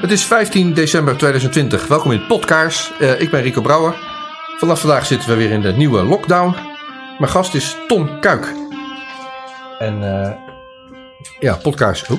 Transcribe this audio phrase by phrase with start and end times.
[0.00, 1.86] Het is 15 december 2020.
[1.86, 2.92] Welkom in Podkaars.
[3.00, 3.94] Uh, ik ben Rico Brouwer.
[4.58, 6.54] Vanaf vandaag zitten we weer in de nieuwe lockdown.
[7.18, 8.54] Mijn gast is Tom Kuik.
[9.78, 10.32] En uh,
[11.40, 12.06] ja, Podkaars.
[12.06, 12.18] Oh,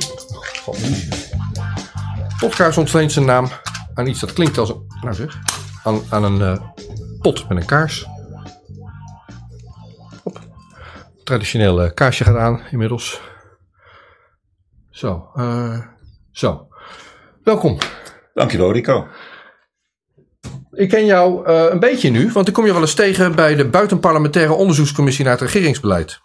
[2.39, 3.49] Podkaars ontleent zijn naam
[3.93, 5.37] aan iets dat klinkt als een, nou zeg,
[5.83, 6.69] aan, aan een uh,
[7.21, 8.05] pot met een kaars.
[10.23, 10.39] Hop.
[11.23, 13.21] Traditioneel kaarsje gaat aan inmiddels.
[14.89, 15.31] Zo,
[16.31, 16.67] zo.
[17.45, 17.77] Welkom.
[18.33, 19.07] Dankjewel, Rico.
[20.71, 23.55] Ik ken jou uh, een beetje nu, want ik kom je wel eens tegen bij
[23.55, 26.21] de buitenparlementaire onderzoekscommissie naar het regeringsbeleid.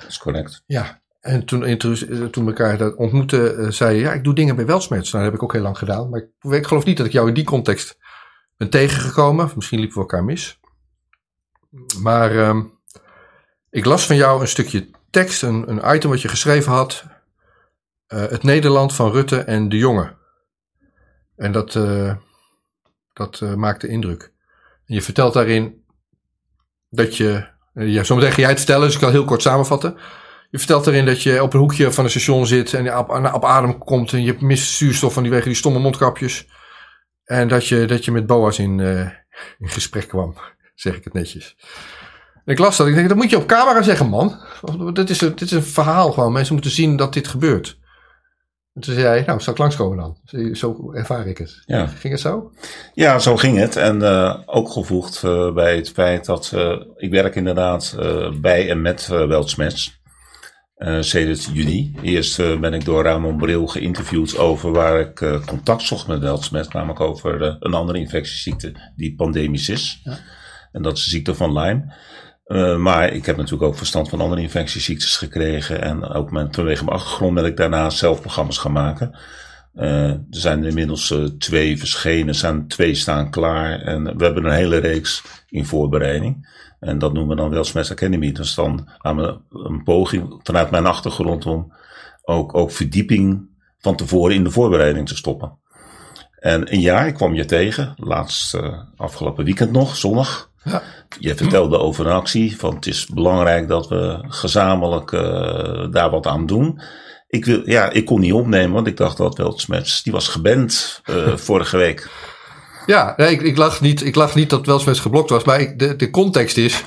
[0.00, 0.62] Dat is correct.
[0.66, 1.78] Ja, en toen,
[2.30, 5.12] toen we elkaar ontmoetten, uh, zei je, ja, ik doe dingen bij Welsmets.
[5.12, 6.08] Nou, dat heb ik ook heel lang gedaan.
[6.08, 7.98] Maar ik, ik geloof niet dat ik jou in die context
[8.56, 9.50] ben tegengekomen.
[9.54, 10.60] Misschien liepen we elkaar mis.
[12.00, 12.60] Maar uh,
[13.70, 17.04] ik las van jou een stukje tekst, een, een item wat je geschreven had
[18.14, 20.14] uh, het Nederland van Rutte en de Jonge.
[21.36, 22.14] En dat, uh,
[23.12, 24.32] dat uh, maakte indruk.
[24.86, 25.84] En je vertelt daarin
[26.88, 27.50] dat je.
[27.74, 29.96] Ja, zometeen ga jij het vertellen, dus ik kan heel kort samenvatten.
[30.50, 33.44] Je vertelt daarin dat je op een hoekje van een station zit en op, op
[33.44, 36.48] adem komt en je mist zuurstof van die wegen die stomme mondkapjes.
[37.24, 38.80] En dat je, dat je met Boas in,
[39.58, 40.36] in gesprek kwam,
[40.74, 41.56] zeg ik het netjes.
[42.44, 42.86] En ik las dat.
[42.86, 44.40] Ik denk, dat moet je op camera zeggen, man.
[44.92, 46.32] Dit is, dit is een verhaal gewoon.
[46.32, 47.80] Mensen moeten zien dat dit gebeurt.
[48.74, 50.16] En toen zei hij, nou, zal ik langskomen dan?
[50.54, 51.62] Zo ervaar ik het.
[51.66, 51.86] Ja.
[51.86, 52.52] Ging het zo?
[52.94, 53.76] Ja, zo ging het.
[53.76, 57.96] En uh, ook gevoegd uh, bij het feit dat uh, ik werk inderdaad
[58.40, 60.00] bij en met Weltsmets.
[61.00, 61.94] sinds juni.
[62.02, 66.68] Eerst ben ik door Ramon Bril geïnterviewd over waar ik contact zocht met Weltsmets.
[66.68, 70.00] Namelijk over een andere infectieziekte die pandemisch is.
[70.04, 70.18] Ja.
[70.72, 71.92] En dat is de ziekte van Lyme.
[72.46, 75.82] Uh, maar ik heb natuurlijk ook verstand van andere infectieziektes gekregen.
[75.82, 79.18] En ook met, vanwege mijn achtergrond ben ik daarna zelf programma's gaan maken.
[79.74, 83.80] Uh, er zijn inmiddels uh, twee verschenen, er zijn twee staan klaar.
[83.80, 86.60] En we hebben een hele reeks in voorbereiding.
[86.80, 88.32] En dat noemen we dan wel Smash Academy.
[88.32, 89.18] Dus dan aan
[89.50, 91.72] een poging vanuit mijn achtergrond om
[92.22, 95.58] ook, ook verdieping van tevoren in de voorbereiding te stoppen.
[96.38, 98.60] En een jaar ik kwam je tegen, laatst
[98.96, 100.50] afgelopen weekend nog, zondag.
[100.64, 100.82] Ja.
[101.18, 105.20] Je vertelde over een actie, van het is belangrijk dat we gezamenlijk uh,
[105.90, 106.80] daar wat aan doen.
[107.28, 110.28] Ik, wil, ja, ik kon niet opnemen, want ik dacht dat wel Smets, die was
[110.28, 112.10] geband uh, vorige week.
[112.86, 115.78] Ja, nee, ik, ik, lag niet, ik lag niet dat Welsmets geblokt was, maar ik,
[115.78, 116.84] de, de context is.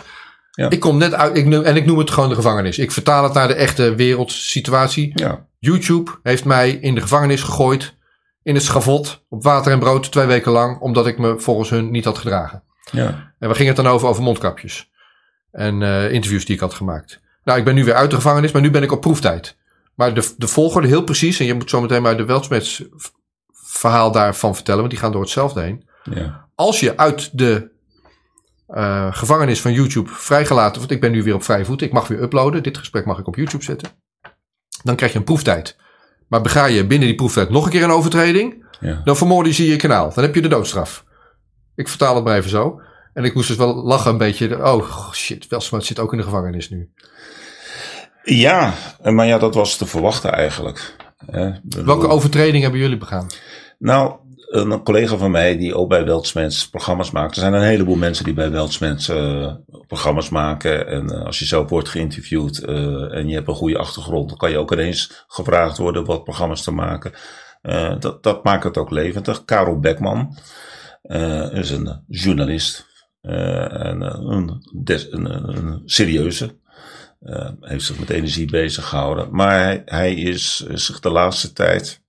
[0.52, 0.70] Ja.
[0.70, 2.78] Ik kom net uit, ik, en ik noem het gewoon de gevangenis.
[2.78, 5.12] Ik vertaal het naar de echte wereldsituatie.
[5.14, 5.46] Ja.
[5.60, 7.96] YouTube heeft mij in de gevangenis gegooid.
[8.44, 11.92] In het schavot, op water en brood, twee weken lang, omdat ik me volgens hun
[11.92, 12.64] niet had gedragen.
[12.92, 13.34] Ja.
[13.40, 14.92] En we gingen het dan over, over mondkapjes.
[15.52, 17.20] En uh, interviews die ik had gemaakt.
[17.44, 19.58] Nou, ik ben nu weer uit de gevangenis, maar nu ben ik op proeftijd.
[19.96, 22.84] Maar de, de volgorde heel precies, en je moet zo meteen maar de Weltsmets
[23.54, 25.90] verhaal daarvan vertellen, want die gaan door hetzelfde heen.
[26.04, 26.48] Ja.
[26.56, 27.70] Als je uit de
[28.70, 32.08] uh, gevangenis van YouTube vrijgelaten, want ik ben nu weer op vrije voet, ik mag
[32.08, 33.90] weer uploaden, dit gesprek mag ik op YouTube zetten.
[34.84, 35.78] Dan krijg je een proeftijd.
[36.28, 39.02] Maar bega je binnen die proeftijd nog een keer een overtreding, ja.
[39.04, 40.14] dan vermoorden ze je kanaal.
[40.14, 41.05] Dan heb je de doodstraf.
[41.76, 42.82] Ik vertaal het maar even zo.
[43.14, 44.66] En ik moest dus wel lachen een beetje.
[44.66, 46.90] Oh shit, Welsmut zit ook in de gevangenis nu.
[48.24, 50.96] Ja, maar ja, dat was te verwachten eigenlijk.
[51.84, 53.28] Welke overtreding hebben jullie begaan?
[53.80, 54.16] Nou,
[54.48, 57.36] een collega van mij die ook bij Weltsmens programma's maakt.
[57.36, 59.54] Er zijn een heleboel mensen die bij Weltsmens uh,
[59.88, 60.88] programma's maken.
[60.88, 64.38] En uh, als je zelf wordt geïnterviewd uh, en je hebt een goede achtergrond, dan
[64.38, 67.12] kan je ook ineens gevraagd worden wat programma's te maken.
[68.00, 69.46] dat, dat maakt het ook levendig.
[69.46, 70.38] Karel Beckman
[71.52, 72.94] is een journalist.
[73.22, 76.60] Uh, en een, des, een, een, serieuze.
[77.22, 79.28] Uh, heeft zich met energie bezig gehouden.
[79.32, 82.04] Maar hij, hij is, is zich de laatste tijd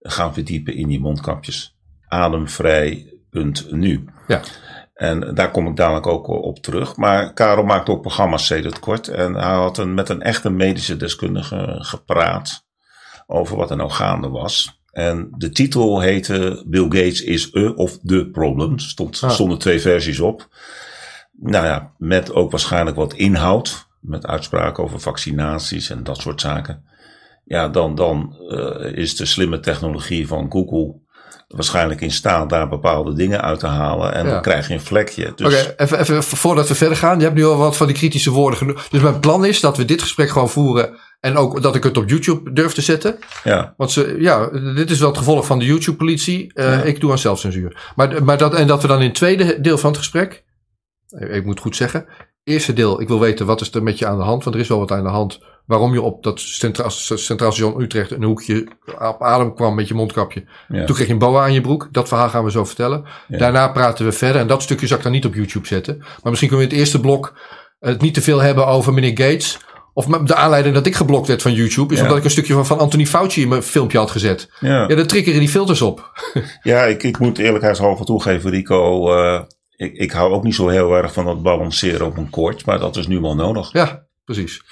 [0.00, 1.76] gaan verdiepen in die mondkapjes.
[2.08, 4.04] Ademvrij.nu.
[4.26, 4.40] Ja.
[4.94, 6.96] En daar kom ik dadelijk ook op terug.
[6.96, 9.08] Maar Karel maakt ook programma's sedert kort.
[9.08, 12.66] En hij had een, met een echte medische deskundige gepraat
[13.26, 14.81] over wat er nou gaande was.
[14.92, 18.78] En de titel heette Bill Gates is a of the problem.
[18.78, 19.30] Stond, ah.
[19.30, 20.48] stonden twee versies op.
[21.32, 23.86] Nou ja, met ook waarschijnlijk wat inhoud.
[24.00, 26.84] Met uitspraken over vaccinaties en dat soort zaken.
[27.44, 30.94] Ja, dan, dan uh, is de slimme technologie van Google
[31.48, 34.14] waarschijnlijk in staat daar bepaalde dingen uit te halen.
[34.14, 35.32] En dan krijg je een vlekje.
[35.36, 35.46] Dus...
[35.46, 37.18] Oké, even, even voordat we verder gaan.
[37.18, 38.90] Je hebt nu al wat van die kritische woorden genoemd.
[38.90, 41.96] Dus mijn plan is dat we dit gesprek gewoon voeren en ook dat ik het
[41.96, 43.18] op YouTube durf te zetten.
[43.44, 43.74] Ja.
[43.76, 46.50] Want ze, ja, dit is wel het gevolg van de YouTube-politie.
[46.54, 47.92] Uh, Ik doe aan zelfcensuur.
[47.96, 50.44] Maar, maar dat, en dat we dan in het tweede deel van het gesprek.
[51.08, 52.06] Ik moet goed zeggen.
[52.44, 54.62] Eerste deel, ik wil weten wat is er met je aan de hand, want er
[54.62, 55.40] is wel wat aan de hand.
[55.66, 58.68] Waarom je op dat Centraal, Centraal Station Utrecht een hoekje
[58.98, 60.44] op adem kwam met je mondkapje.
[60.68, 60.84] Ja.
[60.84, 61.88] Toen kreeg je een boa aan je broek.
[61.92, 63.04] Dat verhaal gaan we zo vertellen.
[63.28, 63.38] Ja.
[63.38, 64.40] Daarna praten we verder.
[64.40, 65.96] En dat stukje zal ik dan niet op YouTube zetten.
[65.98, 67.38] Maar misschien kunnen we in het eerste blok
[67.78, 69.58] het niet te veel hebben over meneer Gates.
[69.94, 72.04] Of de aanleiding dat ik geblokt werd van YouTube is Ja.
[72.04, 74.50] omdat ik een stukje van, van Anthony Fauci in mijn filmpje had gezet.
[74.60, 74.86] Ja.
[74.88, 76.12] Ja, dan triggeren die filters op.
[76.62, 79.12] Ja, ik, ik moet eerlijkheidshalve toegeven, Rico.
[79.14, 79.40] eh,
[79.82, 82.66] ik, ik hou ook niet zo heel erg van dat balanceren op een koord.
[82.66, 83.72] Maar dat is nu wel nodig.
[83.72, 84.62] Ja, precies.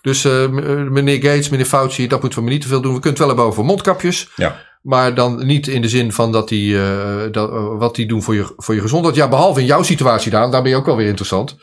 [0.00, 0.50] Dus eh, eh,
[0.88, 2.94] meneer Gates, meneer Fauci, dat moeten we maar niet te veel doen.
[2.94, 4.30] We kunnen het wel hebben over mondkapjes.
[4.36, 4.68] Ja.
[4.82, 8.34] Maar dan niet in de zin van dat die, eh, dat, wat die doen voor
[8.34, 9.14] je, voor je gezondheid.
[9.14, 10.50] Ja, behalve in jouw situatie, Daan.
[10.50, 11.56] Daar ben je ook wel weer interessant.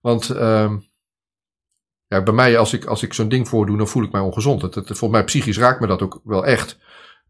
[0.00, 0.76] Want ehm,
[2.06, 4.62] ja, bij mij, als ik, als ik zo'n ding voordoe, dan voel ik mij ongezond.
[4.62, 6.78] Het, het, volgens mij psychisch raakt me dat ook wel echt.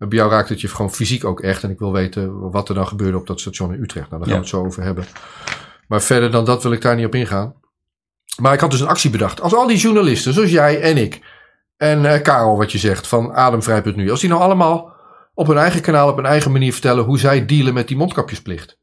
[0.09, 1.63] Bij jou raakt het je gewoon fysiek ook echt.
[1.63, 4.11] En ik wil weten wat er dan gebeurde op dat station in Utrecht.
[4.11, 5.05] Nou, daar gaan we het zo over hebben.
[5.89, 7.55] Maar verder dan dat wil ik daar niet op ingaan.
[8.41, 9.41] Maar ik had dus een actie bedacht.
[9.41, 11.21] Als al die journalisten, zoals jij en ik,
[11.77, 14.93] en eh, Karel, wat je zegt, van Ademvrij.nu, als die nou allemaal
[15.35, 18.79] op hun eigen kanaal, op hun eigen manier vertellen hoe zij dealen met die mondkapjesplicht.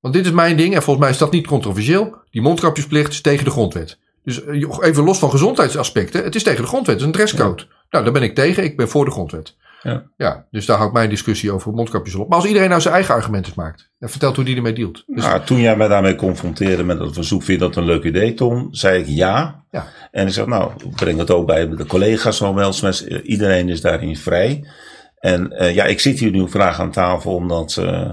[0.00, 2.16] Want dit is mijn ding, en volgens mij is dat niet controversieel.
[2.30, 3.98] Die mondkapjesplicht is tegen de grondwet.
[4.24, 7.66] Dus eh, even los van gezondheidsaspecten, het is tegen de grondwet, het is een dresscode.
[7.90, 9.56] Nou, daar ben ik tegen, ik ben voor de grondwet.
[9.82, 10.02] Ja.
[10.16, 12.28] ja, dus daar houdt mijn discussie over mondkapjes op.
[12.28, 15.02] Maar als iedereen nou zijn eigen argumenten maakt en vertelt hoe die ermee dealt.
[15.06, 18.04] Dus, Nou, toen jij mij daarmee confronteerde met dat verzoek, vind je dat een leuk
[18.04, 18.68] idee, Tom?
[18.70, 19.64] Zei ik ja.
[19.70, 19.86] Ja.
[20.10, 23.06] En ik zeg, nou, breng het ook bij de collega's van Welsmes.
[23.06, 24.64] Iedereen is daarin vrij.
[25.18, 28.10] En eh, ja, ik zit hier nu vandaag aan tafel omdat eh,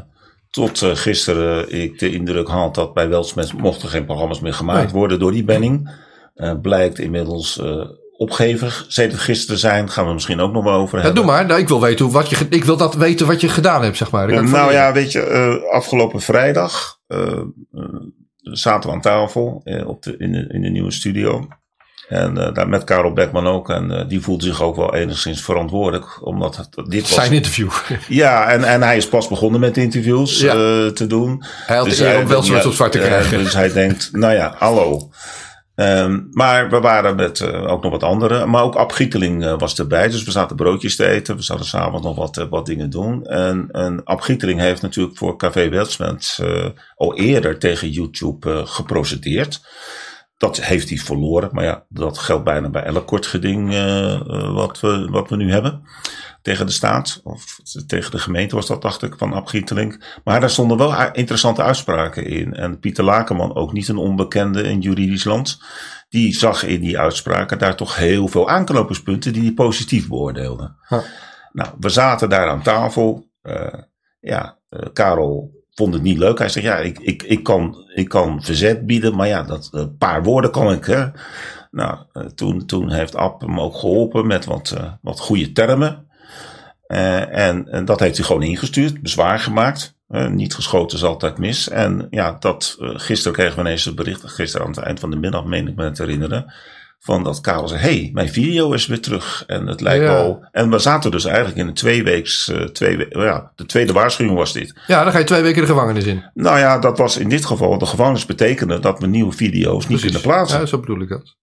[0.50, 4.84] tot eh, gisteren ik de indruk had dat bij Welsmes mochten geen programma's meer gemaakt
[4.92, 5.00] Nee.
[5.02, 6.06] worden door die banning.
[6.36, 7.86] Eh, blijkt inmiddels eh
[8.18, 9.90] opgever gisteren zijn.
[9.90, 11.24] Gaan we misschien ook nog wel over ja, hebben.
[11.24, 13.50] doe maar, nou, ik, wil weten hoe, wat je, ik wil dat weten wat je
[13.50, 14.44] gedaan hebt, zeg maar.
[14.44, 17.84] Nou ja, weet je, eh, afgelopen vrijdag eh, eh,
[18.42, 21.48] zaten we aan tafel op de, in, de, in de nieuwe studio.
[22.10, 23.70] En daar met Karel Beckman ook.
[23.70, 26.26] En die voelt zich ook wel enigszins verantwoordelijk.
[26.26, 27.14] Omdat het, dit was.
[27.14, 27.70] Zijn interview.
[28.08, 30.54] Ja, en, en hij is pas begonnen met interviews Ja.
[30.92, 31.44] te doen.
[31.66, 33.44] Hij had Dus om wel zwart ja, op zwart te krijgen.
[33.44, 35.10] dus hij denkt, nou ja, hallo.
[35.78, 38.50] Ehm, maar we waren met eh, ook nog wat anderen.
[38.50, 40.08] Maar ook Ab Gieteling eh, was erbij.
[40.08, 41.36] Dus we zaten broodjes te eten.
[41.36, 43.26] We zouden s'avonds nog wat, eh, wat dingen doen.
[43.26, 46.66] En, en Ab Gieteling heeft natuurlijk voor Café Welsmans eh
[46.96, 49.62] al eerder tegen YouTube geprocedeerd.
[50.38, 51.50] Dat heeft hij verloren.
[51.52, 55.36] Maar ja, dat geldt bijna bij elk kort geding eh, eh, wat, we, wat we
[55.36, 55.82] nu hebben.
[56.42, 60.20] Tegen de staat, of tegen de gemeente was dat, dacht ik, van Ab Gieteling.
[60.24, 62.54] Maar daar stonden wel interessante uitspraken in.
[62.54, 65.62] En Pieter Lakenman, ook niet een onbekende in juridisch land,
[66.10, 70.76] die zag in die uitspraken daar toch heel veel aanknopingspunten die hij positief beoordeelde.
[71.52, 73.32] Nou, we zaten daar aan tafel.
[73.42, 73.80] Eh,
[74.20, 74.58] ja,
[74.94, 76.38] Karel vond het niet leuk.
[76.40, 79.98] Hij zegt, ja, ik, ik, ik, kan, ik kan verzet bieden, maar ja, dat een
[79.98, 80.86] paar woorden kan ik.
[80.86, 81.06] Hè.
[81.72, 86.06] Nou, eh, toen, toen heeft Ab hem ook geholpen met wat, eh, wat goede termen.
[86.88, 89.96] En, en dat heeft hij gewoon ingestuurd, bezwaar gemaakt.
[90.30, 91.70] Niet geschoten is altijd mis.
[91.70, 95.18] En ja, dat, gisteren kregen we ineens het bericht, gisteren aan het eind van de
[95.18, 96.54] middag, meen ik me te herinneren.
[97.00, 99.44] Van dat Karel zei: hey, mijn video is weer terug.
[99.48, 100.12] En het lijkt Ja.
[100.14, 100.46] wel.
[100.52, 102.50] En we zaten dus eigenlijk in een tweeweeks.
[102.50, 104.80] eh twee, we- ja, de tweede waarschuwing was dit.
[104.88, 106.24] Ja, dan ga je twee weken de gevangenis in.
[106.34, 107.78] Nou ja, dat was in dit geval.
[107.78, 110.60] De gevangenis betekende dat we nieuwe video's niet kunnen plaatsen.
[110.60, 111.36] Ja, zo bedoel ik dat.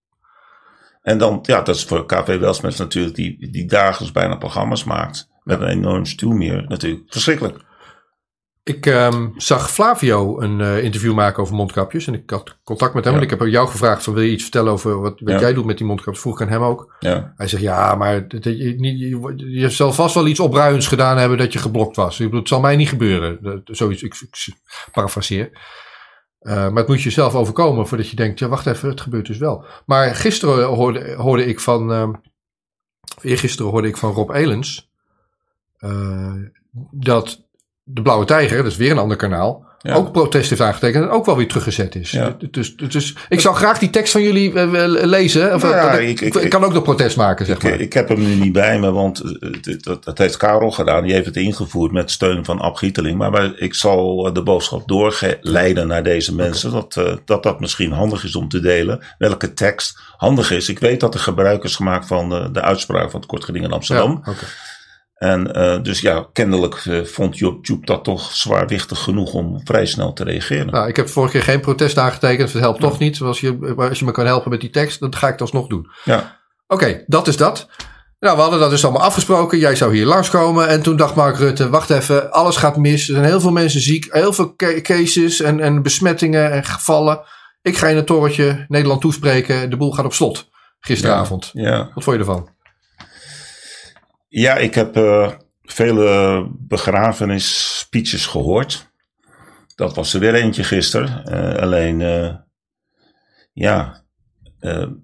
[1.03, 5.29] En dan, ja, dat is voor KV Welsmets natuurlijk, die, die dagelijks bijna programma's maakt.
[5.43, 7.03] Met een enorm stuwmeer natuurlijk.
[7.09, 7.56] Verschrikkelijk.
[8.65, 12.06] Ik ehm, zag Flavio een eh, interview maken over mondkapjes.
[12.06, 13.13] En ik had contact met hem.
[13.13, 13.19] Ja.
[13.19, 15.41] En ik heb jou gevraagd: van, wil je iets vertellen over wat, wat Ja.
[15.41, 16.21] jij doet met die mondkapjes?
[16.23, 16.97] Vroeg ik aan hem ook.
[17.01, 17.33] Ja.
[17.37, 21.39] Hij zegt: Ja, maar dat- je, je, je zal vast wel iets opruiends gedaan hebben
[21.39, 22.19] dat je geblokt was.
[22.19, 23.39] Ik bedoel, het zal mij niet gebeuren.
[23.43, 24.56] Dat- Zoiets, ik, ik
[24.93, 25.51] parafraseer.
[26.39, 29.27] Eh, maar het moet je zelf overkomen voordat je denkt: ja, wacht even, het gebeurt
[29.27, 29.65] dus wel.
[29.87, 31.93] Maar gisteren hoorde, hoorde ik van.
[31.93, 32.13] ehm
[33.23, 34.91] eergisteren hoorde ik van Rob Elens.
[35.77, 36.33] eh,
[36.91, 37.44] dat
[37.84, 39.72] de Blauwe Tijger, dat is weer een ander kanaal.
[39.79, 39.94] Ja.
[39.94, 42.10] Ook protest heeft aangetekend en ook wel weer teruggezet is.
[42.10, 42.36] Ja.
[42.50, 45.55] Dus, dus ik zou graag die tekst van jullie eh, eh, lezen.
[45.55, 47.62] Of, Nou ja, dat ik, ik- ik, ik- kan ook nog protest maken, zeg Ik,
[47.62, 47.81] maar.
[47.81, 49.50] ik heb hem nu niet bij me, want eh,
[49.81, 51.03] dat, dat heeft Karel gedaan.
[51.03, 53.19] Die heeft het ingevoerd met steun van Ab Gieteling.
[53.19, 56.70] Maar ik zal eh, de boodschap doorleiden naar deze mensen.
[56.72, 59.03] Dat, eh, dat dat misschien handig is om te delen.
[59.19, 60.69] Welke tekst handig is.
[60.69, 63.72] Ik weet dat er gebruik is gemaakt van de, de uitspraak van het kortgeding in
[63.72, 64.22] Amsterdam.
[65.24, 70.12] En eh, dus ja, kennelijk eh, vond YouTube dat toch zwaarwichtig genoeg om vrij snel
[70.12, 70.66] te reageren.
[70.72, 72.52] Nou, ik heb vorige keer geen protest aangetekend.
[72.52, 73.20] Het helpt toch niet.
[73.20, 75.66] Als je, als je me kan helpen met die tekst, dan ga ik het alsnog
[75.66, 75.90] doen.
[76.04, 77.69] Ja, Oké, dat is dat.
[78.19, 79.58] Nou, we hadden dat dus allemaal afgesproken.
[79.58, 80.69] Jij zou hier langskomen.
[80.69, 83.08] En toen dacht Mark Rutte, wacht even, alles gaat mis.
[83.08, 84.06] Er zijn heel veel mensen ziek.
[84.10, 87.20] Heel veel ca- cases en, en besmettingen en gevallen.
[87.62, 89.70] Ik ga in het torentje Nederland toespreken.
[89.70, 90.48] De boel gaat op slot.
[90.81, 91.50] Gisteravond.
[91.52, 92.48] Ja, Wat vond je ervan?
[94.34, 95.31] Ja ik heb eh,
[95.62, 98.93] vele begrafenisspeeches gehoord.
[99.74, 101.24] Dat was er weer eentje gisteren.
[101.24, 102.34] Eh, alleen, eh,
[103.53, 104.03] ja,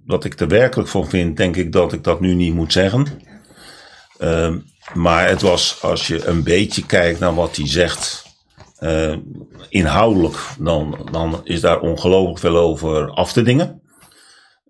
[0.07, 3.07] wat ik er werkelijk van vind, denk ik dat ik dat nu niet moet zeggen.
[4.19, 4.59] Ehm,
[4.95, 8.29] maar het was, als je een beetje kijkt naar wat hij zegt,
[9.69, 13.83] inhoudelijk, dan, dan is daar ongelooflijk veel over af te dingen.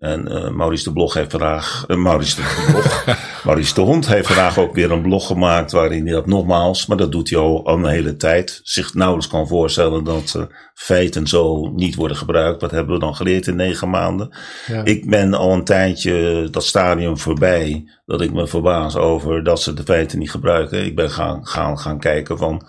[0.01, 3.05] En eh, Maurice de Blog heeft vandaag, eh, Maurice de Blog,
[3.45, 6.97] Maurice de Hond heeft vandaag ook weer een blog gemaakt waarin hij dat nogmaals, maar
[6.97, 10.43] dat doet hij al, al een hele tijd, zich nauwelijks kan voorstellen dat eh,
[10.73, 12.61] feiten zo niet worden gebruikt.
[12.61, 14.35] Wat hebben we dan geleerd in negen maanden?
[14.67, 14.83] Ja.
[14.83, 19.73] Ik ben al een tijdje dat stadium voorbij dat ik me verbaas over dat ze
[19.73, 20.85] de feiten niet gebruiken.
[20.85, 22.67] Ik ben gaan, gaan, gaan kijken van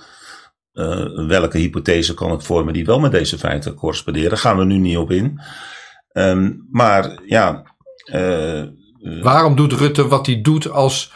[1.27, 4.29] welke hypothese kan ik vormen die wel met deze feiten corresponderen.
[4.29, 5.41] Daar gaan we nu niet op in.
[6.13, 7.63] Ehm, maar ja,
[8.05, 8.63] eh,
[9.23, 11.13] Waarom doet Rutte wat hij doet als,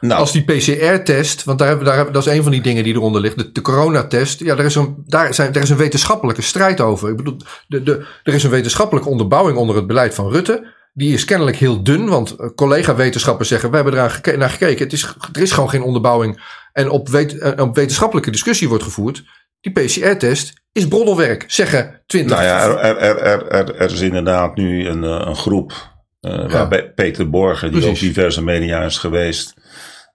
[0.00, 1.44] nou, als die PCR-test?
[1.44, 3.38] Want daar hebben, daar hebben, dat is een van die dingen die eronder ligt.
[3.38, 4.40] De, de coronatest.
[4.40, 7.10] Ja, daar is, een, daar, zijn, daar is een wetenschappelijke strijd over.
[7.10, 10.80] Ik bedoel, de, de, er is een wetenschappelijke onderbouwing onder het beleid van Rutte.
[10.94, 14.84] Die is kennelijk heel dun, want eh, collega-wetenschappers zeggen: we hebben eraan naar gekeken.
[14.84, 16.42] Het is, er is gewoon geen onderbouwing.
[16.72, 19.24] En op, wet, eh, op wetenschappelijke discussie wordt gevoerd.
[19.62, 22.36] Die PCR-test is broddelwerk, zeggen 20.
[22.36, 25.90] nou ja, er, er, er, er, is inderdaad nu een, eh, een groep
[26.20, 28.02] eh, waarbij Peter Borger, die Precies.
[28.02, 29.54] op diverse media is geweest,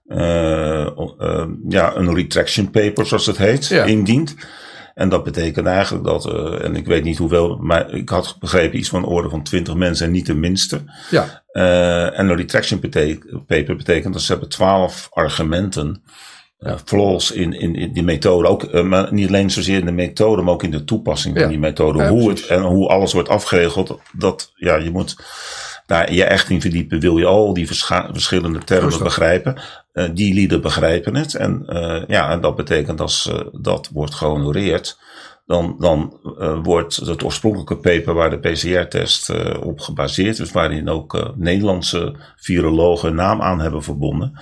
[0.06, 0.86] eh,
[1.68, 3.84] ja, een retraction paper, zoals het heet, Ja.
[3.84, 4.34] indient.
[4.94, 6.26] En dat betekent eigenlijk dat,
[6.62, 9.74] en ik weet niet hoeveel, maar ik had begrepen iets van een orde van 20
[9.74, 10.82] mensen en niet de minste.
[11.10, 11.42] ja,
[12.12, 12.78] en een retraction
[13.46, 16.02] paper betekent dat ze hebben 12 argumenten,
[16.58, 18.48] eh, flaws in, in, in die methode.
[18.48, 21.40] Ook, eh, maar niet alleen zozeer in de methode, maar ook in de toepassing Ja.
[21.40, 21.98] van die methode.
[21.98, 23.98] Ja, hoe het en hoe alles wordt afgeregeld.
[24.12, 25.16] Dat, ja, je moet
[25.86, 27.00] daar je echt in verdiepen.
[27.00, 29.56] Wil je al die verschillende termen begrijpen?
[29.92, 31.34] Eh, die lieden begrijpen het.
[31.34, 31.64] En,
[32.08, 34.98] ja, en dat betekent als dat wordt gehonoreerd.
[35.46, 36.18] Dan, dan
[36.62, 39.30] wordt het oorspronkelijke paper waar de PCR-test
[39.62, 44.38] op gebaseerd is, waarin ook Nederlandse virologen naam aan hebben verbonden.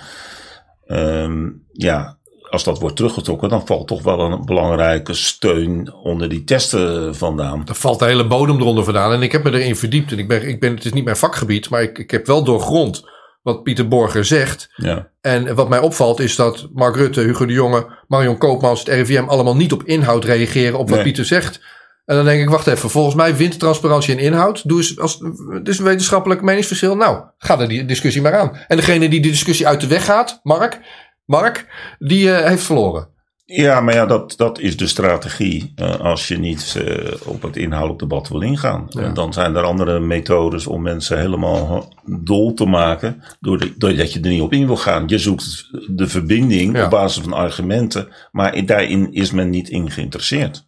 [0.87, 2.17] Ehm, ja,
[2.51, 7.63] als dat wordt teruggetrokken, dan valt toch wel een belangrijke steun onder die testen vandaan.
[7.69, 9.13] Er valt de hele bodem eronder vandaan.
[9.13, 10.13] En ik heb me erin verdiept.
[10.13, 12.45] En ik ben, ik ben, het is niet mijn vakgebied, maar ik, ik heb wel
[12.45, 13.05] doorgrond
[13.43, 14.69] wat Pieter Borger zegt.
[14.77, 18.89] Ja, En wat mij opvalt is dat Mark Rutte, Hugo de Jonge, Marion Koopmans, het
[18.89, 21.05] RIVM allemaal niet op inhoud reageren op wat Nee.
[21.05, 21.61] Pieter zegt.
[22.07, 24.69] En dan denk ik, wacht even, volgens mij wint transparantie en inhoud.
[24.69, 25.19] Doe eens, als,
[25.51, 26.97] het is een wetenschappelijk meningsverschil.
[26.97, 28.57] Nou, ga er die discussie maar aan.
[28.69, 30.81] En degene die de discussie uit de weg gaat, Mark,
[31.25, 31.67] Mark
[31.99, 33.09] die eh, heeft verloren.
[33.45, 37.57] ja maar ja, dat, dat is de strategie eh, als je niet eh, op het
[37.57, 38.87] inhoudelijk debat wil ingaan.
[38.89, 39.01] Ja.
[39.01, 44.21] En dan zijn er andere methodes om mensen helemaal dol te maken, doordat doordat je
[44.21, 45.03] er niet op in wil gaan.
[45.07, 46.85] Je zoekt de verbinding Ja.
[46.85, 50.66] op basis van argumenten, maar daarin is men niet in geïnteresseerd.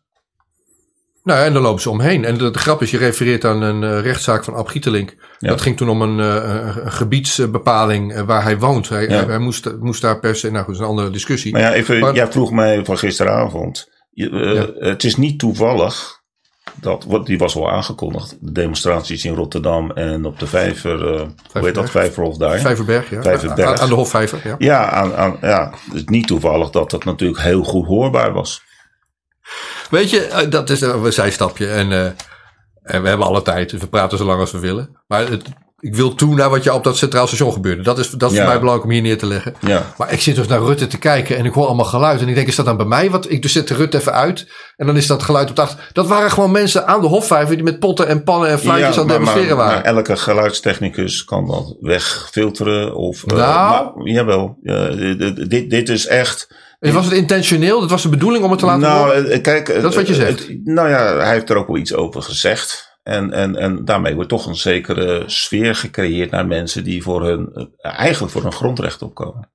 [1.29, 2.25] Nou en daar lopen ze omheen.
[2.25, 5.15] En de, de grap is, je refereert aan een eh, rechtszaak van Ab Gietelink.
[5.39, 5.49] Ja.
[5.49, 8.89] Dat ging toen om een, eh, een- gebiedsbepaling eh, waar hij woont.
[8.89, 9.09] Hij, Ja.
[9.09, 11.53] hij, hij moest, moest daar per se, nou goed, dat is een andere discussie.
[11.53, 13.89] Maar ja, even, Maar- jij vroeg mij van gisteravond.
[14.11, 16.17] Je, Het is niet toevallig
[16.81, 21.29] dat, wat, die was al aangekondigd, de demonstraties in Rotterdam en op de Vijver, hoe
[21.53, 21.91] heet dat.
[21.91, 22.59] Vijverhof daar.
[22.59, 23.23] Vijverberg, ja.
[23.23, 23.69] Vijverberg.
[23.69, 24.55] Aan, aan de Hofvijver, ja.
[24.59, 28.67] Ja, aan, aan, ja, het is niet toevallig dat dat natuurlijk heel goed hoorbaar was.
[29.91, 31.67] Weet je, eh, dat is een zijstapje.
[31.67, 32.05] En, eh,
[32.83, 33.71] en we hebben alle tijd.
[33.71, 35.03] Dus we praten zo lang als we willen.
[35.07, 35.43] Maar het,
[35.81, 37.83] ik wil toe naar wat je op dat Centraal Station gebeurde.
[37.83, 38.43] Dat is, dat is Ja.
[38.43, 39.55] voor mij belangrijk om hier neer te leggen.
[39.61, 42.21] Ja, Maar ik zit dus naar Rutte te kijken en ik hoor allemaal geluid.
[42.21, 43.11] En ik denk, is dat dan bij mij?
[43.11, 44.49] Wat, ik dus zet de Rutte even uit.
[44.77, 45.91] En dan is dat geluid op de achter.
[45.93, 48.99] Dat waren gewoon mensen aan de Hofvijver die met potten en pannen en fluitjes aan
[48.99, 49.75] het maar, demonstreren waren.
[49.75, 52.95] maar elke geluidstechnicus kan dat wegfilteren.
[52.95, 53.95] Of, eh, Nou.
[53.97, 56.67] maar, jawel, ja, dit, dit, dit is echt...
[56.79, 57.81] Was het intentioneel?
[57.81, 59.31] Het was de bedoeling om het te laten nou, horen?
[59.31, 60.47] eh, kijk, Dat is wat je eh, zegt.
[60.47, 62.97] het- nou ja, hij heeft er ook wel iets over gezegd.
[63.03, 67.51] En, en, en daarmee wordt toch een zekere sfeer gecreëerd naar mensen die voor hun,
[67.55, 67.65] eh,
[67.99, 69.51] eigenlijk voor hun grondrecht opkomen.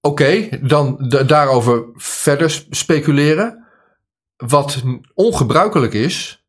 [0.00, 3.66] Oké, dan daarover verder speculeren.
[4.36, 4.82] Wat
[5.14, 6.41] ongebruikelijk is,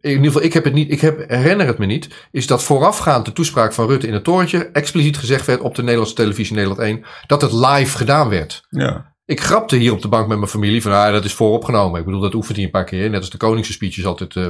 [0.00, 2.62] in ieder geval ik heb het niet, ik heb, herinner het me niet, is dat
[2.62, 6.54] voorafgaand de toespraak van Rutte in het torentje expliciet gezegd werd op de Nederlandse televisie
[6.54, 8.62] Nederland 1 dat het live gedaan werd.
[8.68, 11.98] Ja, Ik grapte hier op de bank met mijn familie van, ah, dat is vooropgenomen.
[12.00, 14.46] Ik bedoel, dat oefent hij een paar keer, net als de koningse speeches altijd eh,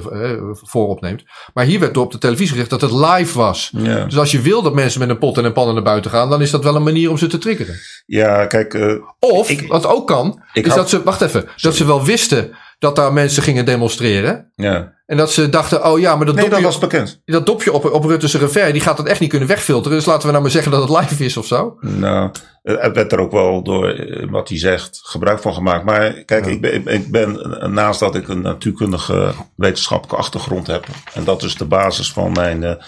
[0.53, 1.23] vooropneemt.
[1.55, 3.71] Maar hier werd op de televisie gezegd dat het live was.
[3.77, 4.05] ja.
[4.05, 6.31] Dus als je wil dat mensen met een pot en een pan naar buiten gaan,
[6.31, 7.75] dan is dat wel een manier om ze te triggeren.
[8.07, 11.49] ja kijk, eh, Of, Ik- wat ook kan, ik is hou- dat ze, wacht even,
[11.57, 12.51] dat ze wel wisten
[12.81, 14.53] dat daar mensen gingen demonstreren.
[14.55, 14.93] Ja.
[15.07, 17.21] En dat ze dachten, oh ja, maar dat Nee, dat dopje, was bekend.
[17.25, 19.97] dat dopje op, op Rutte's revers, die gaat dat echt niet kunnen wegfilteren.
[19.97, 21.77] Dus laten we nou maar zeggen dat het live is of zo.
[21.81, 22.31] Nou,
[22.63, 25.85] er werd er ook wel door eh, wat hij zegt gebruik van gemaakt.
[25.85, 26.51] Maar kijk, Ja.
[26.51, 31.43] ik, ben, ik ben, eh, naast dat ik een natuurkundige wetenschappelijke achtergrond heb, en dat
[31.43, 32.79] is de basis van mijn eh,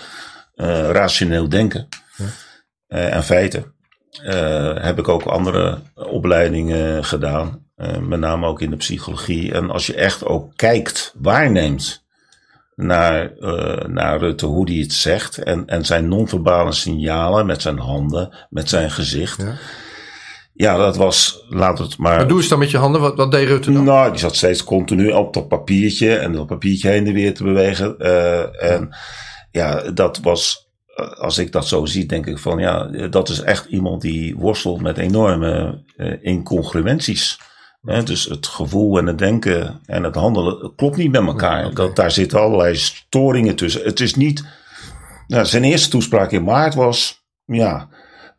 [0.90, 2.26] rationeel denken Ja.
[3.08, 3.74] en feiten,
[4.82, 7.61] heb ik ook andere opleidingen gedaan.
[7.74, 9.52] Eh, met name ook in de psychologie.
[9.52, 12.04] En als je echt ook kijkt, waarneemt
[12.76, 15.38] naar, eh, naar Rutte, hoe hij het zegt.
[15.38, 19.42] En, en zijn non-verbale signalen met zijn handen, met zijn gezicht.
[19.42, 19.54] Ja.
[20.54, 22.16] Ja, dat was, laat het maar.
[22.16, 23.84] Maar doe eens dan met je handen, wat, wat deed Rutte dan?
[23.84, 27.44] Nou, die zat steeds continu op dat papiertje en dat papiertje heen en weer te
[27.44, 27.98] bewegen.
[27.98, 28.96] Eh, en
[29.50, 30.70] ja, dat was,
[31.18, 34.80] als ik dat zo zie, denk ik van ja, dat is echt iemand die worstelt
[34.80, 35.82] met enorme
[36.20, 37.38] incongruenties.
[37.82, 41.62] Dus het gevoel en het denken en het handelen klopt niet met elkaar.
[41.62, 43.84] Nee, dat, daar zitten allerlei storingen tussen.
[43.84, 44.44] Het is niet.
[45.26, 47.24] Nou, zijn eerste toespraak in maart was.
[47.44, 47.88] Ja,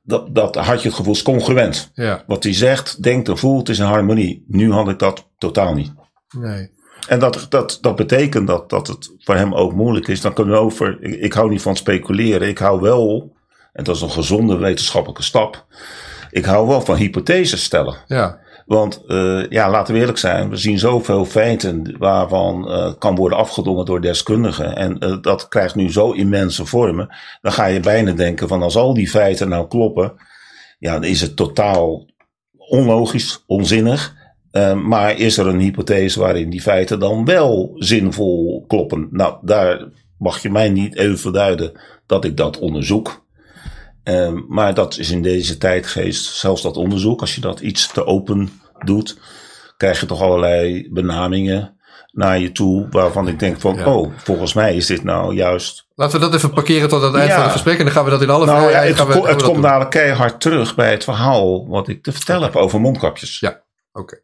[0.01, 1.91] dat, dat had je het gevoel is congruent.
[1.93, 4.45] Ja, Wat hij zegt, denkt en voelt is in harmonie.
[4.47, 5.93] Nu had ik dat totaal niet.
[6.37, 6.71] nee.
[7.07, 10.21] En dat, dat, dat betekent dat, dat het voor hem ook moeilijk is.
[10.21, 10.97] Dan kunnen we over.
[11.01, 12.47] Ik, ik hou niet van speculeren.
[12.47, 13.35] Ik hou wel,
[13.73, 15.65] en dat is een gezonde wetenschappelijke stap.
[16.31, 17.95] Ik hou wel van hypotheses stellen.
[18.07, 23.15] Ja, Want eh, ja, laten we eerlijk zijn, we zien zoveel feiten waarvan eh, kan
[23.15, 24.75] worden afgedwongen door deskundigen.
[24.75, 27.15] En eh, dat krijgt nu zo immense vormen.
[27.41, 30.13] Dan ga je bijna denken van als al die feiten nou kloppen,
[30.79, 32.05] ja, dan is het totaal
[32.57, 34.21] onlogisch, onzinnig.
[34.83, 39.07] Maar is er een hypothese waarin die feiten dan wel zinvol kloppen?
[39.11, 41.71] Nou, daar mag je mij niet even verduiden
[42.05, 43.22] dat ik dat onderzoek.
[44.03, 48.05] Ehm, maar dat is in deze tijdgeest, zelfs dat onderzoek, als je dat iets te
[48.05, 49.17] open doet,
[49.77, 51.77] krijg je toch allerlei benamingen
[52.11, 53.85] naar je toe, waarvan ik denk van, Ja.
[53.85, 55.87] oh, volgens mij is dit nou juist...
[55.95, 57.33] laten we dat even parkeren tot het eind Ja.
[57.35, 57.77] van het gesprek.
[57.77, 60.41] En dan gaan we dat in alle Nou ja, het, gaan we, komt dadelijk keihard
[60.41, 63.39] terug bij het verhaal wat ik te vertellen heb over mondkapjes.
[63.39, 63.61] Ja.
[63.93, 64.19] Oké.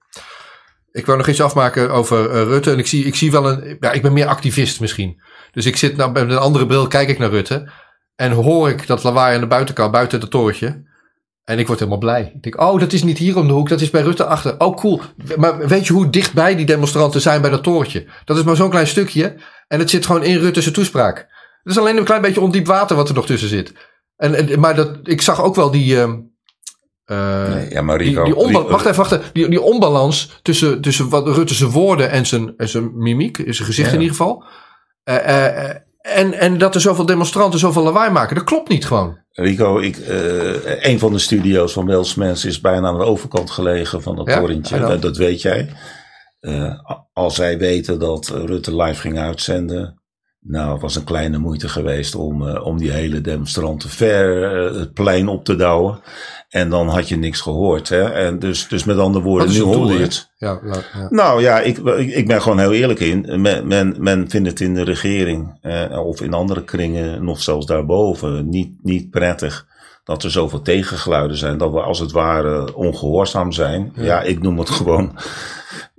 [0.92, 2.72] Ik wou nog iets afmaken over eh, Rutte.
[2.72, 3.78] En ik zie, ik zie wel een.
[3.80, 5.22] Ja, ik ben meer activist misschien.
[5.52, 7.70] Dus ik zit nou met een andere bril, kijk ik naar Rutte.
[8.20, 10.84] En hoor ik dat lawaai aan de buitenkant, buiten het torentje.
[11.44, 12.32] En ik word helemaal blij.
[12.36, 14.56] Ik denk, oh, dat is niet hier om de hoek, dat is bij Rutte achter.
[14.58, 15.02] Oh, cool.
[15.38, 18.06] Maar weet je hoe dichtbij die demonstranten zijn bij dat torentje?
[18.26, 19.36] Dat is maar zo'n klein stukje.
[19.68, 21.18] En het zit gewoon in Rutte's toespraak.
[21.64, 23.74] Het is alleen een klein beetje ondiep water wat er nog tussen zit.
[24.16, 25.98] En, en, maar dat, ik zag ook wel die.
[26.00, 26.18] ehm,
[27.06, 29.24] eh, Nee, ja, maar Rico, die wacht even, wacht even.
[29.34, 33.68] Die, die onbalans tussen, tussen wat Rutte zijn woorden en zijn, en zijn mimiek, zijn
[33.68, 33.94] gezicht Ja.
[33.96, 34.44] in ieder geval.
[35.04, 39.18] Eh, eh, en, en dat er zoveel demonstranten zoveel lawaai maken, dat klopt niet gewoon.
[39.32, 44.02] Rico, ik, eh, een van de studio's van Welsmens is bijna aan de overkant gelegen
[44.02, 44.80] van dat Ja, torentje.
[44.80, 45.70] Dat, dat weet jij.
[46.40, 46.80] Eh,
[47.14, 50.02] als zij weten dat Rutte live ging uitzenden.
[50.40, 54.94] Nou, het was een kleine moeite geweest om, eh, om die hele demonstranten ver het
[54.94, 56.00] plein op te douwen.
[56.50, 57.90] En dan had je niks gehoord.
[57.90, 58.04] Hè?
[58.12, 60.32] En dus, dus met andere woorden, nu hoorde je het.
[60.38, 61.08] Ja, nou, ja.
[61.10, 63.42] Nou ja, ik, ik ben gewoon heel eerlijk in.
[63.42, 67.66] Men, men, men vindt het in de regering eh, of in andere kringen, nog zelfs
[67.66, 69.68] daarboven, niet, niet prettig
[70.04, 71.58] dat er zoveel tegengeluiden zijn.
[71.58, 73.92] Dat we als het ware ongehoorzaam zijn.
[73.96, 75.16] Ja, ik noem het gewoon.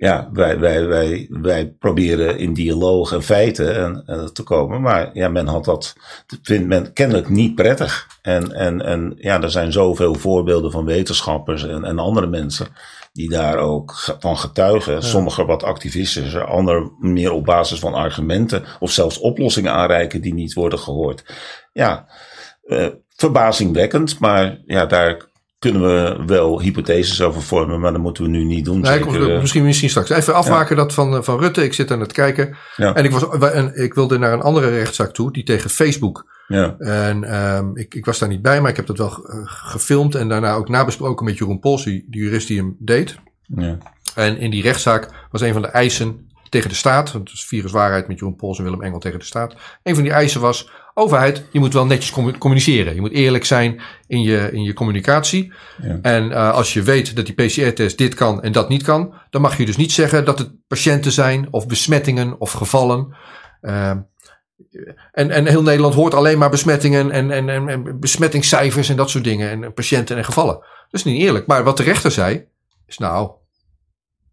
[0.01, 4.81] Ja, wij, wij, wij, wij proberen in dialoog en feiten en, en te komen.
[4.81, 5.95] Maar ja, men had dat,
[6.43, 8.07] vindt men kennelijk niet prettig.
[8.23, 12.67] En, en, en ja, er zijn zoveel voorbeelden van wetenschappers en, en andere mensen
[13.13, 15.03] die daar ook van getuigen.
[15.03, 20.55] Sommigen wat activistischer, anderen meer op basis van argumenten of zelfs oplossingen aanreiken die niet
[20.55, 21.25] worden gehoord.
[21.73, 22.09] Ja,
[22.63, 25.30] eh, verbazingwekkend, maar ja, daar
[25.61, 28.81] kunnen we wel hypotheses over vormen, maar dat moeten we nu niet doen.
[28.81, 30.11] Nee, ik, zeker, eh, misschien, misschien straks.
[30.11, 31.65] Even afmaken dat van, eh, van Rutte.
[31.65, 32.57] Ik zit aan het kijken.
[32.77, 32.95] Ja.
[32.95, 36.27] En, ik was, en ik wilde naar een andere rechtszaak toe, die tegen Facebook.
[36.47, 39.39] ja, En ehm, ik, ik was daar niet bij, maar ik heb dat wel eh,
[39.45, 40.15] gefilmd.
[40.15, 43.17] En daarna ook nabesproken met Jeroen Pols, die, die jurist die hem deed.
[43.57, 43.79] ja,
[44.15, 47.45] En in die rechtszaak was een van de eisen tegen de staat, want het is
[47.45, 49.55] viruswaarheid met Jeroen Pols en Willem Engel tegen de staat.
[49.83, 52.95] Een van die eisen was, overheid, je moet wel netjes commu- communiceren.
[52.95, 55.53] Je moet eerlijk zijn in je, in je communicatie.
[55.83, 55.99] Ja.
[56.03, 59.41] En eh, als je weet dat die PCR-test dit kan en dat niet kan, dan
[59.41, 63.17] mag je dus niet zeggen dat het patiënten zijn of besmettingen of gevallen.
[63.61, 63.99] Ehm,
[65.13, 69.11] en, en heel Nederland hoort alleen maar besmettingen en, en, en, en besmettingscijfers en dat
[69.11, 69.51] soort dingen.
[69.51, 70.55] En patiënten en gevallen.
[70.55, 71.47] Dat is niet eerlijk.
[71.47, 72.47] Maar wat de rechter zei,
[72.87, 73.31] is nou,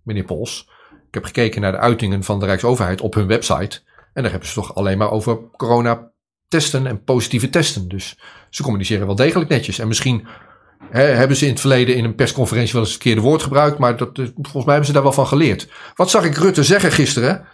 [0.03, 0.69] meneer Pols,
[1.07, 3.81] ik heb gekeken naar de uitingen van de Rijksoverheid op hun website.
[4.13, 6.11] En daar hebben ze toch alleen maar over corona
[6.47, 7.87] testen en positieve testen.
[7.87, 8.17] Dus
[8.49, 9.79] ze communiceren wel degelijk netjes.
[9.79, 10.27] En misschien
[10.89, 13.77] Hè, hebben ze in het verleden in een persconferentie wel eens het verkeerde woord gebruikt.
[13.77, 15.67] Maar dat, volgens mij hebben ze daar wel van geleerd.
[15.95, 17.45] Wat zag ik Rutte zeggen gisteren?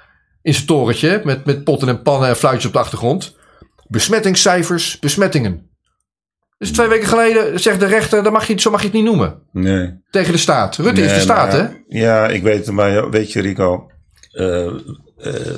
[0.41, 1.21] In zijn torentje.
[1.23, 3.35] Met, met potten en pannen en fluitjes op de achtergrond.
[3.87, 5.71] Besmettingscijfers, besmettingen.
[6.57, 9.05] Dus twee weken geleden zegt de rechter, dat mag je, zo mag je het niet
[9.05, 9.41] noemen.
[9.51, 9.93] Nee.
[10.09, 10.75] Tegen de staat.
[10.75, 11.65] Rutte is de staat, hè?
[11.87, 13.91] Ja, ik weet het, maar weet je, Rico.
[14.31, 14.73] eh, eh,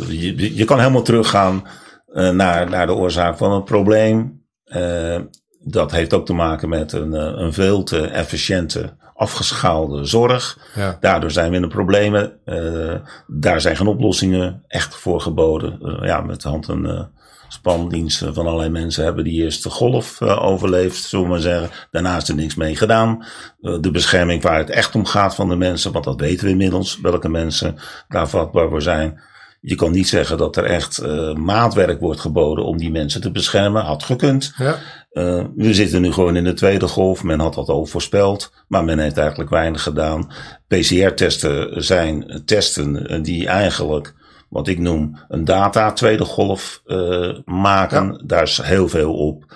[0.08, 1.72] je, je kan helemaal teruggaan eh,
[2.16, 4.44] naar, naar de oorzaak van het probleem.
[4.64, 5.20] Eh,
[5.60, 10.58] dat heeft ook te maken met een, eh, een veel te efficiënte, afgeschaalde zorg.
[10.76, 10.98] Ja.
[11.00, 12.40] Daardoor zijn we in de problemen.
[12.46, 12.96] Eh,
[13.28, 15.80] daar zijn geen oplossingen echt voor geboden.
[15.82, 17.02] Eh, ja, met de hand een eh,
[17.48, 21.70] spandienst van allerlei mensen hebben die eerste golf eh, overleefd, zullen we maar zeggen.
[21.92, 23.26] Daarna is er niks mee gedaan.
[23.62, 26.52] Eh, de bescherming waar het echt om gaat van de mensen, want dat weten we
[26.52, 27.76] inmiddels, welke mensen
[28.08, 29.22] daar vatbaar voor zijn.
[29.68, 33.32] Je kan niet zeggen dat er echt eh, maatwerk wordt geboden om die mensen te
[33.32, 33.84] beschermen.
[33.84, 34.54] Had gekund.
[34.58, 34.78] Ja.
[35.12, 37.24] Uh, we zitten nu gewoon in de tweede golf.
[37.24, 40.32] Men had dat al voorspeld, maar men heeft eigenlijk weinig gedaan.
[40.68, 44.14] PCR-testen zijn testen die eigenlijk,
[44.50, 48.06] wat ik noem, een data tweede golf uh, maken.
[48.12, 48.22] Ja.
[48.26, 49.54] Daar is heel veel op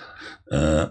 [0.48, 0.82] uh,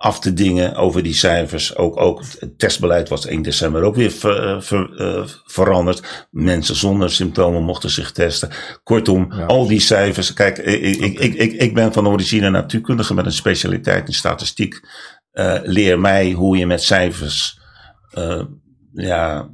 [0.00, 1.76] af te dingen over die cijfers.
[1.76, 6.26] Ook, ook het testbeleid was 1 december ook weer ver, ver, veranderd.
[6.30, 8.50] Mensen zonder symptomen mochten zich testen.
[8.82, 9.44] Kortom, ja.
[9.44, 10.32] al die cijfers.
[10.32, 14.80] Kijk, ik, ik, ik, ik, ik ben van origine natuurkundige met een specialiteit in statistiek.
[15.32, 17.60] Uh, leer mij hoe je met cijfers,
[18.18, 18.42] uh,
[18.92, 19.50] ja,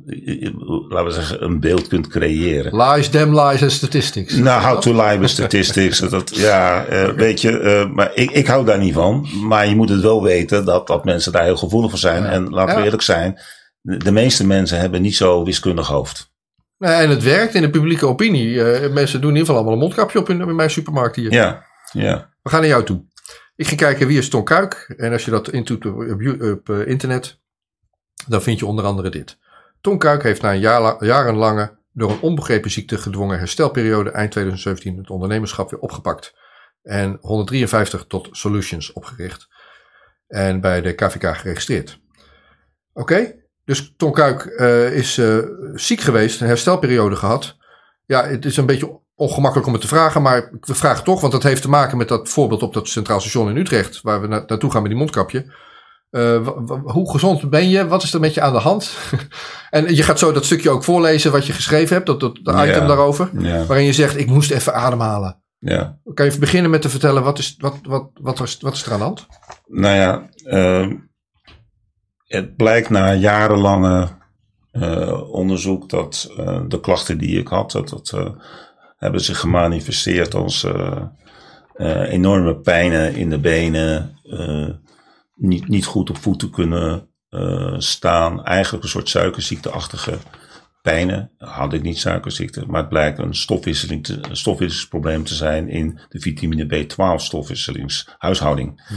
[0.89, 2.77] laten we zeggen, een beeld kunt creëren.
[2.77, 4.35] Lies, damn lies en statistics.
[4.35, 5.99] Nou, how to lie with statistics.
[6.11, 9.29] dat, ja, uh, weet je, uh, maar ik, ik hou daar niet van.
[9.43, 12.23] Maar je moet het wel weten dat, dat mensen daar heel gevoelig voor zijn.
[12.23, 12.31] Ja.
[12.31, 12.85] En laten we ja.
[12.85, 13.41] eerlijk zijn,
[13.81, 16.35] de, de meeste mensen hebben niet zo wiskundig hoofd.
[16.79, 18.55] En het werkt in de publieke opinie.
[18.55, 21.33] Uh, mensen doen in ieder geval allemaal een mondkapje op in, in mijn supermarkt hier.
[21.33, 22.31] Ja, ja.
[22.43, 23.05] We gaan naar jou toe.
[23.57, 24.95] Ik ging kijken wie is Ton Kuik.
[24.97, 27.41] En als je dat intoet op, op, op internet,
[28.27, 29.39] dan vind je onder andere dit.
[29.81, 30.61] Ton Kuik heeft na een
[31.01, 36.35] jarenlange, door een onbegrepen ziekte gedwongen herstelperiode eind 2017 het ondernemerschap weer opgepakt.
[36.83, 39.49] En 153 tot Solutions opgericht.
[40.27, 42.01] En bij de KVK geregistreerd.
[42.93, 43.35] Oké,
[43.65, 45.39] dus Ton Kuik uh, is uh,
[45.75, 47.57] ziek geweest, een herstelperiode gehad.
[48.05, 51.33] Ja, het is een beetje ongemakkelijk om het te vragen, maar we vragen toch, want
[51.33, 54.27] dat heeft te maken met dat voorbeeld op dat Centraal Station in Utrecht, waar we
[54.27, 55.53] na naartoe gaan met die mondkapje.
[56.17, 56.49] Uh,
[56.85, 57.87] hoe gezond ben je?
[57.87, 58.97] Wat is er met je aan de hand?
[59.71, 63.31] en je gaat zo dat stukje ook voorlezen wat je geschreven hebt, dat, item daarover,
[63.67, 65.43] waarin je zegt, ik moest even ademhalen.
[65.59, 65.99] Ja.
[66.15, 68.87] Kan je even beginnen met te vertellen, wat is, wat, wat, wat, wat, wat is
[68.87, 69.27] er aan de hand?
[69.67, 70.93] Nou ja, uh,
[72.27, 74.09] het blijkt na jarenlange
[74.73, 78.17] uh, onderzoek dat uh, de klachten die ik had, dat, dat
[78.97, 80.67] hebben zich gemanifesteerd als
[82.09, 84.19] enorme pijnen in de benen,
[85.37, 87.09] niet, niet goed op voeten kunnen
[87.79, 90.19] staan, eigenlijk een soort suikerziekteachtige
[90.83, 91.31] pijnen.
[91.39, 96.21] Had ik niet suikerziekte, maar het blijkt een, stofwisseling te, stofwisselingsprobleem te zijn in de
[96.21, 98.83] vitamine B12 stofwisselingshuishouding.
[98.89, 98.97] Ja.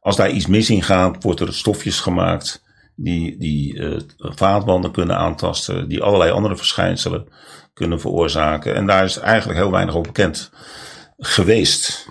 [0.00, 2.62] Als daar iets mis in gaat, wordt er stofjes gemaakt
[2.96, 7.28] die, die uh, vaatbanden kunnen aantasten, die allerlei andere verschijnselen
[7.74, 8.74] kunnen veroorzaken.
[8.74, 10.50] En daar is eigenlijk heel weinig over bekend
[11.18, 12.08] geweest.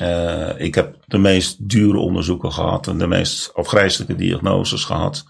[0.00, 5.24] Uh, ik heb de meest dure onderzoeken gehad en de meest afgrijzelijke diagnoses gehad.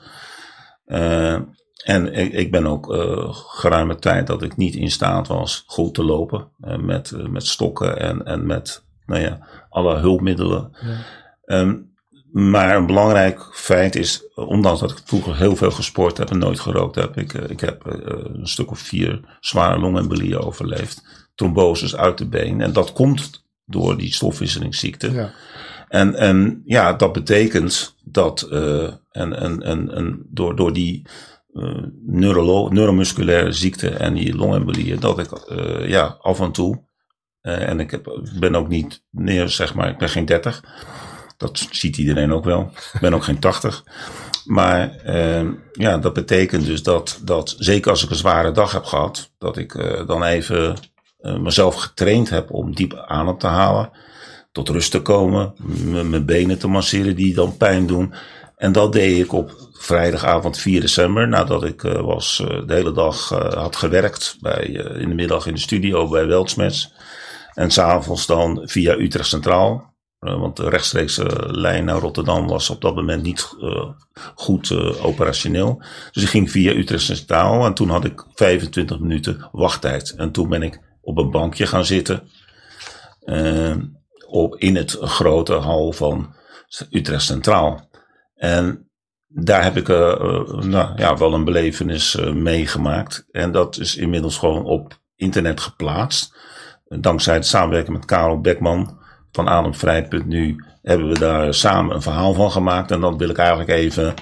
[0.87, 1.39] Uh,
[1.85, 2.95] en ik, ik, ben ook
[3.33, 6.49] geruime tijd dat ik niet in staat was goed te lopen
[6.81, 10.77] met, met stokken en, en met nou ja, alle hulpmiddelen.
[11.47, 11.61] Ja.
[11.61, 11.91] Um,
[12.33, 16.61] maar een belangrijk feit is, ondanks dat ik vroeger heel veel gesport heb en nooit
[16.61, 21.29] gerookt heb, ik, ik heb een stuk of vier zware longembolieën overleefd.
[21.35, 22.61] Tromboses uit de been.
[22.61, 25.13] En dat komt door die stofwisselingsziekte.
[25.13, 25.33] Ja.
[25.91, 31.07] En, en ja, dat betekent dat, uh, en, en, en, en door, door die
[31.53, 36.83] uh, neurolo neuromusculaire ziekte en die longembolieën, dat ik uh, ja, af en toe,
[37.41, 40.65] en ik heb, ben ook niet meer, zeg maar, ik ben geen 30.
[41.37, 42.71] Dat ziet iedereen ook wel.
[42.93, 43.85] Ik ben ook geen 80.
[44.45, 45.01] Maar
[45.73, 49.57] ja, dat betekent dus dat, dat, zeker als ik een zware dag heb gehad, dat
[49.57, 49.73] ik
[50.07, 50.77] dan even
[51.23, 53.91] mezelf getraind heb om diep adem te halen,
[54.53, 55.55] tot rust te komen,
[56.11, 58.15] mijn benen te masseren die dan pijn doen.
[58.57, 63.77] En dat deed ik op vrijdagavond 4 december, nadat ik was, de hele dag had
[63.77, 64.65] gewerkt, bij,
[64.99, 66.93] in de middag in de studio bij Weltsmets.
[67.55, 72.95] En s'avonds dan via Utrecht Centraal, want de rechtstreekse lijn naar Rotterdam was op dat
[72.95, 73.57] moment niet
[74.35, 75.83] goed operationeel.
[76.13, 80.15] Dus ik ging via Utrecht Centraal en toen had ik 25 minuten wachttijd.
[80.17, 80.81] En toen ben ik
[81.11, 82.29] op een bankje gaan zitten
[84.27, 86.35] op, in het grote hal van
[86.91, 87.89] Utrecht Centraal.
[88.35, 88.91] En
[89.27, 90.19] daar heb ik uh,
[90.61, 93.27] nou, ja, wel een belevenis uh, meegemaakt.
[93.31, 96.35] En dat is inmiddels gewoon op internet geplaatst.
[96.89, 98.99] Dankzij het samenwerken met Karel Bekman
[99.33, 102.91] van Ademvrij.nu hebben we daar samen een verhaal van gemaakt.
[102.91, 104.15] En dat wil ik eigenlijk even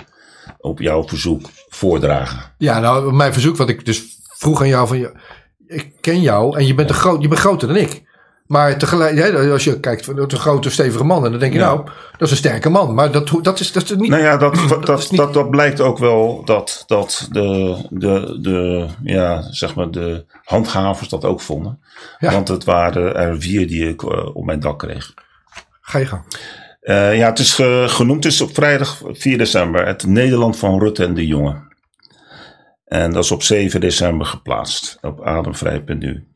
[0.59, 2.55] op jouw verzoek voordragen.
[2.59, 5.21] Ja, nou, mijn verzoek, wat ik dus vroeg aan jou van,
[5.69, 8.07] ik ken jou en je bent, een groot, je bent groter dan ik.
[8.49, 11.25] Maar tegelijk, als je kijkt, dat een grote, stevige man.
[11.25, 12.95] En dan denk je, nou, dat is een sterke man.
[12.95, 14.11] Maar dat, dat, is, dat is niet.
[14.11, 18.87] Nou ja, dat, dat, dat, dat, dat, blijkt ook wel dat, dat de, de, de,
[19.03, 21.81] ja, zeg maar de handhavers dat ook vonden.
[22.19, 22.33] Ja.
[22.33, 25.15] Want het waren er vier die ik uh, op mijn dak kreeg.
[25.81, 26.23] Ga je gang.
[26.83, 29.87] Uh, ja, het is ge, genoemd is op vrijdag 4 december.
[29.87, 31.68] Het Nederland van Rutte en de Jonge.
[32.89, 34.99] En dat is op 7 december geplaatst.
[35.01, 36.27] Op ademvrij.nu.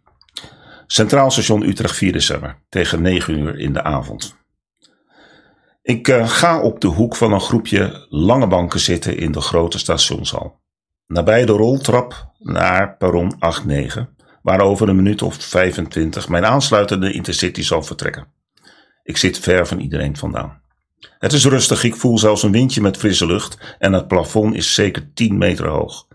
[0.87, 2.63] Centraal station Utrecht 4 december.
[2.69, 4.37] Tegen 9 uur in de avond.
[5.83, 9.79] Ik uh, ga op de hoek van een groepje lange banken zitten in de grote
[9.79, 10.61] stationshal.
[11.07, 13.35] Nabij de roltrap naar perron
[13.69, 14.01] 8-9,
[14.43, 18.27] waar over een minuut of 25 mijn aansluitende intercity zal vertrekken.
[19.03, 20.61] Ik zit ver van iedereen vandaan.
[21.19, 24.75] Het is rustig, ik voel zelfs een windje met frisse lucht en het plafond is
[24.75, 26.07] zeker 10 meter hoog.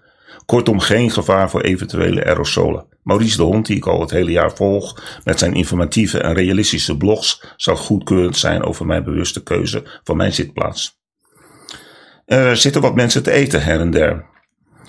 [0.47, 2.86] Kortom, geen gevaar voor eventuele aerosolen.
[3.03, 6.97] Maurice de Hond, die ik al het hele jaar volg met zijn informatieve en realistische
[6.97, 10.99] blogs, zou goedkeurend zijn over mijn bewuste keuze van mijn zitplaats.
[12.25, 14.25] Er zitten wat mensen te eten her en der.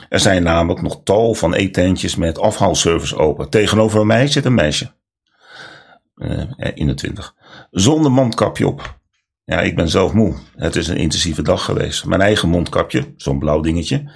[0.09, 3.51] Er zijn namelijk nog tal van eetentjes met afhaalservice open.
[3.51, 4.93] Tegenover mij zit een meisje.
[6.17, 6.43] Uh,
[6.75, 7.35] in de twintig.
[7.71, 8.98] Zonder mondkapje op.
[9.49, 10.37] Ja, ik ben zelf moe.
[10.57, 12.05] Het is een intensieve dag geweest.
[12.05, 14.11] Mijn eigen mondkapje, zo'n blauw dingetje,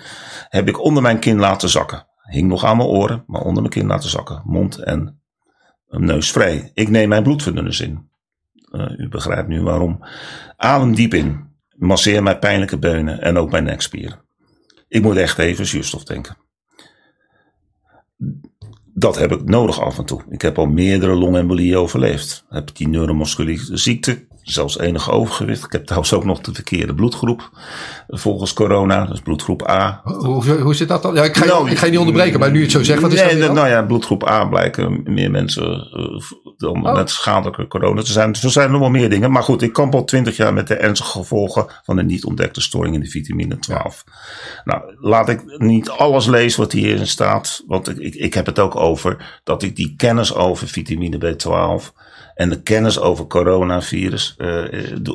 [0.49, 2.07] heb ik onder mijn kin laten zakken.
[2.23, 4.43] Hing nog aan mijn oren, maar onder mijn kin laten zakken.
[4.45, 5.23] Mond en
[5.89, 6.71] neus vrij.
[6.75, 8.09] Ik neem mijn bloedverdunners in.
[8.71, 10.05] Uh, u begrijpt nu waarom.
[10.57, 11.45] Adem diep in.
[11.77, 14.25] Masseer mijn pijnlijke beunen en ook mijn nekspieren.
[14.89, 16.37] Ik moet echt even zuurstof tanken.
[18.95, 20.23] Dat heb ik nodig af en toe.
[20.29, 22.45] Ik heb al meerdere longembolieën overleefd.
[22.49, 25.65] Heb die neuromusculiere ziekte zelfs enig overgewicht.
[25.65, 27.51] Ik heb trouwens ook nog de verkeerde bloedgroep
[28.09, 30.01] volgens corona, dus bloedgroep A.
[30.05, 31.15] Hoe, hoe zit dat dan?
[31.15, 33.01] Ja, ik, ga, nou, ik ga je niet onderbreken, maar nu je het zo zegt,
[33.01, 36.21] wat is nee, dat Nou ja, bloedgroep A blijken meer mensen uh,
[36.57, 36.95] dan oh.
[36.95, 38.35] met schadelijke corona Er zijn.
[38.43, 40.75] Er zijn nog wel meer dingen, maar goed, ik kamp al twintig jaar met de
[40.75, 44.05] ernstige gevolgen van de niet ontdekte storing in de vitamine 12.
[44.65, 48.59] Nou, laat ik niet alles lezen wat hierin staat, want ik, ik, ik heb het
[48.59, 52.01] ook over dat ik die kennis over vitamine B12
[52.35, 54.65] en de kennis over coronavirus uh,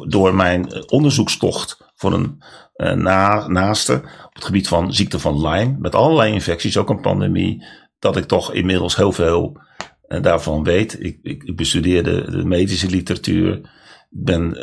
[0.07, 2.43] door mijn onderzoekstocht voor een
[2.75, 3.93] uh, na, naaste
[4.25, 7.65] op het gebied van ziekte van Lyme, met allerlei infecties, ook een pandemie,
[7.99, 9.61] dat ik toch inmiddels heel veel
[10.07, 11.03] uh, daarvan weet.
[11.03, 13.75] Ik, ik, ik bestudeerde de medische literatuur,
[14.09, 14.55] ben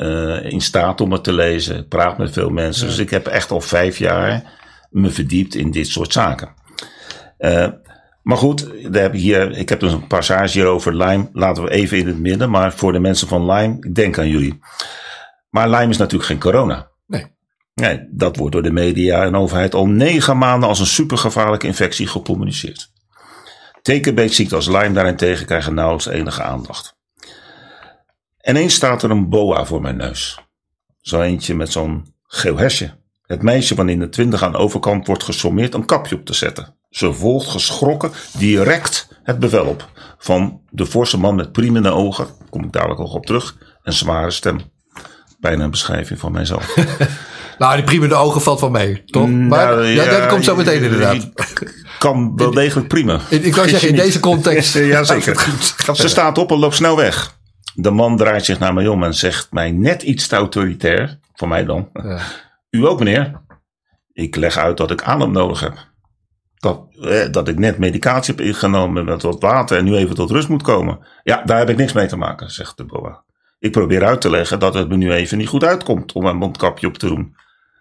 [0.50, 2.86] in staat om het te lezen, praat met veel mensen.
[2.86, 4.52] Dus ik heb echt al vijf jaar
[4.90, 6.54] me verdiept in dit soort zaken.
[8.24, 11.28] Maar goed, heb hier, ik heb dus een passage hier over Lime.
[11.32, 12.50] Laten we even in het midden.
[12.50, 14.58] Maar voor de mensen van Lime, ik denk aan jullie.
[15.50, 16.88] Maar Lyme is natuurlijk geen corona.
[17.06, 17.26] Nee.
[17.74, 22.06] Nee, dat wordt door de media en overheid al negen maanden als een supergevaarlijke infectie
[22.06, 22.92] gecommuniceerd.
[23.82, 26.96] Tekenbeetziekte als Lyme daarentegen krijgen nauwelijks enige aandacht.
[28.38, 30.40] En eens staat er een boa voor mijn neus.
[31.00, 32.96] Zo eentje met zo'n geel hesje.
[33.26, 36.34] Het meisje van in de twintig aan de overkant wordt gesommeerd een kapje op te
[36.34, 36.76] zetten.
[36.94, 42.64] Ze volgt geschrokken direct het bevel op van de forse man met priemende ogen, kom
[42.64, 44.60] ik dadelijk nog op terug, en zware stem.
[45.38, 46.76] Bijna een beschrijving van mijzelf.
[47.58, 49.28] nou, die priemende ogen valt van mee, toch?
[49.28, 51.28] Nou, maar ja, dat komt zo meteen inderdaad.
[51.98, 53.20] Kan wel degelijk prima.
[53.30, 54.74] Ik, ik zeggen, in deze context.
[54.74, 55.46] ja, zeker.
[55.92, 57.36] Ze staat op en loopt snel weg.
[57.74, 61.48] De man draait zich naar mij om en zegt mij net iets te autoritair, voor
[61.48, 61.88] mij dan.
[61.92, 62.18] Ja.
[62.70, 63.42] U ook, meneer?
[64.12, 65.92] Ik leg uit dat ik adem nodig heb
[66.64, 70.30] dat, eh, dat ik net medicatie heb ingenomen met wat water en nu even tot
[70.30, 70.98] rust moet komen.
[71.22, 73.24] Ja, daar heb ik niks mee te maken, zegt de boa.
[73.58, 76.36] Ik probeer uit te leggen dat het me nu even niet goed uitkomt om mijn
[76.36, 77.36] mondkapje op te doen.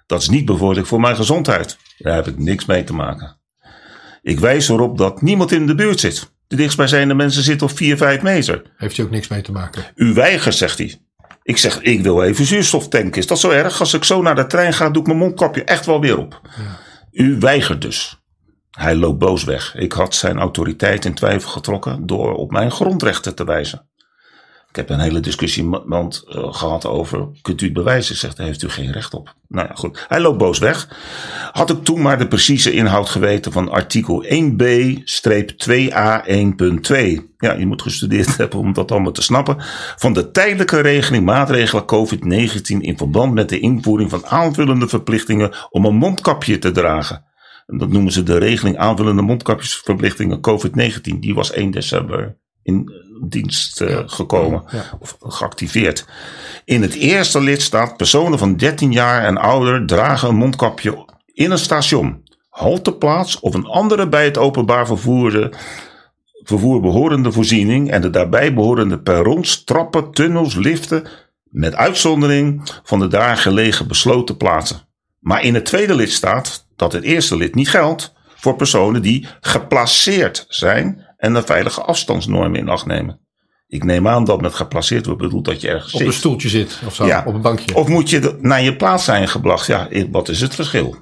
[0.06, 1.78] Dat is niet bevorderlijk voor mijn gezondheid.
[1.98, 3.38] Daar heb ik niks mee te maken.
[4.22, 6.32] Ik wijs erop dat niemand in de buurt zit.
[6.48, 8.62] De dichtstbijzijnde mensen zitten op 4, 5 meter.
[8.78, 9.84] Heeft u ook niks mee te maken?
[9.96, 11.02] U weigert, zegt hij.
[11.44, 13.22] Ik zeg, ik wil even zuurstof tanken.
[13.22, 13.80] Is dat zo erg?
[13.80, 16.42] Als ik zo naar de trein ga, doe ik mijn mondkapje echt wel weer op.
[16.44, 16.80] Ja.
[17.12, 18.23] U weigert dus.
[18.78, 19.76] Hij loopt boos weg.
[19.76, 23.88] Ik had zijn autoriteit in twijfel getrokken door op mijn grondrechten te wijzen.
[24.70, 25.80] Ik heb een hele discussie uh,
[26.54, 28.16] gehad over, kunt u het bewijzen?
[28.16, 29.36] Zegt, daar heeft u geen recht op.
[29.48, 30.06] Nou ja, goed.
[30.08, 30.88] Hij loopt boos weg.
[31.52, 34.32] Had ik toen maar de precieze inhoud geweten van artikel 1b-2a1.2.
[37.38, 39.56] Ja, je moet gestudeerd hebben om dat allemaal te snappen.
[39.96, 45.86] Van de tijdelijke regeling maatregelen COVID-19 in verband met de invoering van aanvullende verplichtingen om
[45.86, 47.32] een mondkapje te dragen.
[47.66, 51.20] Dat noemen ze de regeling aanvullende mondkapjesverplichtingen COVID-19.
[51.20, 52.92] Die was 1 december in
[53.28, 54.98] dienst uh, gekomen ja.
[55.00, 56.06] of geactiveerd.
[56.66, 61.58] In het eerste lidstaat personen van 13 jaar en ouder dragen een mondkapje in een
[61.58, 65.50] station, halteplaats of een andere bij het openbaar vervoer,
[66.44, 71.08] vervoer behorende voorziening en de daarbij behorende perrons, trappen, tunnels, liften,
[71.50, 74.88] met uitzondering van de daar gelegen besloten plaatsen.
[75.24, 80.46] Maar in het tweede lidstaat, dat het eerste lid niet geldt, voor personen die geplaceerd
[80.48, 83.20] zijn en een veilige afstandsnorm in acht nemen.
[83.68, 86.80] Ik neem aan dat met geplaceerd wordt bedoeld dat je ergens op een stoeltje zit
[86.86, 87.24] of zo, ja.
[87.26, 87.76] op een bankje.
[87.76, 89.68] Of moet je naar je plaats zijn gebracht?
[89.68, 90.96] Ja, wat is het verschil?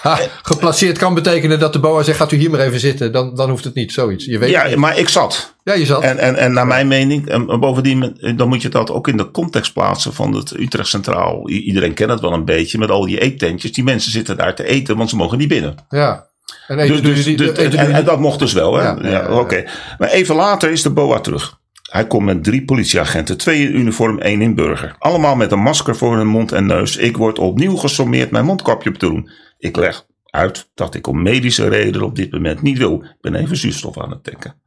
[0.00, 3.12] Ha, geplaceerd kan betekenen dat de boa zegt: gaat u hier maar even zitten.
[3.12, 4.24] Dan, dan hoeft het niet, zoiets.
[4.24, 5.54] Je weet ja, maar ik zat.
[5.64, 6.02] Ja, je zat.
[6.02, 9.30] En, en, en naar mijn mening, en bovendien, dan moet je dat ook in de
[9.30, 11.48] context plaatsen van het Utrecht Centraal.
[11.48, 13.72] Iedereen kent het wel een beetje met al die eettentjes.
[13.72, 15.74] Die mensen zitten daar te eten, want ze mogen niet binnen.
[15.88, 16.26] Ja.
[16.66, 18.74] En, dus, dus, die, dus, en, en, dat mocht dus wel.
[18.74, 18.82] Hè?
[18.82, 19.64] Ja, ja, ja Oké.
[19.98, 21.58] Maar even later is de BOA terug.
[21.90, 24.96] Hij komt met drie politieagenten, twee in uniform, één in burger.
[24.98, 26.96] Allemaal met een masker voor hun mond en neus.
[26.96, 29.30] Ik word opnieuw gesommeerd mijn mondkapje op te doen.
[29.58, 33.02] Ik leg uit dat ik om medische redenen op dit moment niet wil.
[33.02, 34.60] Ik ben even zuurstof aan het tanken.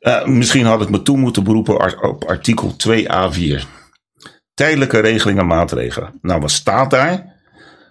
[0.00, 3.62] Uh, misschien had ik me toe moeten beroepen op artikel 2a4.
[4.54, 6.18] Tijdelijke regelingen en maatregelen.
[6.22, 7.40] Nou, wat staat daar?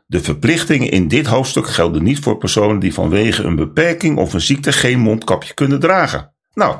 [0.07, 4.41] De verplichtingen in dit hoofdstuk gelden niet voor personen die vanwege een beperking of een
[4.41, 6.33] ziekte geen mondkapje kunnen dragen.
[6.53, 6.79] Nou,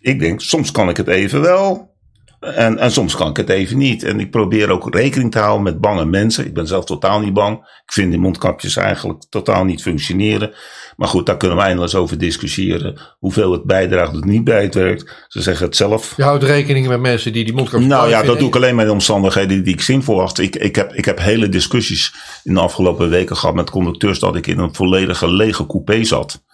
[0.00, 1.95] ik denk, soms kan ik het even wel.
[2.40, 4.02] En, en soms kan ik het even niet.
[4.02, 6.46] En ik probeer ook rekening te houden met bange mensen.
[6.46, 7.56] Ik ben zelf totaal niet bang.
[7.58, 10.54] Ik vind die mondkapjes eigenlijk totaal niet functioneren.
[10.96, 13.00] Maar goed, daar kunnen we eindeloos over discussiëren.
[13.18, 15.24] Hoeveel het bijdraagt of niet bijdraagt.
[15.28, 16.14] Ze zeggen het zelf.
[16.16, 18.86] Je houdt rekening met mensen die die mondkapjes Nou ja, dat doe ik alleen met
[18.86, 20.38] de omstandigheden die ik zinvol acht.
[20.38, 24.36] Ik, ik, heb, ik heb hele discussies in de afgelopen weken gehad met conducteurs dat
[24.36, 26.44] ik in een volledige lege coupé zat.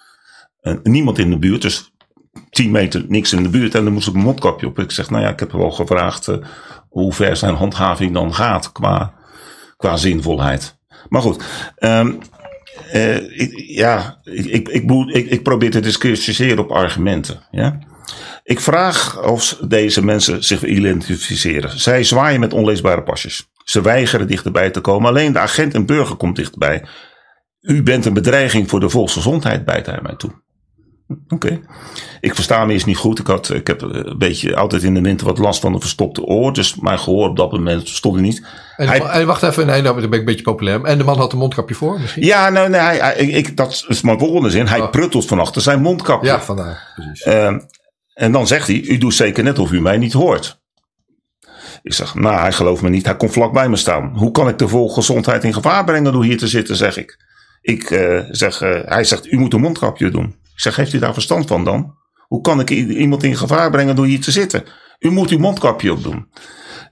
[0.61, 1.91] En niemand in de buurt, dus
[2.51, 3.75] 10 meter niks in de buurt.
[3.75, 4.79] En dan moest ik een mondkapje op.
[4.79, 6.37] Ik zeg, nou ja, ik heb wel gevraagd uh,
[6.88, 9.14] hoe ver zijn handhaving dan gaat qua,
[9.77, 10.79] qua zinvolheid.
[11.09, 11.45] Maar goed,
[11.79, 12.18] um,
[12.95, 17.40] uh, ik, ja, ik, ik, ik, ik, probeer te discussiëren op argumenten.
[17.51, 17.79] Ja?
[18.45, 21.81] Ik vraag of deze mensen zich identificeren.
[21.81, 23.51] Zij zwaaien met onleesbare pasjes.
[23.64, 25.09] Ze weigeren dichterbij te komen.
[25.09, 26.85] Alleen de agent en burger komt dichterbij.
[27.61, 30.31] U bent een bedreiging voor de volksgezondheid, bijt hij mij toe.
[31.29, 31.46] Oké.
[31.46, 31.62] Okay.
[32.20, 33.18] Ik versta me eens niet goed.
[33.18, 36.22] Ik, had, ik heb een beetje altijd in de winter wat last van een verstopte
[36.22, 36.53] oor.
[36.53, 38.46] Dus mijn gehoor op dat moment stond er niet.
[38.77, 40.85] En, hij, wacht even, nee, nou ben ik een beetje populair.
[40.85, 42.25] En de man had een mondkapje voor misschien?
[42.25, 44.66] Ja, nou, nee, hij, ik, dat is mijn volgende zin.
[44.66, 44.90] Hij oh.
[44.90, 46.29] pruttelt van achter zijn mondkapje.
[46.29, 46.92] Ja, vandaar.
[46.94, 47.27] Precies.
[47.27, 47.57] Uh,
[48.14, 50.61] en dan zegt hij, u doet zeker net of u mij niet hoort.
[51.83, 53.05] Ik zeg, nou, hij gelooft me niet.
[53.05, 54.12] Hij komt vlak bij me staan.
[54.14, 57.16] Hoe kan ik de volksgezondheid in gevaar brengen door hier te zitten, zeg ik.
[57.61, 60.35] Ik uh, zeg, uh, hij zegt, u moet een mondkapje doen.
[60.55, 61.95] Ik zeg, heeft u daar verstand van dan?
[62.27, 64.65] Hoe kan ik iemand in gevaar brengen door hier te zitten?
[64.99, 66.29] U moet uw mondkapje opdoen.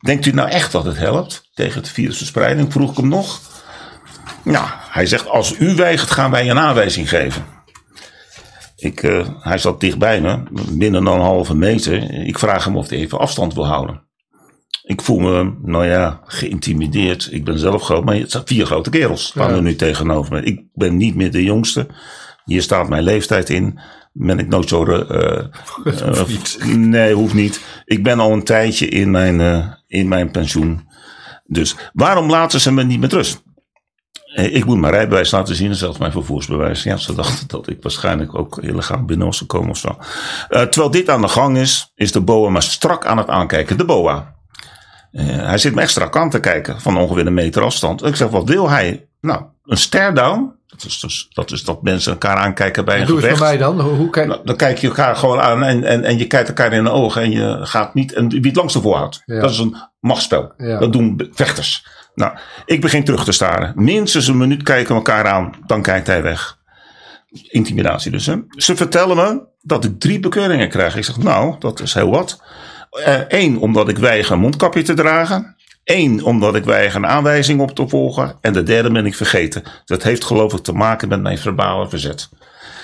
[0.01, 2.73] Denkt u nou echt dat het helpt tegen de virusverspreiding?
[2.73, 3.41] Vroeg ik hem nog.
[4.45, 7.45] Nou, hij zegt, als u weigert, gaan wij een aanwijzing geven.
[8.77, 12.11] Ik, uh, hij zat dichtbij me, binnen een halve meter.
[12.27, 14.09] Ik vraag hem of hij even afstand wil houden.
[14.83, 17.29] Ik voel me, nou ja, geïntimideerd.
[17.31, 20.43] Ik ben zelf groot, maar het zijn vier grote kerels staan er nu tegenover me.
[20.43, 21.87] Ik ben niet meer de jongste.
[22.45, 23.81] Hier staat mijn leeftijd in.
[24.13, 24.85] Ben ik nooit zo.
[24.91, 25.43] Uh,
[26.05, 27.61] uh, nee, hoeft niet.
[27.85, 30.89] Ik ben al een tijdje in mijn, in mijn pensioen.
[31.45, 33.43] Dus waarom laten ze me niet met rust?
[34.35, 36.83] Ik moet mijn rijbewijs laten zien en zelfs mijn vervoersbewijs.
[36.83, 39.99] Ja, ze dachten dat ik waarschijnlijk ook illegaal binnen was gekomen of zo.
[40.49, 43.79] terwijl dit aan de gang is, is de BOA maar strak aan het aankijken.
[43.79, 44.35] De BOA.
[45.13, 48.05] hij zit me echt strak aan te kijken van ongeveer een meter afstand.
[48.05, 49.09] Ik zeg, wat wil hij?
[49.21, 53.07] Nou, een stare down dat is, dus, dat is dat mensen elkaar aankijken bij een
[53.07, 53.39] Doe gevecht.
[53.39, 53.81] Doe mij dan.
[53.81, 54.29] Hoe, hoe kijk...
[54.29, 56.91] Nou, dan kijk je elkaar gewoon aan en, en, en je kijkt elkaar in de
[56.91, 58.13] ogen en je gaat niet.
[58.13, 59.23] En wie het langste voorhoudt.
[59.25, 59.41] Ja.
[59.41, 60.53] Dat is een machtsspel.
[60.57, 60.79] Ja.
[60.79, 61.87] Dat doen vechters.
[62.15, 62.33] Nou,
[62.65, 63.73] ik begin terug te staren.
[63.77, 65.55] Minstens een minuut kijken we elkaar aan.
[65.67, 66.59] Dan kijkt hij weg.
[67.49, 68.27] Intimidatie dus.
[68.27, 68.37] Hè?
[68.49, 70.97] Ze vertellen me dat ik drie bekeuringen krijg.
[70.97, 72.43] Ik zeg, nou, dat is heel wat.
[73.29, 75.57] Eén, uh, omdat ik weiger een mondkapje te dragen.
[75.91, 78.37] Eén, omdat ik weiger een aanwijzing op te volgen.
[78.41, 79.63] En de derde ben ik vergeten.
[79.85, 82.29] Dat heeft geloof ik te maken met mijn verbale verzet.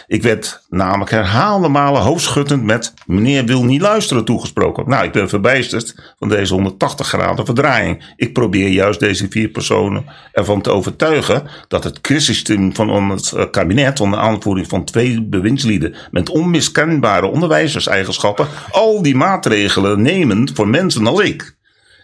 [0.07, 4.89] Ik werd namelijk herhaalde malen hoofdschuddend met meneer wil niet luisteren toegesproken.
[4.89, 8.13] Nou, ik ben verbijsterd van deze 180 graden verdraaiing.
[8.17, 13.45] Ik probeer juist deze vier personen ervan te overtuigen dat het crisisteam van het eh,
[13.51, 21.07] kabinet onder aanvoering van twee bewindslieden met onmiskenbare onderwijserseigenschappen al die maatregelen nemen voor mensen
[21.07, 21.56] als ik.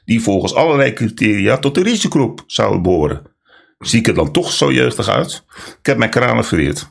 [0.05, 3.23] Die volgens allerlei criteria tot de risicogroep zouden behoren.
[3.79, 5.45] Zie ik er dan toch zo jeugdig uit?
[5.79, 6.91] Ik heb mijn kranen verweerd.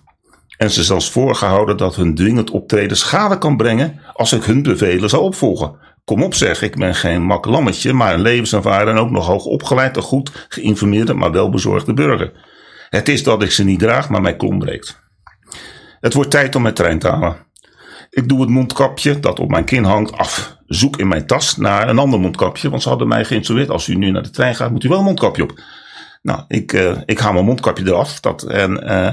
[0.58, 5.10] En ze zelfs voorgehouden dat hun dwingend optreden schade kan brengen als ik hun bevelen
[5.10, 5.76] zou opvolgen.
[6.06, 9.46] Kom op zeg, ik ben geen mak lammetje, maar een levenservaren en ook nog hoog
[9.46, 12.32] opgeleid en goed geïnformeerde, maar wel bezorgde burger.
[12.90, 15.00] Het is dat ik ze niet draag, maar mijn klom breekt.
[16.00, 17.38] Het wordt tijd om mijn trein te halen.
[18.10, 20.58] Ik doe het mondkapje dat op mijn kin hangt af.
[20.74, 23.70] Zoek in mijn tas naar een ander mondkapje, want ze hadden mij geïnstrueerd.
[23.70, 25.60] Als u nu naar de trein gaat, moet u wel een mondkapje op.
[26.22, 28.20] Nou, ik, uh, ik haal mijn mondkapje eraf.
[28.20, 29.12] Dat, en, uh,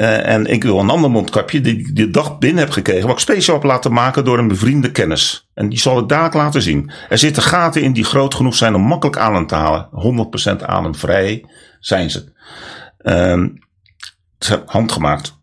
[0.00, 3.06] uh, en ik wil een ander mondkapje die ik de dag binnen heb gekregen.
[3.06, 5.48] Wat ik speciaal heb laten maken door een bevriende kennis.
[5.54, 6.90] En die zal ik daar laten zien.
[7.08, 9.88] Er zitten gaten in die groot genoeg zijn om makkelijk adem te halen.
[10.60, 11.44] 100% ademvrij
[11.80, 12.32] zijn ze.
[12.98, 13.48] Ehm,
[14.66, 15.40] handgemaakt.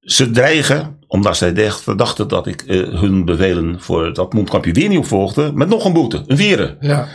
[0.00, 4.98] Ze dreigen, omdat zij dachten dat ik uh, hun bevelen voor dat mondkapje weer niet
[4.98, 6.76] opvolgde, met nog een boete, een vieren.
[6.80, 7.06] Ja.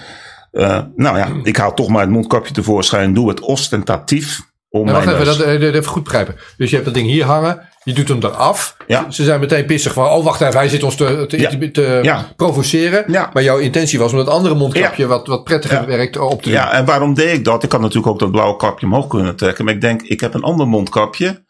[0.51, 4.41] Uh, nou ja, ik haal toch maar het mondkapje tevoorschijn, doe het ostentatief.
[4.69, 5.37] Om nou, wacht even, neus.
[5.37, 6.35] dat, dat even goed begrijpen.
[6.57, 8.77] Dus je hebt dat ding hier hangen, je doet hem eraf.
[8.87, 9.11] Ja.
[9.11, 11.49] Ze zijn meteen pissig van, oh wacht even, hij zit ons te, te, Ja.
[11.71, 12.31] te Ja.
[12.35, 13.03] provoceren.
[13.07, 13.29] Ja.
[13.33, 16.59] Maar jouw intentie was om dat andere mondkapje, wat, wat prettiger werkt, op te doen.
[16.59, 17.63] Ja, en waarom deed ik dat?
[17.63, 19.65] Ik had natuurlijk ook dat blauwe kapje omhoog kunnen trekken.
[19.65, 21.45] Maar ik denk, ik heb een ander mondkapje.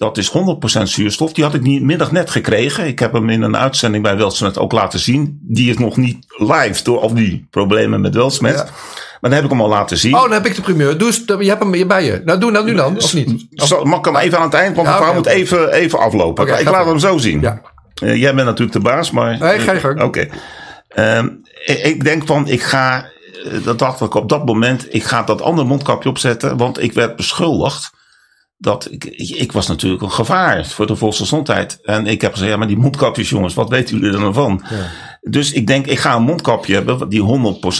[0.00, 0.30] Dat is
[0.78, 1.32] 100% zuurstof.
[1.32, 2.86] Die had ik niet middag net gekregen.
[2.86, 5.38] Ik heb hem in een uitzending bij Weltsmet ook laten zien.
[5.42, 8.54] Die is nog niet live door al die problemen met Weltsmet.
[8.54, 8.62] Ja.
[9.20, 10.14] Maar dan heb ik hem al laten zien.
[10.14, 10.98] Oh, dan heb ik de primeur.
[10.98, 12.22] Doe eens, je hebt hem bij je.
[12.24, 13.46] Nou, doe nou nu dan, of niet?
[13.50, 14.76] Zal- mag ik hem even aan het eind?
[14.76, 16.58] Want Ja, oké, moet even, even aflopen.
[16.60, 17.40] Ik laat hem zo zien.
[17.40, 17.60] Ja.
[17.94, 19.38] Eh, jij bent natuurlijk de baas, maar...
[19.38, 20.02] Nee, ga je gang.
[20.02, 20.28] Oké.
[20.88, 21.28] Ehm,
[21.64, 23.04] ik, ik denk van, ik ga...
[23.44, 24.86] eh, Dat dacht ik op dat moment.
[24.94, 26.56] Ik ga dat andere mondkapje opzetten.
[26.56, 27.98] Want ik werd beschuldigd.
[28.62, 31.78] Dat ik, ik, ik was natuurlijk een gevaar voor de volksgezondheid.
[31.82, 34.62] En ik heb gezegd, ja, maar die mondkapjes jongens, wat weten jullie er nou van?
[35.20, 37.22] Dus ik denk, ik ga een mondkapje hebben die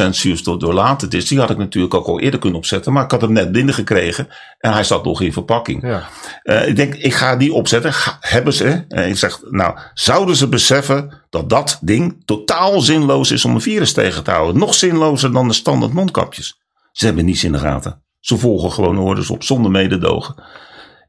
[0.06, 1.28] 100% zuurstof doorlatend is.
[1.28, 2.92] Die had ik natuurlijk ook al eerder kunnen opzetten.
[2.92, 4.28] Maar ik had hem net binnengekregen.
[4.58, 5.82] En hij zat nog in verpakking.
[5.82, 6.08] Ja.
[6.42, 7.92] Eh, ik denk, ik ga die opzetten.
[7.92, 8.84] Ga- hebben ze?
[8.88, 13.60] En ik zeg, nou, zouden ze beseffen dat dat ding totaal zinloos is om een
[13.60, 14.58] virus tegen te houden?
[14.58, 16.60] Nog zinlozer dan de standaard mondkapjes.
[16.92, 18.02] Ze hebben niets in de gaten.
[18.20, 20.34] Ze volgen gewoon orders op zonder mededogen.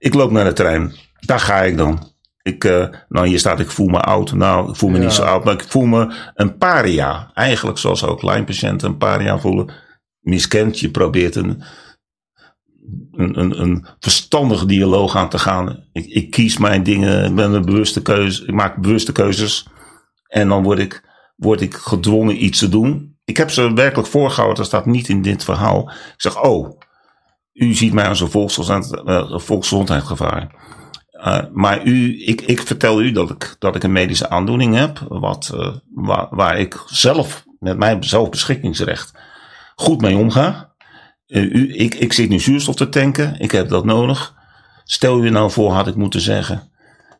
[0.01, 0.93] Ik loop naar de trein.
[1.19, 2.09] Daar ga ik dan.
[2.41, 4.33] Ik, eh, nou, hier staat, ik voel me oud.
[4.33, 5.03] Nou, ik voel me Ja.
[5.03, 7.31] niet zo oud, maar ik voel me een paria.
[7.33, 9.73] Eigenlijk zoals ook lijnpatiënten een paria voelen.
[10.19, 11.63] Miskend, je probeert een,
[13.11, 15.85] een, een, een verstandige dialoog aan te gaan.
[15.91, 19.67] Ik, ik kies mijn dingen, ik ben een bewuste keuze, ik maak bewuste keuzes.
[20.27, 21.03] En dan word ik,
[21.35, 23.17] word ik gedwongen iets te doen.
[23.23, 25.89] Ik heb ze werkelijk voorgehouden, dat staat niet in dit verhaal.
[25.89, 26.79] Ik zeg, oh,
[27.53, 30.69] u ziet mij als een volksgezond, uh, volksgezondheidsgevaar.
[31.11, 35.05] Uh, maar u, ik, ik vertel u dat ik, dat ik een medische aandoening heb,
[35.07, 39.13] wat, uh, waar, waar ik zelf met mijn zelfbeschikkingsrecht
[39.81, 40.69] goed mee omga.
[41.27, 44.35] U, ik, ik zit nu zuurstof te tanken, ik heb dat nodig.
[44.83, 46.71] Stel u nou voor, had ik moeten zeggen,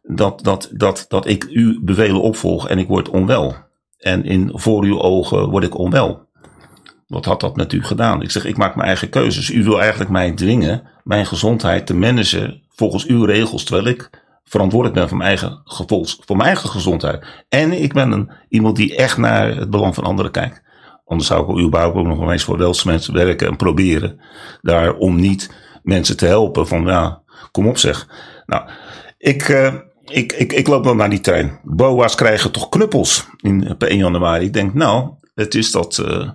[0.02, 3.56] dat, dat, dat, dat ik uw bevelen opvolg en ik word onwel.
[3.98, 6.30] En in, voor uw ogen word ik onwel.
[7.12, 8.22] Wat had dat met u gedaan?
[8.22, 9.49] Ik zeg, ik maak mijn eigen keuzes.
[9.49, 14.09] U wil eigenlijk mij dwingen mijn gezondheid te managen volgens uw regels, terwijl ik
[14.43, 17.26] verantwoordelijk ben voor mijn eigen, gevolgs, voor mijn eigen gezondheid.
[17.49, 20.62] En ik ben een, iemand die echt naar het belang van anderen kijkt.
[21.05, 24.20] Anders zou ik bouw ook nog wel eens voor welzijnsmensen werken en proberen
[24.62, 25.53] daar om niet
[25.84, 26.68] mensen te helpen.
[26.68, 28.07] Van ja, kom op zeg.
[28.45, 28.70] Nou,
[29.18, 29.74] ik, uh,
[30.05, 31.59] ik, ik, ik loop dan naar die trein.
[31.64, 34.45] BOA's krijgen toch knuppels in, op 1 januari.
[34.45, 35.97] Ik denk, nou, het is dat.
[36.07, 36.30] Uh,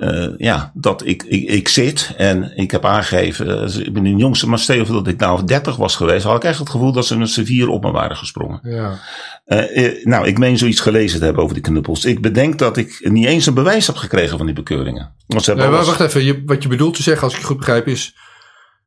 [0.00, 4.16] uh, ja, dat ik, ik, ik zit en ik heb aangegeven, uh, ik ben de
[4.16, 7.06] jongste, maar stel dat ik nou 30 was geweest, had ik echt het gevoel dat
[7.06, 8.60] ze een sevier op me waren gesprongen.
[8.62, 8.98] Ja.
[9.46, 12.04] Uh, nou, ik meen zoiets gelezen te hebben over die knuppels.
[12.04, 15.12] Ik bedenk dat ik niet eens een bewijs heb gekregen van die bekeuringen.
[15.26, 15.88] Want ze hebben nee, alles...
[15.88, 18.16] Wacht even, je, wat je bedoelt te zeggen, als ik het goed begrijp, is.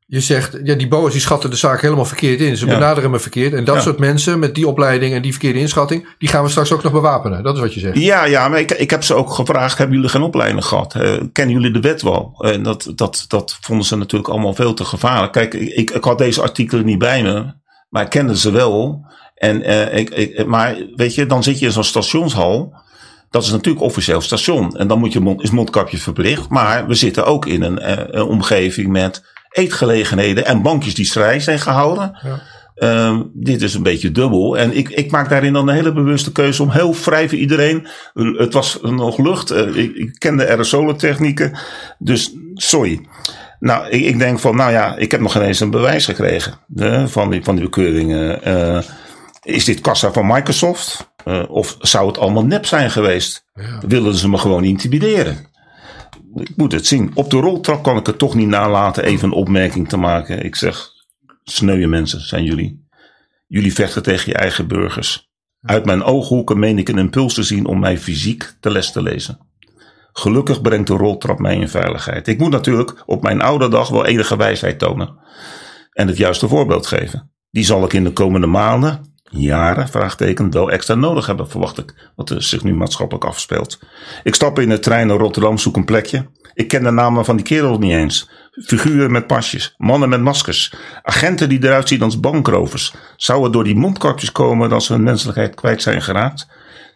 [0.06, 2.56] Je zegt, ja, die BOA's die schatten de zaak helemaal verkeerd in.
[2.56, 2.74] Ze ja.
[2.74, 3.52] benaderen me verkeerd.
[3.52, 3.80] En dat ja.
[3.80, 6.92] soort mensen met die opleiding en die verkeerde inschatting, die gaan we straks ook nog
[6.92, 7.42] bewapenen.
[7.42, 7.98] Dat is wat je zegt.
[7.98, 10.94] Ja, ja, maar ik, ik heb ze ook gevraagd: hebben jullie geen opleiding gehad?
[10.94, 12.34] Uh, kennen jullie de wet wel?
[12.38, 15.32] En uh, dat, dat, dat vonden ze natuurlijk allemaal veel te gevaarlijk.
[15.32, 17.52] Kijk, ik, ik had deze artikelen niet bij me,
[17.88, 19.06] maar ik kende ze wel.
[19.34, 22.82] En, uh, ik, ik, maar weet je, dan zit je in zo'n stationshal.
[23.30, 24.76] Dat is natuurlijk officieel station.
[24.76, 26.48] En dan moet je mond, is mondkapje verplicht.
[26.48, 31.58] Maar we zitten ook in een, een omgeving met eetgelegenheden en bankjes die vrij zijn
[31.58, 32.18] gehouden.
[32.22, 32.42] Ja.
[32.74, 34.58] Ehm, dit is een beetje dubbel.
[34.58, 37.86] En ik, ik maak daarin dan een hele bewuste keuze om heel vrij voor iedereen.
[38.14, 39.52] Het was nog lucht.
[39.52, 41.58] Uh, ik, ik ken de aerosolentechnieken.
[41.98, 43.00] Dus sorry.
[43.60, 46.58] Nou, ik, ik, denk van, nou ja, ik heb nog geen eens een bewijs gekregen
[47.06, 48.48] van, die, van die bekeuringen.
[48.48, 48.82] Uh,
[49.42, 51.12] is dit kassa van Microsoft?
[51.48, 53.44] of zou het allemaal nep zijn geweest?
[53.54, 53.80] Ja.
[53.86, 55.46] Wilden ze me gewoon intimideren?
[56.34, 57.10] Ik moet het zien.
[57.14, 60.44] Op de roltrap kan ik het toch niet nalaten even een opmerking te maken.
[60.44, 60.90] Ik zeg,
[61.42, 62.86] sneuwe mensen zijn jullie.
[63.46, 65.32] Jullie vechten tegen je eigen burgers.
[65.60, 69.02] Uit mijn ooghoeken meen ik een impuls te zien om mij fysiek te les te
[69.02, 69.38] lezen.
[70.12, 72.28] Gelukkig brengt de roltrap mij in veiligheid.
[72.28, 75.18] Ik moet natuurlijk op mijn oude dag wel enige wijsheid tonen.
[75.92, 77.32] En het juiste voorbeeld geven.
[77.50, 81.94] Die zal ik in de komende maanden, jaren, vraagteken, wel extra nodig hebben, verwacht ik.
[82.16, 83.78] Wat er zich nu maatschappelijk afspeelt.
[84.22, 86.26] Ik stap in de trein naar Rotterdam, zoek een plekje.
[86.54, 88.30] Ik ken de namen van die kerel niet eens.
[88.50, 92.94] Figuren met pasjes, mannen met maskers, agenten die eruit zien als bankrovers.
[93.16, 96.46] Zou het door die mondkapjes komen dat ze hun menselijkheid kwijt zijn geraakt?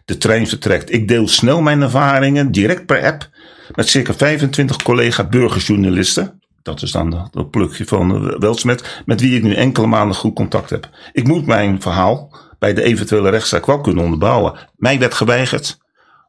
[0.05, 0.93] De trein vertrekt.
[0.93, 3.29] Ik deel snel mijn ervaringen direct per app
[3.75, 6.38] met circa 25 collega burgerjournalisten.
[6.69, 10.69] Dat is dan het plukje van Weltsmet, met wie ik nu enkele maanden goed contact
[10.69, 10.89] heb.
[11.11, 14.53] Ik moet mijn verhaal bij de eventuele rechtszaak wel kunnen onderbouwen.
[14.75, 15.77] Mij werd geweigerd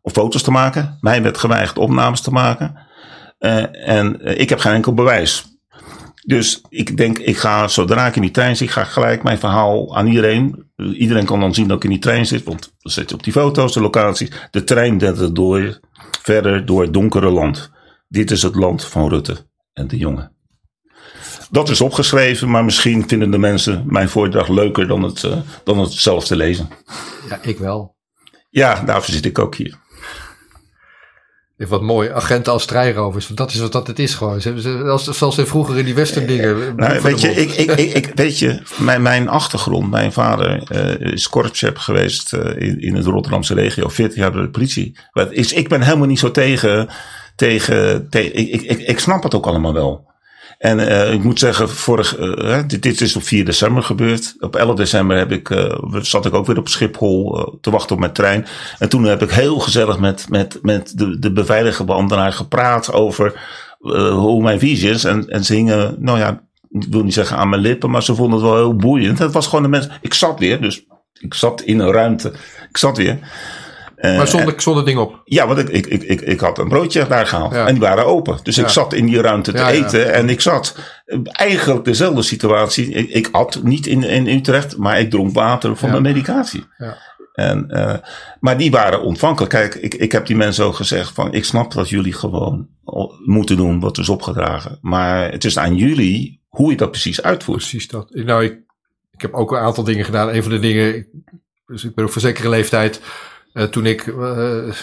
[0.02, 0.98] om foto's te maken.
[1.00, 2.78] Mij werd geweigerd opnames te maken.
[3.40, 5.58] Uh, en uh, ik heb geen enkel bewijs.
[6.24, 9.38] Dus ik denk, ik ga zodra ik in die trein zit, ik ga gelijk mijn
[9.38, 10.64] verhaal aan iedereen.
[10.76, 13.24] Iedereen kan dan zien dat ik in die trein zit, want dan zit je op
[13.24, 14.30] die foto's, de locaties.
[14.50, 15.80] De trein dendert door,
[16.22, 17.70] verder door het donkere land.
[18.08, 19.48] Dit is het land van Rutte
[19.80, 20.32] en de jongen.
[21.50, 25.78] Dat is opgeschreven, maar misschien vinden de mensen mijn voordracht leuker dan het, uh, dan
[25.78, 26.68] het zelf te lezen.
[27.28, 27.96] Ja, ik wel.
[28.50, 29.78] Ja, daarvoor zit ik ook hier.
[31.68, 33.26] Wat mooi, agenten als strijrovers.
[33.26, 34.40] Dat is wat dat het is gewoon.
[34.40, 36.76] Ze, zoals in vroeger in die western dingen.
[36.76, 41.28] Nou, weet, je, ik, ik, ik, weet je, mijn, mijn achtergrond, mijn vader uh, is
[41.28, 44.96] korpschef geweest uh, in, in het Rotterdamse regio, 40 jaar door de politie.
[45.30, 46.88] Is, ik ben helemaal niet zo tegen,
[47.40, 50.08] tegen, ik, ik, ik snap het ook allemaal wel.
[50.58, 54.34] En uh, ik moet zeggen, vorig, uh, dit, dit, is op 4 december gebeurd.
[54.40, 58.00] Op 11 december heb ik, uh, zat ik ook weer op Schiphol te wachten op
[58.00, 58.46] mijn trein.
[58.78, 63.40] En toen heb ik heel gezellig met, met, met de, de beveiligerbeambtenaar gepraat over
[64.12, 65.04] hoe mijn visie is.
[65.04, 68.14] En, en ze hingen, nou ja, ik wil niet zeggen aan mijn lippen, maar ze
[68.14, 69.18] vonden het wel heel boeiend.
[69.18, 69.92] Het was gewoon de mensen.
[70.00, 70.84] Ik zat weer, dus
[71.20, 72.32] ik zat in een ruimte.
[72.68, 73.18] Ik zat weer.
[74.00, 75.20] Uh, maar zonder, zonder ding op?
[75.24, 77.52] Ja, want ik, ik, ik, ik, ik had een broodje daar gehaald.
[77.52, 78.38] En die waren open.
[78.42, 80.12] Dus ik zat in die ruimte te eten.
[80.12, 80.76] En ik zat
[81.22, 82.88] eigenlijk dezelfde situatie.
[82.88, 86.66] Ik, ik at niet in, in Utrecht, maar ik dronk water van mijn medicatie.
[87.32, 87.94] En, uh,
[88.40, 89.52] maar die waren ontvankelijk.
[89.52, 92.68] Kijk, ik, ik heb die mensen ook gezegd van, ik snap dat jullie gewoon
[93.24, 94.78] moeten doen wat is opgedragen.
[94.80, 97.58] Maar het is aan jullie hoe je dat precies uitvoert.
[97.58, 98.10] Precies dat.
[98.10, 98.58] Nou, ik,
[99.10, 100.28] ik heb ook een aantal dingen gedaan.
[100.28, 101.06] Een van de dingen,
[101.66, 103.00] dus ik ben op verzekerde leeftijd
[103.54, 104.06] uh, toen ik.
[104.06, 104.74] Uh,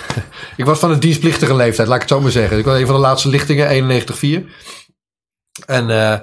[0.56, 2.58] ik was van een dienstplichtige leeftijd, laat ik het zo maar zeggen.
[2.58, 4.02] Ik was een van de laatste lichtingen,
[4.42, 4.44] 91-4.
[5.66, 6.18] En uh,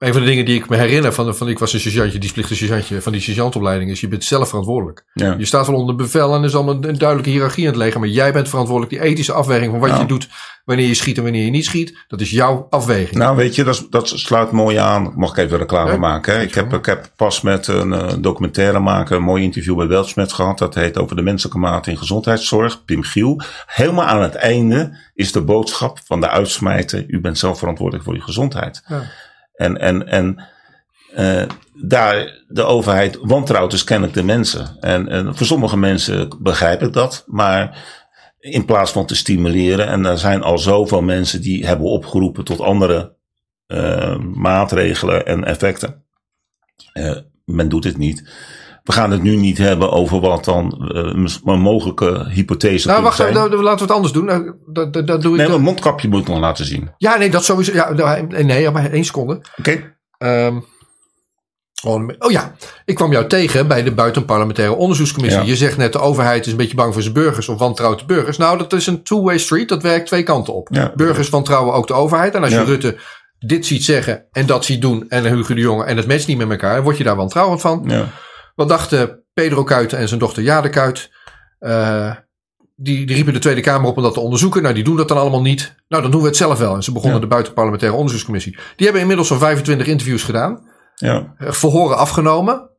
[0.00, 2.56] een van de dingen die ik me herinner van, van ik was een sergeantje, dienstplichtig
[2.56, 5.04] sergeantje van die sergeantopleiding, is je bent zelf verantwoordelijk.
[5.12, 5.34] Ja.
[5.38, 7.78] Je staat wel onder bevel en er is allemaal een, een duidelijke hiërarchie in het
[7.78, 8.92] leger, maar jij bent verantwoordelijk.
[8.92, 10.28] Die ethische afweging van wat je doet
[10.64, 13.18] wanneer je schiet en wanneer je niet schiet, dat is jouw afweging.
[13.18, 15.12] Nou, weet je, dat, dat sluit mooi aan.
[15.16, 16.34] Mag ik even reclame maken?
[16.34, 16.42] Hè?
[16.42, 20.32] Ik, heb, ik heb pas met een uh, documentaire maken een mooi interview bij Weltsmet
[20.32, 20.58] gehad.
[20.58, 22.84] Dat heet over de menselijke mate in gezondheidszorg.
[22.84, 23.40] Pim Giel.
[23.66, 27.04] Helemaal aan het einde is de boodschap van de uitsmijter.
[27.08, 28.82] U bent zelf verantwoordelijk voor uw gezondheid.
[28.86, 29.02] Ja.
[29.60, 30.42] En, en, en
[31.18, 31.42] uh,
[31.74, 34.76] daar de overheid wantrouwt dus kennelijk de mensen.
[34.80, 37.24] En, en voor sommige mensen begrijp ik dat.
[37.26, 37.78] Maar
[38.38, 39.86] in plaats van te stimuleren.
[39.86, 43.14] En er zijn al zoveel mensen die hebben opgeroepen tot andere
[43.68, 46.04] uh, maatregelen en effecten.
[46.94, 48.30] Uh, men doet het niet.
[48.84, 53.16] We gaan het nu niet hebben over wat dan uh, een mogelijke hypothese nou, wacht,
[53.16, 53.34] zijn.
[53.34, 54.24] Nou, laten we het anders doen.
[54.24, 56.90] Nou, dat, dat, dat doe nee, ik een mondkapje moet ik nog laten zien.
[56.98, 57.72] Ja, nee, dat sowieso.
[57.72, 57.92] Ja,
[58.28, 59.42] nee, nee maar één seconde.
[59.58, 59.94] Oké.
[60.18, 60.48] Okay.
[60.48, 60.64] Um,
[61.82, 62.54] Oh ja,
[62.84, 65.44] ik kwam jou tegen bij de buitenparlementaire onderzoekscommissie.
[65.44, 68.04] Je zegt net, de overheid is een beetje bang voor zijn burgers of wantrouwt de
[68.04, 68.36] burgers.
[68.36, 69.68] Nou, dat is een two-way street.
[69.68, 70.68] Dat werkt twee kanten op.
[70.70, 70.92] Ja.
[70.94, 72.34] Burgers wantrouwen ook de overheid.
[72.34, 72.96] En als je Rutte
[73.38, 76.38] dit ziet zeggen en dat ziet doen en Hugo de Jonge en het matcht niet
[76.38, 78.08] met elkaar, word je daar wantrouwend van.
[78.60, 81.10] Wat dachten Pedro Kuiten en zijn dochter Jade Kuit?
[81.60, 82.14] Uh,
[82.76, 84.62] die, die, riepen de Tweede Kamer op om dat te onderzoeken.
[84.62, 85.74] Nou, die doen dat dan allemaal niet.
[85.88, 86.74] Nou, dan doen we het zelf wel.
[86.74, 88.52] En ze begonnen de buitenparlementaire onderzoekscommissie.
[88.52, 90.68] Die hebben inmiddels al 25 interviews gedaan.
[90.94, 91.34] Ja.
[91.38, 92.70] Verhoren afgenomen.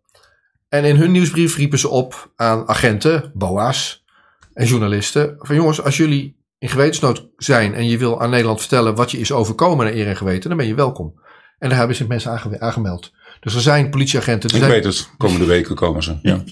[0.69, 4.05] En in hun nieuwsbrief riepen ze op aan agenten, BOA's
[4.53, 5.35] en journalisten.
[5.39, 9.19] Van jongens, als jullie in gewetensnood zijn en je wil aan Nederland vertellen wat je
[9.19, 11.19] is overkomen naar eer en geweten, dan ben je welkom.
[11.59, 13.11] En daar hebben ze mensen aangemeld.
[13.41, 14.49] Dus er zijn politieagenten.
[14.49, 16.15] Er Ik zijn, weet het, komende weken komen ze.
[16.21, 16.43] Ja.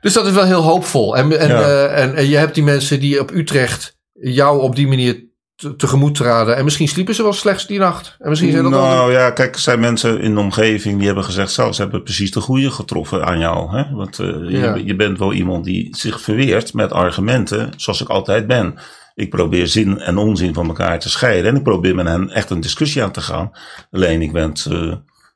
[0.00, 1.16] Dus dat is wel heel hoopvol.
[1.16, 1.60] En, en, Ja.
[1.62, 5.24] eh, en, en je hebt die mensen die op Utrecht jou op die manier
[5.56, 6.56] te- tegemoet traden.
[6.56, 8.16] En misschien sliepen ze wel slechts die nacht.
[8.18, 8.72] En misschien zijn dat.
[8.72, 12.02] Nou ja, kijk, er zijn mensen in de omgeving die hebben gezegd: zo, ze hebben
[12.02, 13.76] precies de goede getroffen aan jou.
[13.76, 13.90] Hè?
[13.94, 14.74] Want eh, Ja.
[14.74, 18.74] je, je bent wel iemand die zich verweert met argumenten, zoals ik altijd ben.
[19.14, 21.50] Ik probeer zin en onzin van elkaar te scheiden.
[21.50, 23.50] En ik probeer met hen echt een discussie aan te gaan.
[23.90, 24.52] Alleen ik ben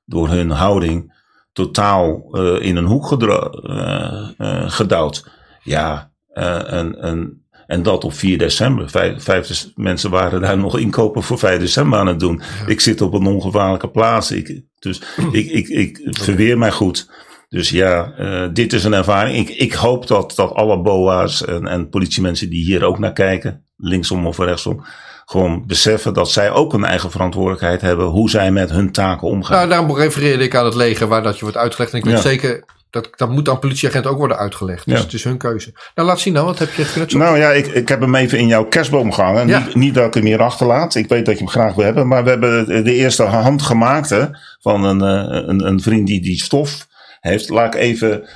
[0.06, 1.14] door hun houding
[1.52, 5.30] totaal eh, in een hoek eh, gedouwd.
[5.62, 8.90] Ja, en, en, en dat op 4 december.
[8.90, 12.42] Vijf, vijf mensen waren daar nog inkopen voor 5 december aan het doen.
[12.66, 14.30] Ik zit op een ongevaarlijke plaats.
[14.30, 15.02] Ik, dus
[15.32, 17.10] ik, ik, ik verweer mij goed.
[17.48, 18.12] Dus ja,
[18.52, 19.48] dit is een ervaring.
[19.48, 23.64] Ik, ik hoop dat, dat alle BOA's en, en politiemensen die hier ook naar kijken,
[23.76, 24.84] linksom of rechtsom,
[25.28, 29.56] gewoon beseffen dat zij ook een eigen verantwoordelijkheid hebben hoe zij met hun taken omgaan.
[29.56, 31.92] Nou, daarom refereerde ik aan het leger waar dat je wordt uitgelegd.
[31.92, 32.20] En ik weet Ja.
[32.20, 34.84] zeker, dat, dat moet aan politieagenten ook worden uitgelegd.
[34.84, 35.04] Dus Ja.
[35.04, 35.72] het is hun keuze.
[35.94, 36.44] Nou, laat zien dan.
[36.44, 37.22] Wat heb je geknutseld?
[37.22, 39.48] Nou ja, ik, ik heb hem even in jouw kerstboom gehangen.
[39.48, 39.58] Ja.
[39.58, 40.94] Niet, niet dat ik hem hier achterlaat.
[40.94, 42.08] Ik weet dat je hem graag wil hebben.
[42.08, 46.86] Maar we hebben de eerste handgemaakte van een, eh, een, een vriend die die stof
[47.20, 47.48] heeft.
[47.48, 48.28] Laat ik even,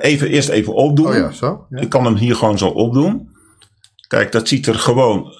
[0.00, 1.06] even eerst even opdoen.
[1.06, 1.66] oh ja, zo.
[1.70, 3.28] Ik kan hem hier gewoon zo opdoen.
[4.08, 5.32] Kijk, dat ziet er gewoon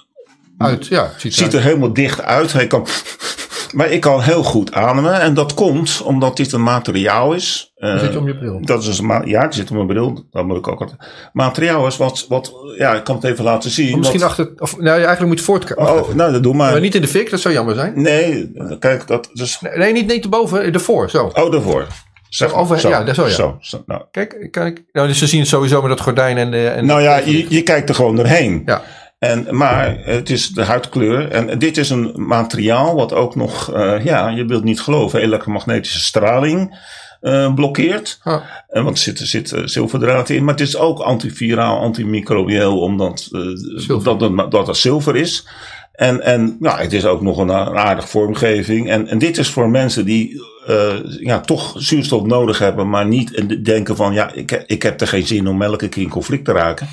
[0.59, 1.11] Uit, ja.
[1.19, 2.53] het Ziet, er helemaal dicht uit.
[2.53, 2.87] Hij kan,
[3.75, 5.21] maar ik kan heel goed ademen.
[5.21, 7.73] En dat komt omdat dit een materiaal is.
[7.77, 8.61] Eh, zit je om je bril.
[8.65, 10.25] dat is een ja, die zit op mijn bril.
[10.31, 10.99] Dat moet ik ook altijd.
[11.33, 13.99] Materiaal is wat, wat, ja, ik kan het even laten zien.
[13.99, 15.93] Misschien wat- achter, of, nou, eigenlijk moet je voortkomen.
[15.93, 16.71] Oh, nou, dat doe maar.
[16.73, 18.03] Maar niet in de fik, dat zou jammer zijn.
[18.03, 19.61] Nee, kijk, dat dus.
[19.61, 21.31] Nee, nee, niet, niet erboven, ervoor, zo.
[21.35, 21.87] Oh, daarvoor.
[22.29, 23.31] Zeg, Over- zo, ja, dat- zo, ja.
[23.31, 24.03] Zo, zo, nou.
[24.11, 24.85] Kijk, kijk.
[24.93, 26.51] Nou, dus ze zien het sowieso met dat gordijn en...
[26.51, 28.63] de- en nou ja, je, je kijkt er gewoon doorheen.
[28.67, 28.83] Ja.
[29.19, 31.31] En, maar het is de huidkleur.
[31.31, 36.01] En dit is een materiaal wat ook nog, eh, ja, je wilt niet geloven, elektromagnetische
[36.01, 36.79] straling
[37.21, 38.21] eh, blokkeert.
[38.23, 38.43] Ah.
[38.69, 40.45] En want er zit, er zit eh, zilverdraad in.
[40.45, 45.49] Maar het is ook antiviraal, antimicrobieel, omdat eh, dat, dat, dat zilver is.
[45.93, 48.91] En, en ja, het is ook nog een, aardige vormgeving.
[48.91, 53.35] En, en dit is voor mensen die eh, ja, toch zuurstof nodig hebben, maar niet
[53.35, 56.45] en denken van ja, ik, ik heb er geen zin om elke keer in conflict
[56.45, 56.89] te raken.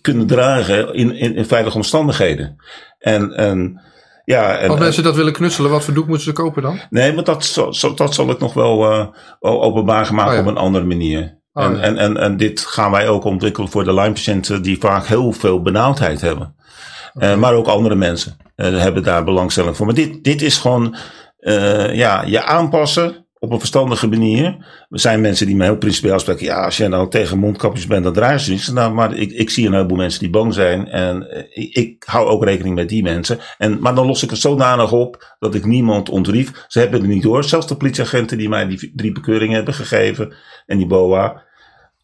[0.00, 2.56] Kunnen dragen in, in, in veilige omstandigheden.
[2.98, 3.80] En, en
[4.24, 6.80] ja, en, Als mensen dat willen knutselen, wat voor doek moeten ze kopen dan?
[6.90, 9.06] Nee, maar dat, zal- zal- dat zal ik nog wel eh,
[9.40, 10.42] openbaar gaan maken Oh ja.
[10.42, 11.38] op een andere manier.
[11.52, 11.80] Oh en, ja.
[11.82, 15.62] en, en, en dit gaan wij ook ontwikkelen voor de Lyme-patiënten die vaak heel veel
[15.62, 16.54] benauwdheid hebben.
[17.14, 19.86] Eh, maar ook andere mensen eh, hebben daar belangstelling voor.
[19.86, 20.96] Maar dit, dit is gewoon
[21.92, 24.44] ja, je aanpassen op een verstandige manier.
[24.90, 26.44] Er zijn mensen die me heel principieel spreken.
[26.44, 28.68] Ja, als jij nou tegen mondkapjes bent, dan draai je niets.
[28.68, 30.88] Nou, maar ik, ik zie een heleboel mensen die bang zijn.
[30.88, 33.38] En eh, ik, ik hou ook rekening met die mensen.
[33.58, 36.64] En, maar dan los ik het zodanig op dat ik niemand ontrief.
[36.68, 37.44] Ze hebben het niet door.
[37.44, 40.34] Zelfs de politieagenten die mij die drie bekeuringen hebben gegeven.
[40.66, 41.42] En die BOA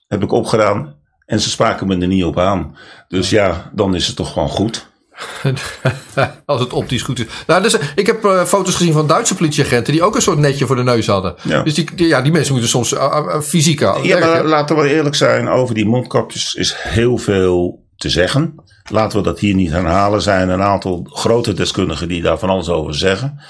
[0.08, 0.94] heb ik opgedaan.
[1.26, 2.76] En ze spraken me er niet op aan.
[3.08, 4.92] Dus ja, dan is het toch gewoon goed.
[6.46, 7.26] Als het optisch goed is.
[7.46, 10.66] Nou, dus, ik heb eh, foto's gezien van Duitse politieagenten die ook een soort netje
[10.66, 11.34] voor de neus hadden.
[11.42, 11.62] Ja.
[11.62, 14.94] Dus die, die- ja, die mensen moeten soms uh, uh, fysiek Ja, maar laten we
[14.94, 15.48] eerlijk zijn.
[15.48, 18.54] Over die mondkapjes is heel veel te zeggen.
[18.90, 20.14] Laten we dat hier niet herhalen.
[20.16, 23.40] Er zijn een aantal grote deskundigen die daar van alles over zeggen.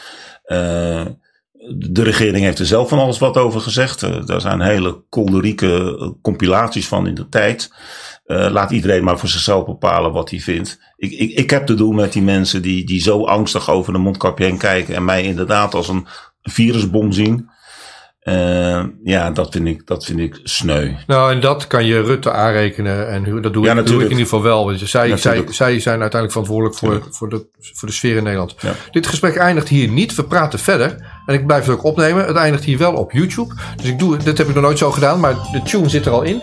[0.45, 1.05] Eh,
[1.77, 4.03] de regering heeft er zelf van alles wat over gezegd.
[4.03, 7.71] Eh, daar zijn hele kolderieke eh, compilaties van in de tijd.
[8.25, 10.79] Eh, laat iedereen maar voor zichzelf bepalen wat hij vindt.
[10.97, 14.01] Ik, ik, ik heb te doen met die mensen die, die zo angstig over een
[14.01, 14.95] mondkapje heen kijken.
[14.95, 16.07] En mij inderdaad als een
[16.43, 17.51] virusbom zien.
[18.21, 20.93] Eh, ja, dat vind, ik, dat vind ik sneu.
[21.07, 23.09] Nou, en dat kan je Rutte aanrekenen.
[23.09, 24.05] En dat doe, Ja, ik, doe ik natuurlijk.
[24.05, 24.65] in ieder geval wel.
[24.65, 28.55] Want zij, zij, zij zijn uiteindelijk verantwoordelijk voor, voor, de, voor de sfeer in Nederland.
[28.59, 28.73] Ja.
[28.91, 30.15] Dit gesprek eindigt hier niet.
[30.15, 31.07] We praten verder.
[31.27, 32.27] En ik blijf het ook opnemen.
[32.27, 33.55] Het eindigt hier wel op YouTube.
[33.77, 35.21] Dus ik doe, dit heb ik nog nooit zo gedaan.
[35.21, 36.43] Maar de tune zit er al in.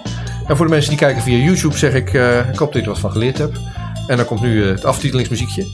[0.52, 2.14] En voor de mensen die kijken via YouTube zeg ik...
[2.14, 3.60] eh, ik hoop dat je er wat van geleerd hebt.
[4.08, 5.66] En dan komt nu eh, het aftitelingsmuziekje.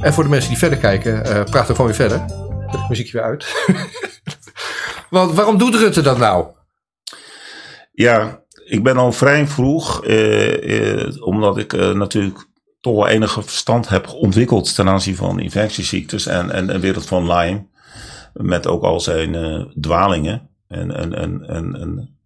[0.00, 1.24] En voor de mensen die verder kijken...
[1.24, 2.24] eh praat er gewoon weer verder.
[2.66, 3.66] Het muziekje weer uit.
[5.10, 6.46] Want waarom doet Rutte dat nou?
[7.92, 10.02] Ja, ik ben al vrij vroeg,
[11.20, 12.48] omdat ik natuurlijk
[12.80, 17.32] toch wel enige verstand heb ontwikkeld ten aanzien van infectieziektes en, en de wereld van
[17.32, 17.66] Lyme.
[18.32, 19.32] Met ook al zijn
[19.80, 20.48] dwalingen.
[20.68, 22.18] En, en, en, en, en,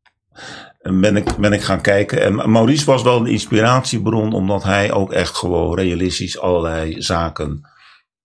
[0.85, 2.23] en ben, ik, ben ik gaan kijken.
[2.23, 7.69] En Maurice was wel een inspiratiebron, omdat hij ook echt gewoon realistisch allerlei zaken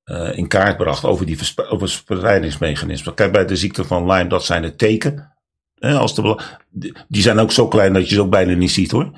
[0.04, 3.14] eh, in kaart bracht over die verspe- over het verspreidingsmechanisme.
[3.14, 5.38] Kijk, bij de ziekte van Lyme, dat zijn de teken
[5.80, 6.42] als de,
[7.08, 9.12] die zijn ook zo klein dat je ze ook bijna niet ziet hoor.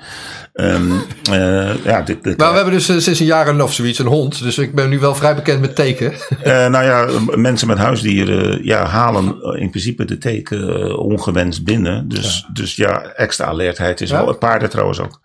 [0.54, 0.92] Um,
[1.30, 4.06] uh, ja, dit, dit, maar we hebben dus uh, sinds een jaar of zoiets een
[4.06, 4.42] hond.
[4.42, 6.12] Dus ik ben nu wel vrij bekend met teken.
[6.12, 12.08] Uh, nou ja, mensen met huisdieren ja, halen in principe de teken ongewenst binnen.
[12.08, 14.24] Dus ja, dus ja extra alertheid is ja?
[14.24, 14.34] wel.
[14.34, 15.20] Paarden trouwens ook.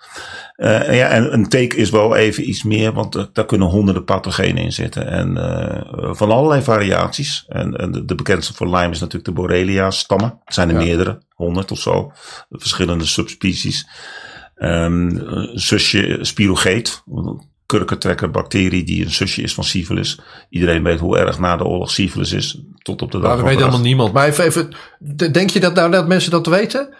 [0.57, 4.63] Uh, ja, en een teken is wel even iets meer, want daar kunnen honderden pathogenen
[4.63, 5.07] in zitten.
[5.07, 5.35] En
[6.15, 7.45] van allerlei variaties.
[7.47, 10.39] En, en de, de, bekendste voor Lyme is natuurlijk de Borrelia-stammen.
[10.45, 10.81] Het zijn er ja.
[10.81, 12.11] meerdere, honderd of zo.
[12.49, 13.87] Verschillende subspecies.
[14.57, 15.21] Um,
[15.53, 17.03] zusje spirogeet,
[17.65, 20.19] kurkentrekker bacterie die een zusje is van syphilis.
[20.49, 22.61] Iedereen weet hoe erg na de oorlog syphilis is.
[22.81, 24.13] Tot op de dag maar dat weet helemaal niemand.
[24.13, 24.73] Maar even, even,
[25.31, 26.93] denk je dat nou dat mensen dat weten?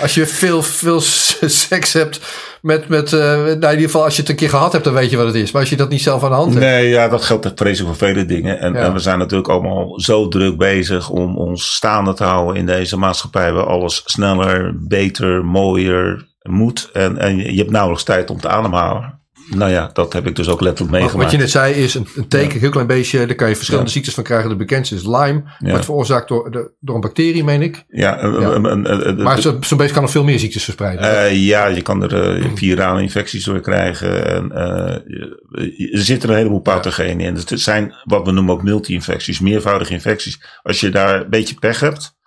[0.00, 1.00] Als je veel, veel
[1.66, 2.20] seks hebt
[2.62, 4.92] met, met uh, nou in ieder geval als je het een keer gehad hebt, dan
[4.94, 5.50] weet je wat het is.
[5.50, 6.64] Maar als je dat niet zelf aan de hand hebt.
[6.64, 8.58] Nee, ja, dat geldt vreselijk voor vele dingen.
[8.58, 8.78] En, ja.
[8.78, 12.96] en, we zijn natuurlijk allemaal zo druk bezig om ons staande te houden in deze
[12.96, 13.52] maatschappij.
[13.52, 16.90] Waar alles sneller, beter, mooier moet.
[16.92, 19.20] En, en je hebt nauwelijks tijd om te ademhalen.
[19.50, 21.22] Nou ja, dat heb ik dus ook letterlijk meegemaakt.
[21.22, 23.26] Wat je net zei is een, een teken, een heel klein beetje.
[23.26, 23.94] Daar kan je verschillende ja.
[23.94, 24.48] ziektes van krijgen.
[24.48, 25.42] De bekendste is Lyme.
[25.58, 25.70] Ja.
[25.70, 27.84] Wordt veroorzaakt door, de, door een bacterie, meen ik.
[27.88, 31.04] Ja, een, een, een, maar zo'n zo beest kan nog veel meer ziektes verspreiden.
[31.04, 34.26] Uh, ja, je kan er uh, virale infecties door krijgen.
[34.26, 37.34] En, uh, er zitten een heleboel pathogenen in.
[37.34, 40.40] Het zijn wat we noemen ook multi-infecties, meervoudige infecties.
[40.62, 42.20] Als je daar een beetje pech hebt.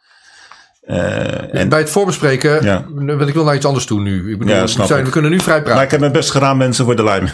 [0.88, 2.86] Uh, en bij het voorbespreken, ja.
[2.96, 4.32] wil ik wil naar iets anders toe nu.
[4.32, 5.76] Ik bedoel, ja, we, zijn, we, kunnen nu vrij praten.
[5.76, 7.24] Maar ik heb mijn best gedaan, mensen, voor de lijm.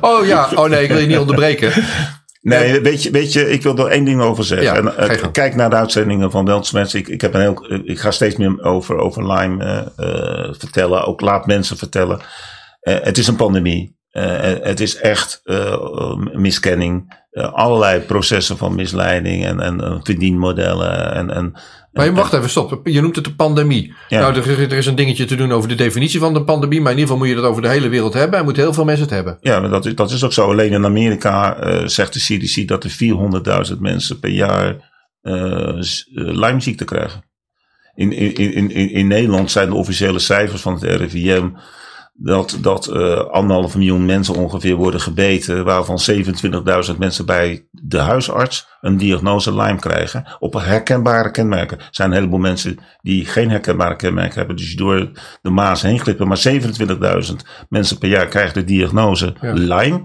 [0.00, 1.72] oh ja, oh nee, ik wil je niet onderbreken.
[2.40, 4.66] Nee, nee, weet je, weet je, ik wil er één ding over zeggen.
[4.66, 6.94] Ja, en, uh, kijk naar de uitzendingen van Weltsmets.
[6.94, 11.04] Ik, ik, heb een heel, ik ga steeds meer over, over Lyme uh, vertellen.
[11.04, 12.20] Ook laat mensen vertellen.
[12.80, 13.93] het is een pandemie.
[14.62, 15.42] Het is echt
[16.32, 17.22] miskenning.
[17.32, 21.14] allerlei processen van misleiding en, en verdienmodellen.
[21.14, 21.54] En, en
[21.94, 22.80] maar wacht even, stop.
[22.86, 23.94] Je noemt het de pandemie.
[24.08, 24.20] Ja.
[24.20, 26.80] Nou, er, er, is een dingetje te doen over de definitie van de pandemie.
[26.80, 28.38] Maar in ieder geval moet je dat over de hele wereld hebben.
[28.38, 29.38] En moeten heel veel mensen het hebben.
[29.40, 30.50] Ja, maar dat is, dat is ook zo.
[30.50, 32.96] Alleen in Amerika uh, zegt de CDC dat er
[33.72, 34.92] 400.000 mensen per jaar
[35.22, 35.78] uh,
[36.14, 37.24] Lymeziekte krijgen.
[37.94, 41.48] In, in, in, in, in Nederland zijn de officiële cijfers van het RIVM
[42.16, 45.98] dat, dat uh, anderhalf miljoen mensen ongeveer worden gebeten, waarvan
[46.90, 50.24] 27.000 mensen bij de huisarts een diagnose Lyme krijgen.
[50.38, 51.78] Op herkenbare kenmerken.
[51.78, 55.10] Er zijn een heleboel mensen die geen herkenbare kenmerken hebben, dus door
[55.42, 56.28] de maas heen glippen.
[56.28, 57.34] Maar 27.000
[57.68, 59.52] mensen per jaar krijgen de diagnose ja.
[59.52, 60.02] Lyme.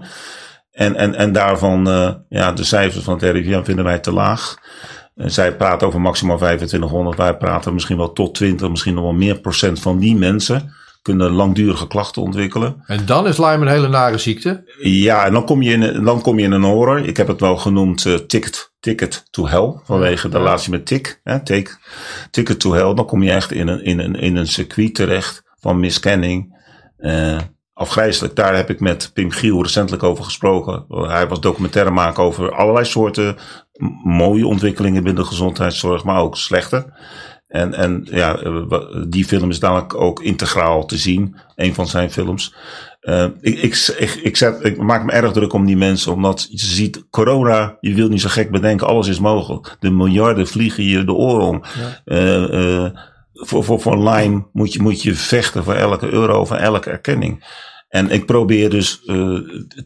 [0.72, 4.58] En, en, en daarvan, uh, ja, de cijfers van het RIVM vinden wij te laag.
[5.14, 9.40] Zij praten over maximaal 2500, wij praten misschien wel tot 20, misschien nog wel meer
[9.40, 10.72] procent van die mensen
[11.02, 12.82] kunnen langdurige klachten ontwikkelen.
[12.86, 14.64] En dan is Lyme een hele nare ziekte?
[14.82, 17.06] Ja, en dan kom je in, dan kom je in een horror.
[17.06, 21.20] Ik heb het wel genoemd uh, ticket, ticket to hell, vanwege de relatie met tik.
[21.24, 21.70] Hè, take,
[22.30, 25.42] ticket to hell, dan kom je echt in een, in een, in een circuit terecht
[25.60, 26.58] van miskenning.
[26.98, 27.38] Uh,
[27.72, 28.36] afgrijzelijk.
[28.36, 30.84] Daar heb ik met Pim Giel recentelijk over gesproken.
[30.88, 33.36] Hij was documentaire maken over allerlei soorten
[34.04, 36.92] mooie ontwikkelingen binnen de gezondheidszorg, maar ook slechte.
[37.50, 38.38] En, en ja,
[39.08, 41.36] die film is dadelijk ook integraal te zien.
[41.56, 42.54] Een van zijn films.
[43.02, 46.46] Uh, ik, ik, ik, ik, zet, ik maak me erg druk om die mensen, omdat
[46.50, 49.76] je ziet, corona, je wilt niet zo gek bedenken, alles is mogelijk.
[49.80, 51.62] De miljarden vliegen je de oren om.
[52.04, 52.16] Ja.
[52.16, 52.90] Uh, uh,
[53.32, 57.44] voor, voor, voor Lyme moet je, moet je vechten voor elke euro, voor elke erkenning.
[57.88, 59.00] En ik probeer dus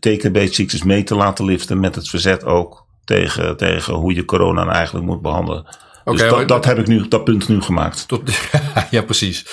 [0.00, 5.06] TKB-ziektes mee te laten liften met het verzet ook tegen, tegen hoe je corona eigenlijk
[5.06, 5.66] moet behandelen.
[6.04, 8.08] Okay, dus dat, dat, heb ik nu, dat punt nu gemaakt.
[8.08, 8.30] Tot,
[8.90, 9.44] ja, precies.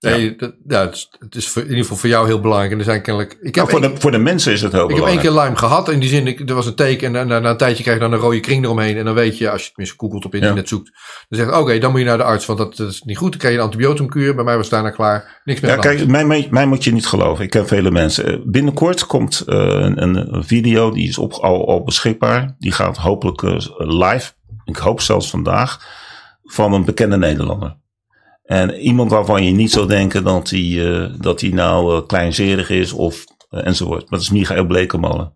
[0.00, 0.34] Nee, ja.
[0.36, 2.72] Dat, ja, het, is, het is voor, in ieder geval voor jou heel belangrijk.
[2.72, 3.32] En er zijn kennelijk.
[3.40, 5.18] Ik heb nou, voor, de, voor de mensen is het heel ik belangrijk.
[5.18, 5.88] Ik heb één keer Lyme gehad.
[5.88, 7.16] In die zin, ik, er was een teken.
[7.16, 8.96] En na, na een tijdje krijg je dan een rode kring eromheen.
[8.96, 10.76] En dan weet je, als je tenminste googelt op internet ja.
[10.76, 10.90] zoekt.
[11.28, 12.46] Dan zegt oké, okay, dan moet je naar de arts.
[12.46, 13.30] Want dat, dat, is niet goed.
[13.30, 14.34] Dan krijg je een antibioticumkuur.
[14.34, 15.40] Bij mij was daarna klaar.
[15.44, 15.70] Niks meer.
[15.70, 17.44] Ja, kijk, mij, mij, mij, moet je niet geloven.
[17.44, 18.50] Ik ken vele mensen.
[18.50, 20.90] Binnenkort komt uh, een, een, video.
[20.90, 22.54] Die is op, al, al beschikbaar.
[22.58, 24.32] Die gaat hopelijk uh, live.
[24.70, 25.86] Ik hoop zelfs vandaag
[26.42, 27.76] van een bekende Nederlander.
[28.44, 32.70] En iemand waarvan je niet zou denken dat hij, uh, dat hij nou uh, kleinzerig
[32.70, 34.00] is of uh, enzovoort.
[34.00, 35.32] Maar dat is Michael Blekemolen.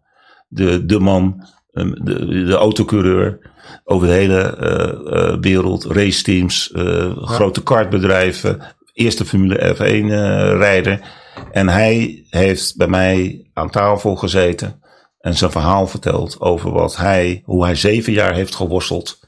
[0.49, 3.53] De, de man, um, de, de autocoureur
[3.85, 5.85] over de hele wereld.
[5.85, 7.15] Raceteams, ja.
[7.15, 8.61] grote kartbedrijven.
[8.93, 10.07] Eerste Formule F1
[10.59, 11.01] rijder.
[11.53, 14.83] En hij heeft bij mij aan tafel gezeten.
[15.19, 19.24] En zijn verhaal verteld over wat hij, hoe hij zeven jaar heeft geworsteld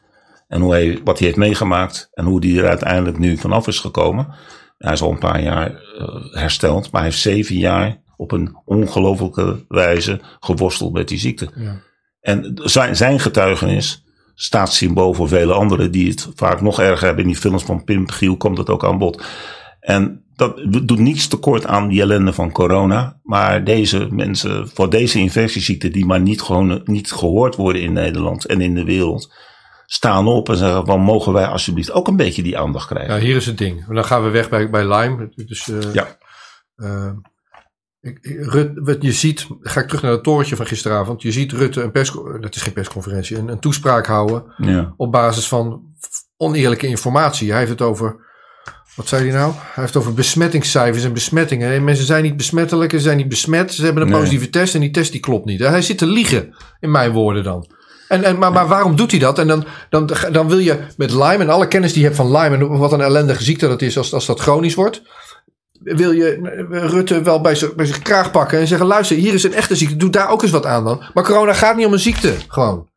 [0.46, 3.78] en hoe hij, wat hij heeft meegemaakt en hoe hij er uiteindelijk nu vanaf is
[3.78, 4.34] gekomen.
[4.78, 8.56] Hij is al een paar jaar uh, hersteld, maar hij heeft zeven jaar op een
[8.64, 11.48] ongelofelijke wijze geworsteld met die ziekte.
[11.54, 11.80] Ja.
[12.20, 17.24] En zijn, zijn getuigenis staatssymbool voor vele anderen die het vaak nog erger hebben.
[17.24, 19.24] In die films van Pim Giel komt het ook aan bod.
[19.80, 23.20] En dat doet niets tekort aan die ellende van corona.
[23.22, 28.46] Maar deze mensen, voor deze infectieziekten die maar niet, gewoon, niet gehoord worden in Nederland
[28.46, 29.34] en in de wereld,
[29.86, 33.14] staan op en zeggen van mogen wij alsjeblieft ook een beetje die aandacht krijgen.
[33.14, 33.86] Ja, hier is het ding.
[33.86, 35.32] Dan gaan we weg bij, bij Lyme.
[35.46, 36.16] Dus, uh, Ja.
[36.76, 37.10] eh,
[38.00, 41.22] ik- Rut, wat je ziet, ga ik terug naar het torentje van gisteravond.
[41.22, 45.12] Je ziet Rutte een pers, dat is geen persconferentie, een, een toespraak houden Ja, op
[45.12, 45.82] basis van
[46.36, 47.50] oneerlijke informatie.
[47.50, 48.16] Hij heeft het over,
[48.94, 49.52] wat zei hij nou?
[49.52, 51.72] Hij heeft het over besmettingscijfers en besmettingen.
[51.72, 53.74] En mensen zijn niet besmettelijk, ze zijn niet besmet.
[53.74, 54.18] Ze hebben een Nee.
[54.18, 55.60] positieve test en die test die klopt niet.
[55.60, 57.66] Hij zit te liegen, in mijn woorden dan.
[58.08, 59.38] En, en, maar, maar waarom doet hij dat?
[59.38, 62.30] En dan, dan, dan wil je met Lyme en alle kennis die je hebt van
[62.30, 65.02] Lyme en wat een ellendige ziekte dat is als, als dat chronisch wordt.
[65.82, 66.32] Wil je
[66.70, 69.96] eh, Rutte wel bij zijn, kraag pakken en zeggen: luister, hier is een echte ziekte,
[69.96, 71.02] doe daar ook eens wat aan dan.
[71.14, 72.88] Maar corona gaat niet om een ziekte, gewoon.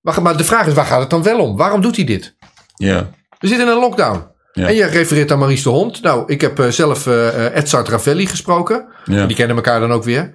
[0.00, 1.56] Maar, maar de vraag is: waar gaat het dan wel om?
[1.56, 2.34] Waarom doet hij dit?
[2.74, 4.26] ja, We zitten in een lockdown.
[4.52, 4.68] Ja.
[4.68, 6.02] En je refereert aan Maurice de Hond.
[6.02, 8.86] Nou, ik heb eh, zelf eh, Edzard Ravelli gesproken.
[9.04, 9.26] ja.
[9.26, 10.32] Die kennen elkaar dan ook weer.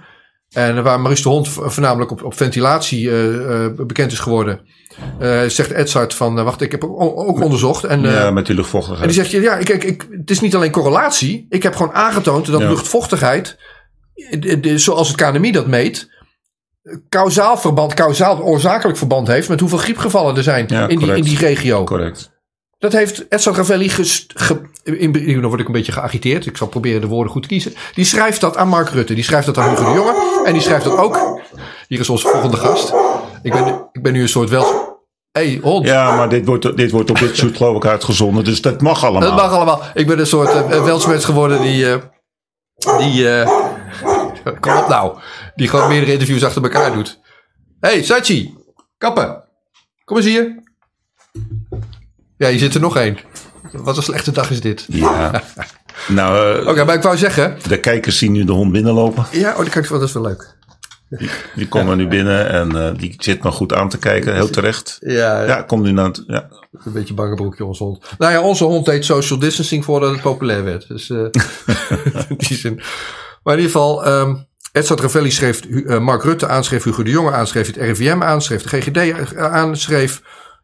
[0.51, 4.59] En waar Maurice de Hond voornamelijk op, op ventilatie eh, eh, bekend is geworden.
[5.19, 7.83] eh, zegt Edzard van, wacht, ik heb ook, onderzocht.
[7.83, 9.09] En, ja, met die en luchtvochtigheid.
[9.09, 11.45] die zegt, ja, ik, ik, ik, het is niet alleen correlatie.
[11.49, 12.67] Ik heb gewoon aangetoond dat Ja.
[12.69, 13.57] luchtvochtigheid,
[14.75, 16.09] zoals het KNMI dat meet,
[17.09, 21.23] kausaal verband, kausaal oorzakelijk verband heeft met hoeveel griepgevallen er zijn Ja, in, die, in
[21.23, 21.83] die regio.
[21.83, 22.30] Correct.
[22.81, 25.11] Dat heeft Edson Ravelli ges, ge, in,
[25.41, 26.45] dan word ik een beetje geagiteerd.
[26.45, 27.73] Ik zal proberen de woorden goed te kiezen.
[27.93, 29.13] Die schrijft dat aan Mark Rutte.
[29.13, 30.41] Die schrijft dat aan Hugo de Jonge.
[30.45, 31.41] En die schrijft dat ook.
[31.87, 32.93] Hier is onze volgende gast.
[33.43, 34.97] Ik ben, ik ben nu een soort wel.
[35.31, 35.85] hey, hond.
[35.87, 39.03] Ja, maar dit wordt, dit wordt op dit soort geloof ik uitgezonden, dus dat mag
[39.03, 39.21] allemaal.
[39.29, 39.81] Dat mag allemaal.
[39.93, 41.91] Ik ben een soort uh, welsmens geworden die.
[41.91, 41.99] eh,
[42.97, 43.29] die.
[43.29, 43.49] eh,
[44.59, 45.17] kom op nou.
[45.55, 47.19] Die gewoon meerdere interviews achter elkaar doet.
[47.79, 48.53] hey, Sachi.
[48.97, 49.43] Kappen.
[50.03, 50.63] Kom eens hier.
[52.41, 53.17] Ja, hier zit er nog één.
[53.71, 54.85] Wat een slechte dag is dit.
[54.87, 55.31] Ja.
[56.07, 57.57] Nou, eh, Oké, maar ik wou zeggen.
[57.67, 59.25] de kijkers zien nu de hond binnenlopen.
[59.31, 60.55] Ja, oh, dat, kan ik, dat is wel leuk.
[61.55, 64.97] Die komen nu binnen en eh, die zit me goed aan te kijken, heel terecht.
[64.99, 66.49] Ja, Ja, komt nu naar het, ja.
[66.83, 68.05] een beetje bange broekje, onze hond.
[68.17, 70.87] Nou ja, onze hond deed social distancing voordat het populair werd.
[70.87, 71.17] Dus eh,
[72.29, 72.75] in die zin.
[73.43, 74.35] Maar in ieder geval, ehm
[74.71, 75.61] Edzard Ravelli schreef
[75.99, 79.35] Mark Rutte aan, schreef Hugo de Jonge aan, schreef het RIVM aan, schreef de GGD
[79.37, 80.21] aan, schreef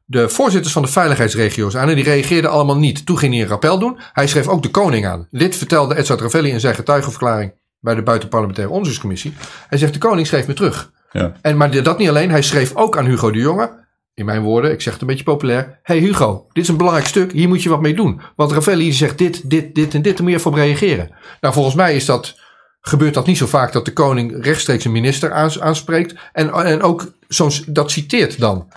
[0.10, 1.90] de voorzitters van de veiligheidsregio's aan.
[1.90, 3.06] En die reageerden allemaal niet.
[3.06, 4.00] Toen ging hij een rappel doen.
[4.14, 5.28] Hij schreef ook de koning aan.
[5.32, 9.34] Dit vertelde Edzard Ravelli in zijn getuigenverklaring bij de Buitenparlementaire Onderzoekscommissie.
[9.68, 10.92] Hij zegt, de koning schreef me terug.
[11.12, 11.34] ja.
[11.42, 13.86] En, maar dat niet alleen, hij schreef ook aan Hugo de Jonge.
[14.14, 15.80] In mijn woorden, ik zeg het een beetje populair.
[15.84, 18.22] hey Hugo, dit is een belangrijk stuk, hier moet je wat mee doen.
[18.36, 21.10] Want Ravelli zegt dit, dit, dit en dit, daar moet je even op reageren.
[21.42, 22.36] Nou, volgens mij is dat,
[22.82, 26.16] gebeurt dat niet zo vaak dat de koning rechtstreeks een minister aans- aanspreekt.
[26.34, 28.68] En, en ook zo'n, dat citeert dan.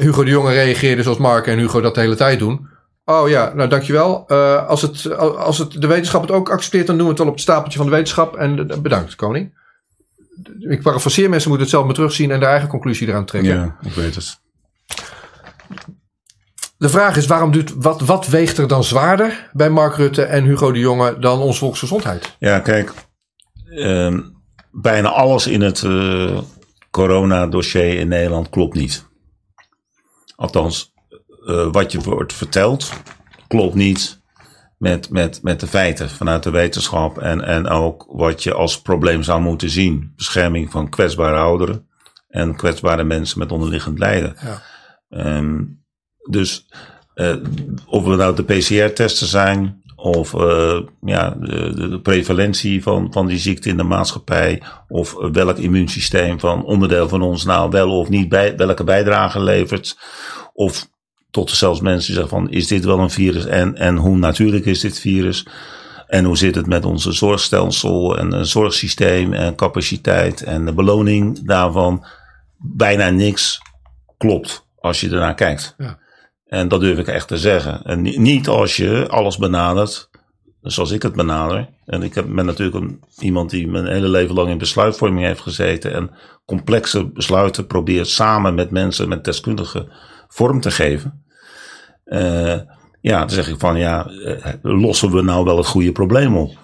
[0.00, 2.68] Hugo de Jonge reageerde zoals Mark en Hugo dat de hele tijd doen.
[3.04, 4.24] Oh ja, nou dankjewel.
[4.28, 7.28] Eh als, het, als het de wetenschap het ook accepteert, dan doen we het wel
[7.28, 8.36] op het stapeltje van de wetenschap.
[8.36, 9.58] En eh, bedankt, koning.
[10.58, 13.54] Ik parafraseer, mensen moeten het zelf maar terugzien en de eigen conclusie eraan trekken.
[13.54, 14.38] ja, ik weet het.
[16.76, 20.44] De vraag is, waarom doet, wat, wat weegt er dan zwaarder bij Mark Rutte en
[20.44, 22.36] Hugo de Jonge dan onze volksgezondheid?
[22.38, 22.92] Ja, kijk,
[23.70, 24.20] ehm,
[24.70, 26.38] bijna alles in het eh
[26.90, 29.08] corona-dossier in Nederland klopt niet.
[30.40, 30.92] Althans,
[31.46, 32.92] eh, wat je wordt verteld,
[33.46, 34.20] klopt niet
[34.78, 37.18] met, met, met de feiten vanuit de wetenschap.
[37.18, 40.12] En, en ook wat je als probleem zou moeten zien.
[40.16, 41.88] Bescherming van kwetsbare ouderen
[42.28, 44.36] en kwetsbare mensen met onderliggend lijden.
[44.40, 44.62] Ja.
[45.08, 45.64] Ehm,
[46.30, 46.66] dus
[47.14, 47.36] eh,
[47.86, 53.68] of we nou de PCR-testen zijn, of eh, ja, de, prevalentie van, van die ziekte
[53.68, 58.56] in de maatschappij, of welk immuunsysteem van onderdeel van ons nou wel of niet bij,
[58.56, 59.98] welke bijdrage levert,
[60.52, 60.88] of
[61.30, 64.64] tot zelfs mensen die zeggen van is dit wel een virus en, en hoe natuurlijk
[64.64, 65.46] is dit virus?
[66.06, 71.46] En hoe zit het met onze zorgstelsel en een zorgsysteem en capaciteit en de beloning
[71.46, 72.04] daarvan?
[72.58, 73.60] Bijna niks
[74.16, 75.74] klopt als je ernaar kijkt.
[75.78, 75.98] Ja.
[76.50, 77.82] En dat durf ik echt te zeggen.
[77.82, 80.10] En ni- niet als je alles benadert
[80.62, 81.68] zoals ik het benader.
[81.86, 85.92] En ik ben natuurlijk een, iemand die mijn hele leven lang in besluitvorming heeft gezeten.
[85.92, 86.10] En
[86.44, 89.88] complexe besluiten probeert samen met mensen met deskundigen
[90.28, 91.24] vorm te geven.
[92.04, 92.58] Eh,
[93.00, 96.58] ja, dan zeg ik van ja, eh, lossen we nou wel het goede probleem op?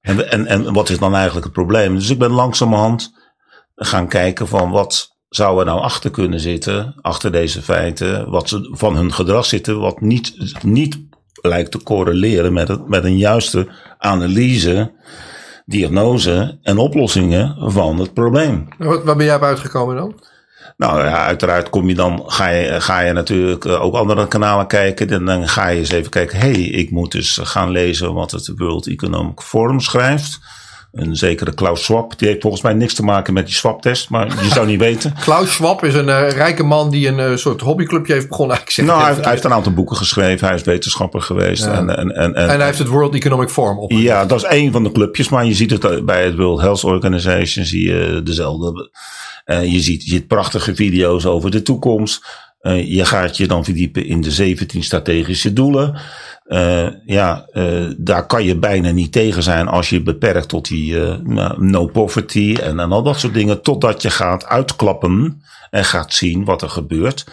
[0.00, 1.94] En, en, en wat is dan eigenlijk het probleem?
[1.94, 3.20] Dus ik ben langzamerhand
[3.74, 8.68] gaan kijken van wat zou er nou achter kunnen zitten, achter deze feiten, wat ze
[8.72, 10.98] van hun gedrag zitten, wat niet, niet
[11.42, 13.68] lijkt te correleren met, het, met een juiste
[13.98, 14.92] analyse,
[15.66, 18.68] diagnose en oplossingen van het probleem.
[18.78, 20.20] Wat, waar ben jij op uitgekomen dan?
[20.76, 24.66] Nou ja, uiteraard kom je dan, ga je, ga je natuurlijk eh, ook andere kanalen
[24.66, 25.08] kijken.
[25.08, 28.30] En dan ga je eens even kijken, hé, hey, ik moet dus gaan lezen wat
[28.30, 30.40] het World Economic Forum schrijft.
[30.92, 34.26] Een zekere Klaus Schwab, die heeft volgens mij niks te maken met die swaptest, maar
[34.26, 35.14] je zou niet weten.
[35.24, 38.56] Klaus Schwab is een uh, rijke man die een uh, soort hobbyclubje heeft begonnen.
[38.56, 41.64] Ik zeg nou, hij, hij, heeft een aantal boeken geschreven, hij is wetenschapper geweest.
[41.64, 41.72] Ja.
[41.72, 43.92] En, en, en, en, hij heeft het World Economic Forum op.
[43.92, 46.84] Ja, dat is één van de clubjes, maar je ziet het bij het World Health
[46.84, 48.90] Organization, zie je dezelfde.
[49.46, 52.24] Uh, je, ziet, je ziet prachtige video's over de toekomst.
[52.70, 56.00] Je gaat je dan verdiepen in de 17 strategische doelen.
[56.46, 60.94] Uh, ja, uh, daar kan je bijna niet tegen zijn als je beperkt tot die
[60.94, 63.62] uh, no poverty en, en al dat soort dingen.
[63.62, 67.26] Totdat je gaat uitklappen en gaat zien wat er gebeurt.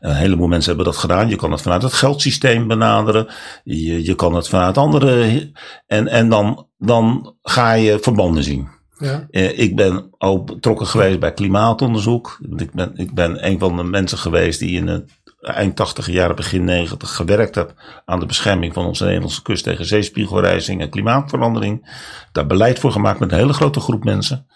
[0.00, 1.28] Een heleboel mensen hebben dat gedaan.
[1.28, 3.26] Je kan het vanuit het geldsysteem benaderen.
[3.64, 5.52] Je, je kan het vanuit andere.
[5.86, 8.68] En, en dan, dan ga je verbanden zien.
[8.98, 9.26] Ja.
[9.50, 12.38] ik ben ook betrokken geweest bij klimaatonderzoek.
[12.56, 16.36] Ik ben, ik ben een van de mensen geweest die in het eind 80 jaren,
[16.36, 17.74] begin 90 gewerkt heb
[18.04, 21.88] aan de bescherming van onze Nederlandse kust tegen zeespiegelrijzing en klimaatverandering.
[22.32, 24.46] Daar beleid voor gemaakt met een hele grote groep mensen.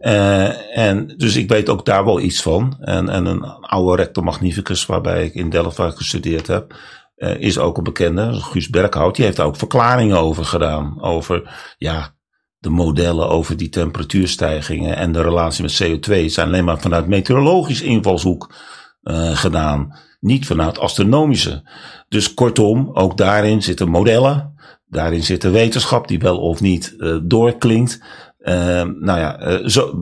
[0.00, 2.76] Uh, en dus ik weet ook daar wel iets van.
[2.80, 6.74] En, en een oude rector magnificus, waarbij ik in Delft gestudeerd heb,
[7.16, 9.16] uh, is ook een bekende, Guus Berghout.
[9.16, 11.02] Die heeft daar ook verklaringen over gedaan.
[11.02, 12.14] Over, ja,
[12.58, 17.82] de modellen over die temperatuurstijgingen en de relatie met CO2 zijn alleen maar vanuit meteorologisch
[17.82, 18.54] invalshoek
[19.02, 19.96] uh, gedaan.
[20.20, 21.62] Niet vanuit astronomische.
[22.08, 24.54] Dus kortom, ook daarin zitten modellen.
[24.88, 28.00] Daarin zit de wetenschap die wel of niet uh, doorklinkt.
[28.40, 29.94] Uh, nou ja, zo,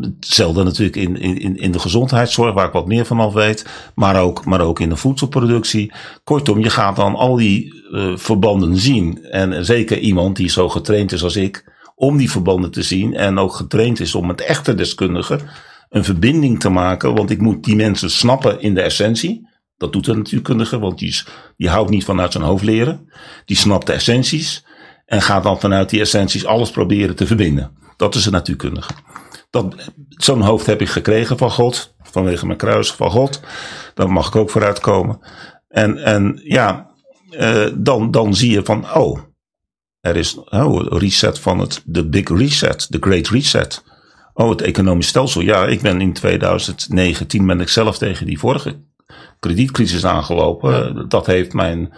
[0.00, 3.66] hetzelfde natuurlijk in, in, in de gezondheidszorg, waar ik wat meer van af weet.
[3.94, 5.92] Maar ook, maar ook in de voedselproductie.
[6.24, 7.84] Kortom, je gaat dan al die
[8.14, 9.24] verbanden zien.
[9.24, 13.14] En zeker iemand die zo getraind is als ik, om die verbanden te zien.
[13.14, 15.40] En ook getraind is om met echte deskundigen
[15.88, 17.14] een verbinding te maken.
[17.14, 19.48] Want ik moet die mensen snappen in de essentie.
[19.76, 21.26] Dat doet een natuurkundige, want die, is,
[21.56, 23.12] die houdt niet vanuit zijn hoofd leren.
[23.44, 24.64] Die snapt de essenties
[25.06, 27.76] en gaat dan vanuit die essenties alles proberen te verbinden.
[27.96, 28.92] Dat is een natuurkundige.
[30.08, 33.40] Zo'n hoofd heb ik gekregen van God, vanwege mijn kruis van God.
[33.94, 35.18] Daar mag ik ook vooruit komen.
[35.68, 36.90] En, en ja,
[37.30, 39.18] uh, dan, dan zie je van, oh,
[40.06, 43.84] er is oh, een reset van het, de big reset, de great reset.
[44.34, 45.40] Oh, het economisch stelsel.
[45.40, 48.80] Ja, ik ben in 2019 ben ik zelf tegen die vorige
[49.40, 51.04] kredietcrisis aangelopen.
[51.08, 51.94] Dat heeft mijn,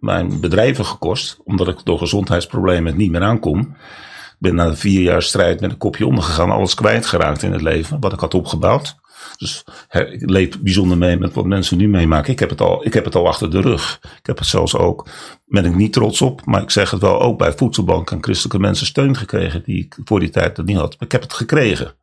[0.00, 3.60] mijn bedrijven gekost, omdat ik door gezondheidsproblemen het niet meer aankom.
[3.60, 8.00] Ik ben na vier jaar strijd met een kopje ondergegaan, alles kwijtgeraakt in het leven,
[8.00, 8.96] wat ik had opgebouwd.
[9.36, 12.32] Dus ik leef bijzonder mee met wat mensen nu meemaken.
[12.32, 13.98] Ik heb, het al, ik heb het al achter de rug.
[14.02, 15.08] Ik heb het zelfs ook,
[15.46, 18.58] ben ik niet trots op, maar ik zeg het wel ook bij Voedselbank en christelijke
[18.58, 20.90] mensen steun gekregen die ik voor die tijd dat niet had.
[20.90, 21.94] Maar ik heb het gekregen.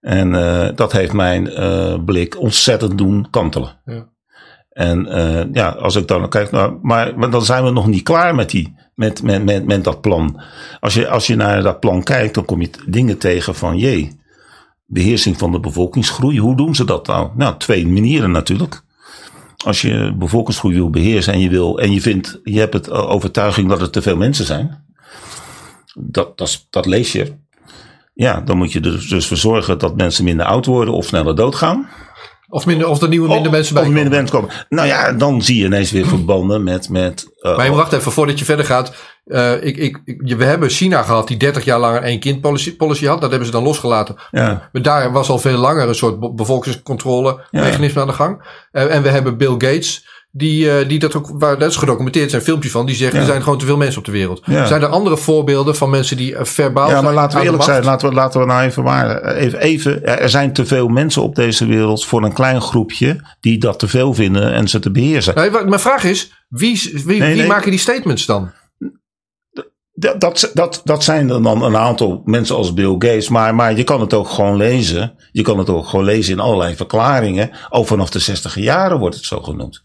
[0.00, 3.80] En uh, dat heeft mijn uh, blik ontzettend doen kantelen.
[3.84, 4.08] Ja.
[4.70, 8.02] En uh, ja, als ik dan kijk, nou, maar, maar dan zijn we nog niet
[8.02, 10.40] klaar met, die, met, met, met, met dat plan.
[10.80, 14.17] Als je, als je naar dat plan kijkt, dan kom je dingen tegen van jee,
[14.90, 16.38] beheersing van de bevolkingsgroei.
[16.38, 17.28] Hoe doen ze dat nou?
[17.34, 18.82] Nou, twee manieren natuurlijk.
[19.64, 23.68] Als je bevolkingsgroei wil beheersen en je, wil, en je, vindt, je hebt het overtuiging
[23.68, 24.84] dat er te veel mensen zijn.
[25.94, 27.32] Dat, dat, dat lees je.
[28.14, 31.36] Ja, dan moet je er dus voor zorgen dat mensen minder oud worden of sneller
[31.36, 31.88] doodgaan.
[32.48, 34.50] Of, minder, of er nieuwe minder mensen bij of minder mensen komen.
[34.68, 36.88] Nou ja, dan zie je ineens weer verbanden met...
[36.88, 38.92] met uh, maar je wacht even, voordat je verder gaat.
[39.28, 42.40] Uh, ik, ik, ik, we hebben China gehad die 30 jaar lang een één kind
[42.40, 43.20] policy, policy had.
[43.20, 44.16] Dat hebben ze dan losgelaten.
[44.30, 44.68] Ja.
[44.72, 48.42] Maar daar was al veel langer een soort bevolkingscontrole mechanisme aan de gang.
[48.72, 52.30] Uh, en we hebben Bill Gates die, uh, die dat ook, waar dat is gedocumenteerd
[52.30, 54.42] zijn filmpjes van, die zeggen er zijn gewoon te veel mensen op de wereld.
[54.44, 58.08] Zijn er andere voorbeelden van mensen die verbaal Ja, maar laten we eerlijk zijn, laten
[58.08, 59.24] we, laten we nou even waar.
[59.24, 63.58] Even, even, er zijn te veel mensen op deze wereld voor een klein groepje die
[63.58, 65.34] dat te veel vinden en ze te beheersen.
[65.34, 68.50] Nee, mijn vraag is, wie, wie, nee, wie maken die statements dan?
[70.00, 73.28] Dat, dat, dat, zijn er dan een aantal mensen als Bill Gates.
[73.28, 75.14] Maar, maar je kan het ook gewoon lezen.
[75.32, 77.50] Je kan het ook gewoon lezen in allerlei verklaringen.
[77.68, 79.82] Al vanaf de 60 jaren wordt het zo genoemd.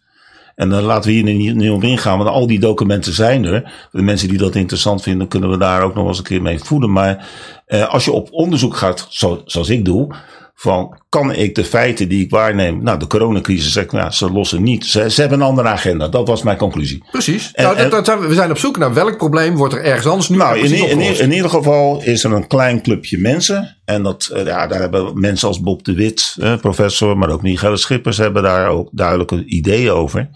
[0.56, 3.88] En dan laten we hier niet, niet op ingaan, want al die documenten zijn er.
[3.92, 6.60] De mensen die dat interessant vinden, kunnen we daar ook nog eens een keer mee
[6.60, 6.92] voeden.
[6.92, 7.28] Maar
[7.66, 10.16] eh, als je op onderzoek gaat, zo, zoals ik doe,
[10.56, 14.64] van kan ik de feiten die ik waarneem, nou de coronacrisis, zeg, nou, ze lossen
[14.64, 14.86] niet.
[14.86, 16.08] Ze, ze, hebben een andere agenda.
[16.08, 17.04] Dat was mijn conclusie.
[17.12, 17.52] Precies.
[17.52, 20.30] En, nou, dat, dat, we zijn op zoek naar welk probleem wordt er ergens anders
[20.30, 23.78] nu nou, in, in, in, ieder geval is er een klein clubje mensen.
[23.86, 27.42] En dat, eh, ja, daar hebben mensen als Bob de Wit, eh, professor, maar ook
[27.42, 30.30] Michael Schippers hebben daar ook duidelijke ideeën over.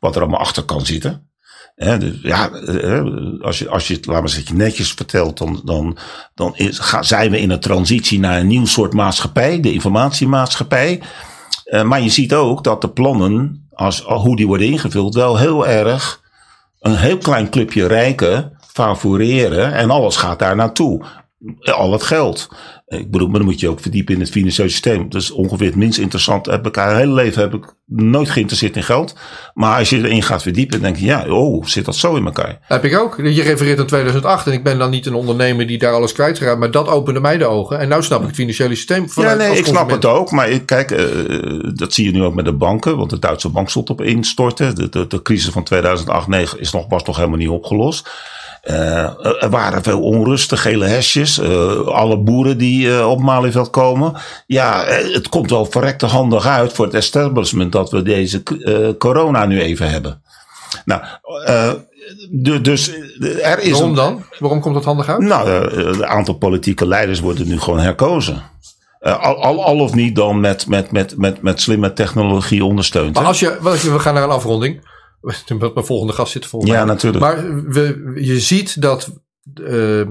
[0.00, 1.27] Wat er allemaal achter kan zitten.
[1.78, 3.02] Dus, ja, eh,
[3.40, 5.98] als je, als je het, laat maar zeggen, netjes vertelt, dan, dan,
[6.34, 6.54] dan
[7.00, 11.02] zijn we in een transitie naar een nieuw soort maatschappij, de informatiemaatschappij.
[11.64, 15.66] Uh, maar je ziet ook dat de plannen, als, hoe die worden ingevuld, wel heel
[15.66, 16.20] erg
[16.80, 21.04] een heel klein clubje rijken favoreren en alles gaat daar naartoe.
[21.60, 22.48] Al het geld.
[22.86, 25.08] Ik bedoel, maar dan moet je ook verdiepen in het financiële systeem.
[25.08, 26.46] Dat is ongeveer het minst interessant.
[26.46, 29.14] Heb ik haar hele leven heb ik nooit geïnteresseerd in geld.
[29.54, 32.58] Maar als je erin gaat verdiepen, denk je, ja, oh, zit dat zo in elkaar?
[32.60, 33.16] Heb ik ook.
[33.16, 36.58] Je refereert aan 2008 en ik ben dan niet een ondernemer die daar alles kwijtraakt.
[36.58, 37.78] Maar dat opende mij de ogen.
[37.78, 39.06] En nu snap ik het financiële systeem.
[39.14, 40.30] Ja, nee, ik snap het ook.
[40.30, 42.96] Maar ik, kijk, uh, dat zie je nu ook met de banken.
[42.96, 44.74] Want de Duitse bank stond op instorten.
[44.74, 45.66] De, de, de crisis van
[46.54, 48.10] 2008-2009 is nog, was nog helemaal niet opgelost.
[48.64, 51.38] Uh, er waren veel onrustig, gele hesjes.
[51.38, 54.12] Uh, alle boeren die uh, op Malieveld komen.
[54.46, 58.42] Ja, het komt wel verrekte handig uit voor het establishment dat we deze
[58.98, 60.22] corona nu even hebben.
[60.84, 61.02] Nou,
[62.60, 62.92] dus
[63.42, 63.72] er is.
[63.72, 64.24] Waarom dan?
[64.38, 65.18] Waarom komt dat handig uit?
[65.18, 68.42] Nou, een aantal politieke leiders worden nu gewoon herkozen.
[69.00, 73.14] al, al, al, of niet dan met, met, met, met, met slimme technologie ondersteund.
[73.14, 74.96] Maar als je, we gaan naar een afronding.
[75.58, 77.24] Mijn volgende gast zit volgens Ja, natuurlijk.
[77.24, 79.08] Maar we, je ziet dat
[79.54, 79.64] uh,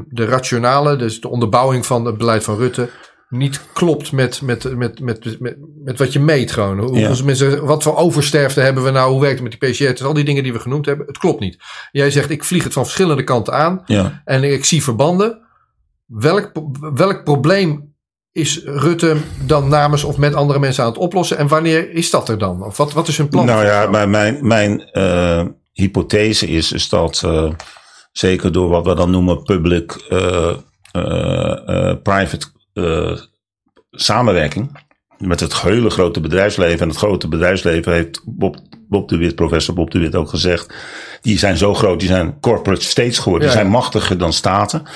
[0.08, 2.90] de rationale, dus de onderbouwing van het beleid van Rutte,
[3.30, 6.80] niet klopt met, met, met, met, met, met wat je meet gewoon.
[6.80, 7.16] Hoe, ja.
[7.24, 9.12] mensen, wat voor oversterfte hebben we nou?
[9.12, 9.92] Hoe werkt het met die PCR?
[9.92, 11.06] Dus al die dingen die we genoemd hebben.
[11.06, 11.58] Het klopt niet.
[11.92, 13.82] Jij zegt, ik vlieg het van verschillende kanten aan.
[13.86, 14.22] Ja.
[14.26, 15.46] En ik zie verbanden.
[16.06, 16.52] Welk,
[16.94, 17.87] welk probleem
[18.38, 19.16] is Rutte
[19.46, 21.38] dan namens of met andere mensen aan het oplossen?
[21.38, 22.64] En wanneer is dat er dan?
[22.64, 23.46] Of wat, wat is hun plan?
[23.46, 27.52] Nou ja, maar mijn, mijn uh, hypothese is, is dat uh,
[28.12, 30.56] zeker door wat we dan noemen public uh,
[32.04, 32.48] private
[33.92, 34.86] samenwerking.
[35.18, 36.80] Met het hele grote bedrijfsleven.
[36.80, 38.58] En het grote bedrijfsleven heeft Bob,
[38.90, 40.74] Bob de Wit, professor Bob de Wit ook gezegd.
[41.22, 43.48] Die zijn zo groot, die zijn corporate states geworden.
[43.48, 44.88] Ja, die zijn machtiger dan staten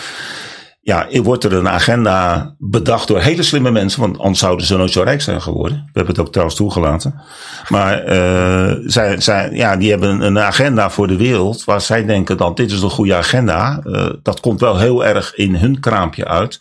[0.83, 4.91] ja, wordt er een agenda bedacht door hele slimme mensen, want anders zouden ze nooit
[4.91, 5.77] zo rijk zijn geworden.
[5.77, 7.21] We hebben het ook trouwens toegelaten.
[7.69, 8.73] Maar uh,
[9.17, 12.81] zij, ja, die hebben een agenda voor de wereld waar zij denken dat dit is
[12.81, 13.81] een goede agenda.
[13.83, 16.59] Uh, dat komt wel heel erg in hun kraampje uit.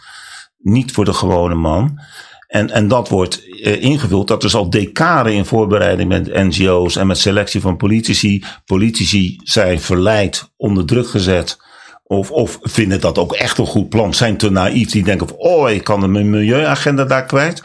[0.59, 2.01] Niet voor de gewone man.
[2.47, 4.29] En, en dat wordt uh, ingevuld.
[4.29, 8.45] Dat is al decade in voorbereiding met NGO's en met selectie van politici.
[8.65, 11.59] Politici zijn verleid, onder druk gezet
[12.11, 15.37] of, of vinden dat ook echt een goed plan, zijn te naïef, die denken van,
[15.37, 17.63] oh, ik kan mijn milieuagenda daar kwijt.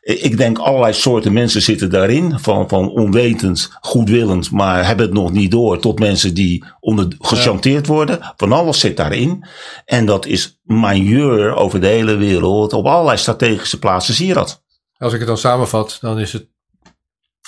[0.00, 5.32] Ik denk allerlei soorten mensen zitten daarin, van, van onwetend, goedwillend, maar hebben het nog
[5.32, 8.18] niet door, tot mensen die onder, gechanteerd worden.
[8.36, 9.44] Van alles zit daarin.
[9.84, 12.72] En dat is majeur over de hele wereld.
[12.72, 14.62] Op allerlei strategische plaatsen zie je dat.
[14.96, 16.48] Als ik het dan samenvat, dan is het,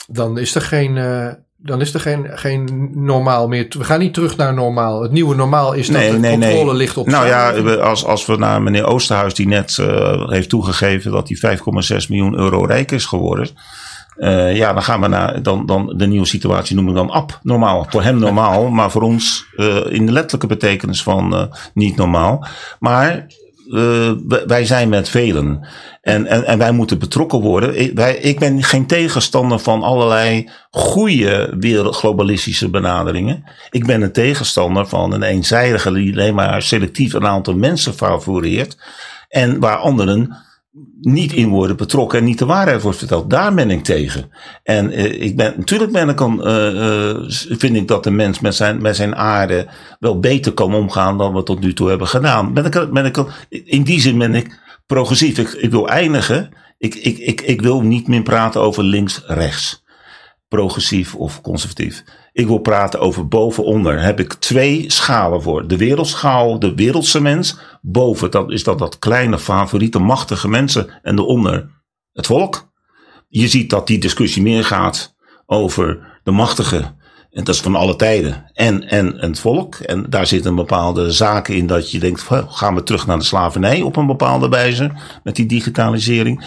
[0.06, 1.32] dan is er geen, uh
[1.64, 3.66] dan is er geen, geen normaal meer.
[3.68, 5.02] We gaan niet terug naar normaal.
[5.02, 6.74] Het nieuwe normaal is dat nee, de nee, controle nee.
[6.74, 7.06] ligt op.
[7.06, 11.58] Nou ja, als, als we naar meneer Oosterhuis, die net uh, heeft toegegeven dat hij
[12.02, 13.48] 5,6 miljoen euro rijk is geworden.
[14.16, 17.86] Uh, ja, dan gaan we naar dan, dan de nieuwe situatie noemen we dan abnormaal.
[17.88, 22.46] Voor hem normaal, maar voor ons uh, in de letterlijke betekenis van niet normaal.
[22.78, 23.26] Maar
[24.46, 25.66] wij zijn met velen.
[26.02, 27.80] En, en, en wij moeten betrokken worden.
[27.80, 33.44] Ik, ik ben geen tegenstander van allerlei goede wereld, globalistische benaderingen.
[33.70, 38.76] Ik ben een tegenstander van een eenzijdige die alleen maar selectief een aantal mensen favoreert.
[39.28, 40.36] En waar anderen
[41.00, 43.30] niet in worden betrokken en niet de waarheid wordt verteld.
[43.30, 44.30] Daar ben ik tegen.
[44.62, 48.40] En uh, ik ben, natuurlijk ben ik dan, uh, uh, vind ik dat de mens
[48.40, 49.68] met zijn, met zijn aarde
[49.98, 52.54] wel beter kan omgaan dan we tot nu toe hebben gedaan.
[52.54, 55.38] Ben ik, ben ik, in die zin ben ik progressief.
[55.38, 56.50] Ik, ik wil eindigen.
[56.78, 59.84] Ik, ik, ik, ik wil niet meer praten over links-rechts.
[60.48, 62.04] Progressief of conservatief.
[62.32, 64.02] Ik wil praten over boven-onder.
[64.02, 65.66] Heb ik twee schalen voor.
[65.66, 67.58] De wereldschaal, de wereldse mens.
[67.80, 71.00] Boven, dat is dat, dat kleine, favoriete, machtige mensen.
[71.02, 71.70] En de onder,
[72.12, 72.70] het volk.
[73.28, 75.14] Je ziet dat die discussie meer gaat
[75.46, 76.94] over de machtige
[77.32, 78.50] en dat is van alle tijden.
[78.52, 79.74] En, en, en het volk.
[79.74, 83.82] En daar zitten bepaalde zaken in dat je denkt, gaan we terug naar de slavernij
[83.82, 84.90] op een bepaalde wijze.
[85.22, 86.44] Met die digitalisering.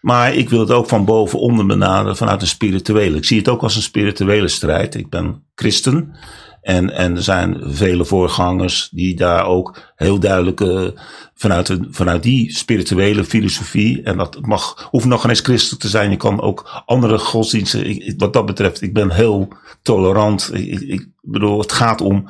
[0.00, 3.16] Maar ik wil het ook van boven onder benaderen vanuit een spirituele.
[3.16, 4.94] Ik zie het ook als een spirituele strijd.
[4.94, 6.14] Ik ben christen.
[6.62, 10.88] En, en er zijn vele voorgangers die daar ook heel duidelijk uh,
[11.34, 15.88] vanuit, de, vanuit die spirituele filosofie, en dat mag, hoeft nog geen eens christen te
[15.88, 19.48] zijn, je kan ook andere godsdiensten, wat dat betreft, ik ben heel
[19.82, 20.50] tolerant.
[20.52, 22.28] Ik, ik bedoel, het gaat om,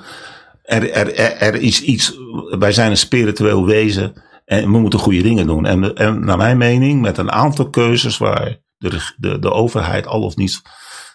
[0.62, 2.18] er, er, er is iets,
[2.59, 4.12] wij zijn een spiritueel wezen
[4.48, 5.66] en we moeten goede dingen doen.
[5.66, 10.22] En, en naar mijn mening, met een aantal keuzes waar de, de, de overheid al
[10.22, 10.62] of niet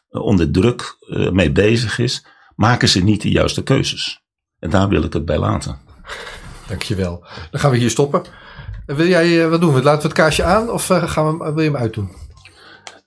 [0.10, 4.22] onder druk uh, mee bezig is, maken ze niet de juiste keuzes.
[4.60, 5.78] En daar wil ik het bij laten.
[6.68, 7.26] Dankjewel.
[7.52, 8.22] Dan gaan we hier stoppen.
[8.86, 9.84] Wil jij, wat doen we?
[9.84, 12.12] Laten we het kaarsje aan of gaan we, wil je hem uitdoen?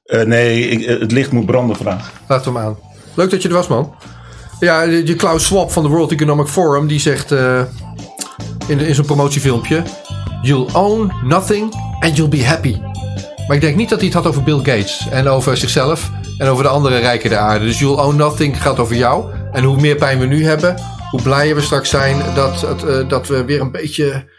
[0.04, 2.12] Uh, nee, ik, het licht moet branden vandaag.
[2.28, 2.78] Laten we hem aan.
[3.14, 3.94] Leuk dat je er was, man.
[4.60, 7.62] Ja, je Klaus Schwab van de World Economic Forum, die zegt uh,
[8.66, 9.82] in, in zijn promotiefilmpje...
[10.42, 12.80] You'll own nothing and you'll be happy.
[13.46, 16.48] Maar ik denk niet dat hij het had over Bill Gates en over zichzelf en
[16.48, 17.64] over de andere rijken der aarde.
[17.64, 19.32] Dus you'll own nothing gaat over jou.
[19.52, 20.76] En hoe meer pijn we nu hebben,
[21.10, 24.30] hoe blijer we straks zijn dat, uh, dat we weer een beetje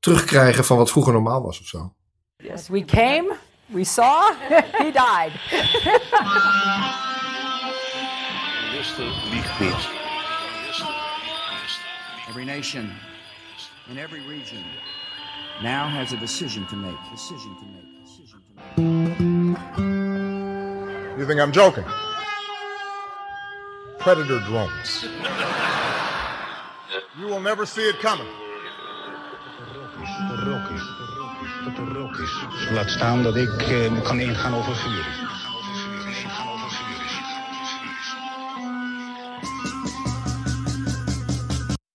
[0.00, 1.92] terugkrijgen van wat vroeger normaal was of zo.
[2.36, 3.32] Yes, we came,
[3.66, 4.32] we saw,
[4.82, 5.32] he died.
[12.28, 12.90] Every nation
[13.90, 14.64] in every region
[15.62, 16.96] now has a decision to make.
[17.10, 18.04] Decision to make.
[18.04, 18.40] Decision
[18.76, 19.58] to make.
[21.18, 21.84] You think I'm joking?
[23.98, 25.06] Predator drones.
[27.18, 28.26] You will never see it coming.
[32.72, 35.06] Laat staan dat ik uh, kan ingaan over vuur.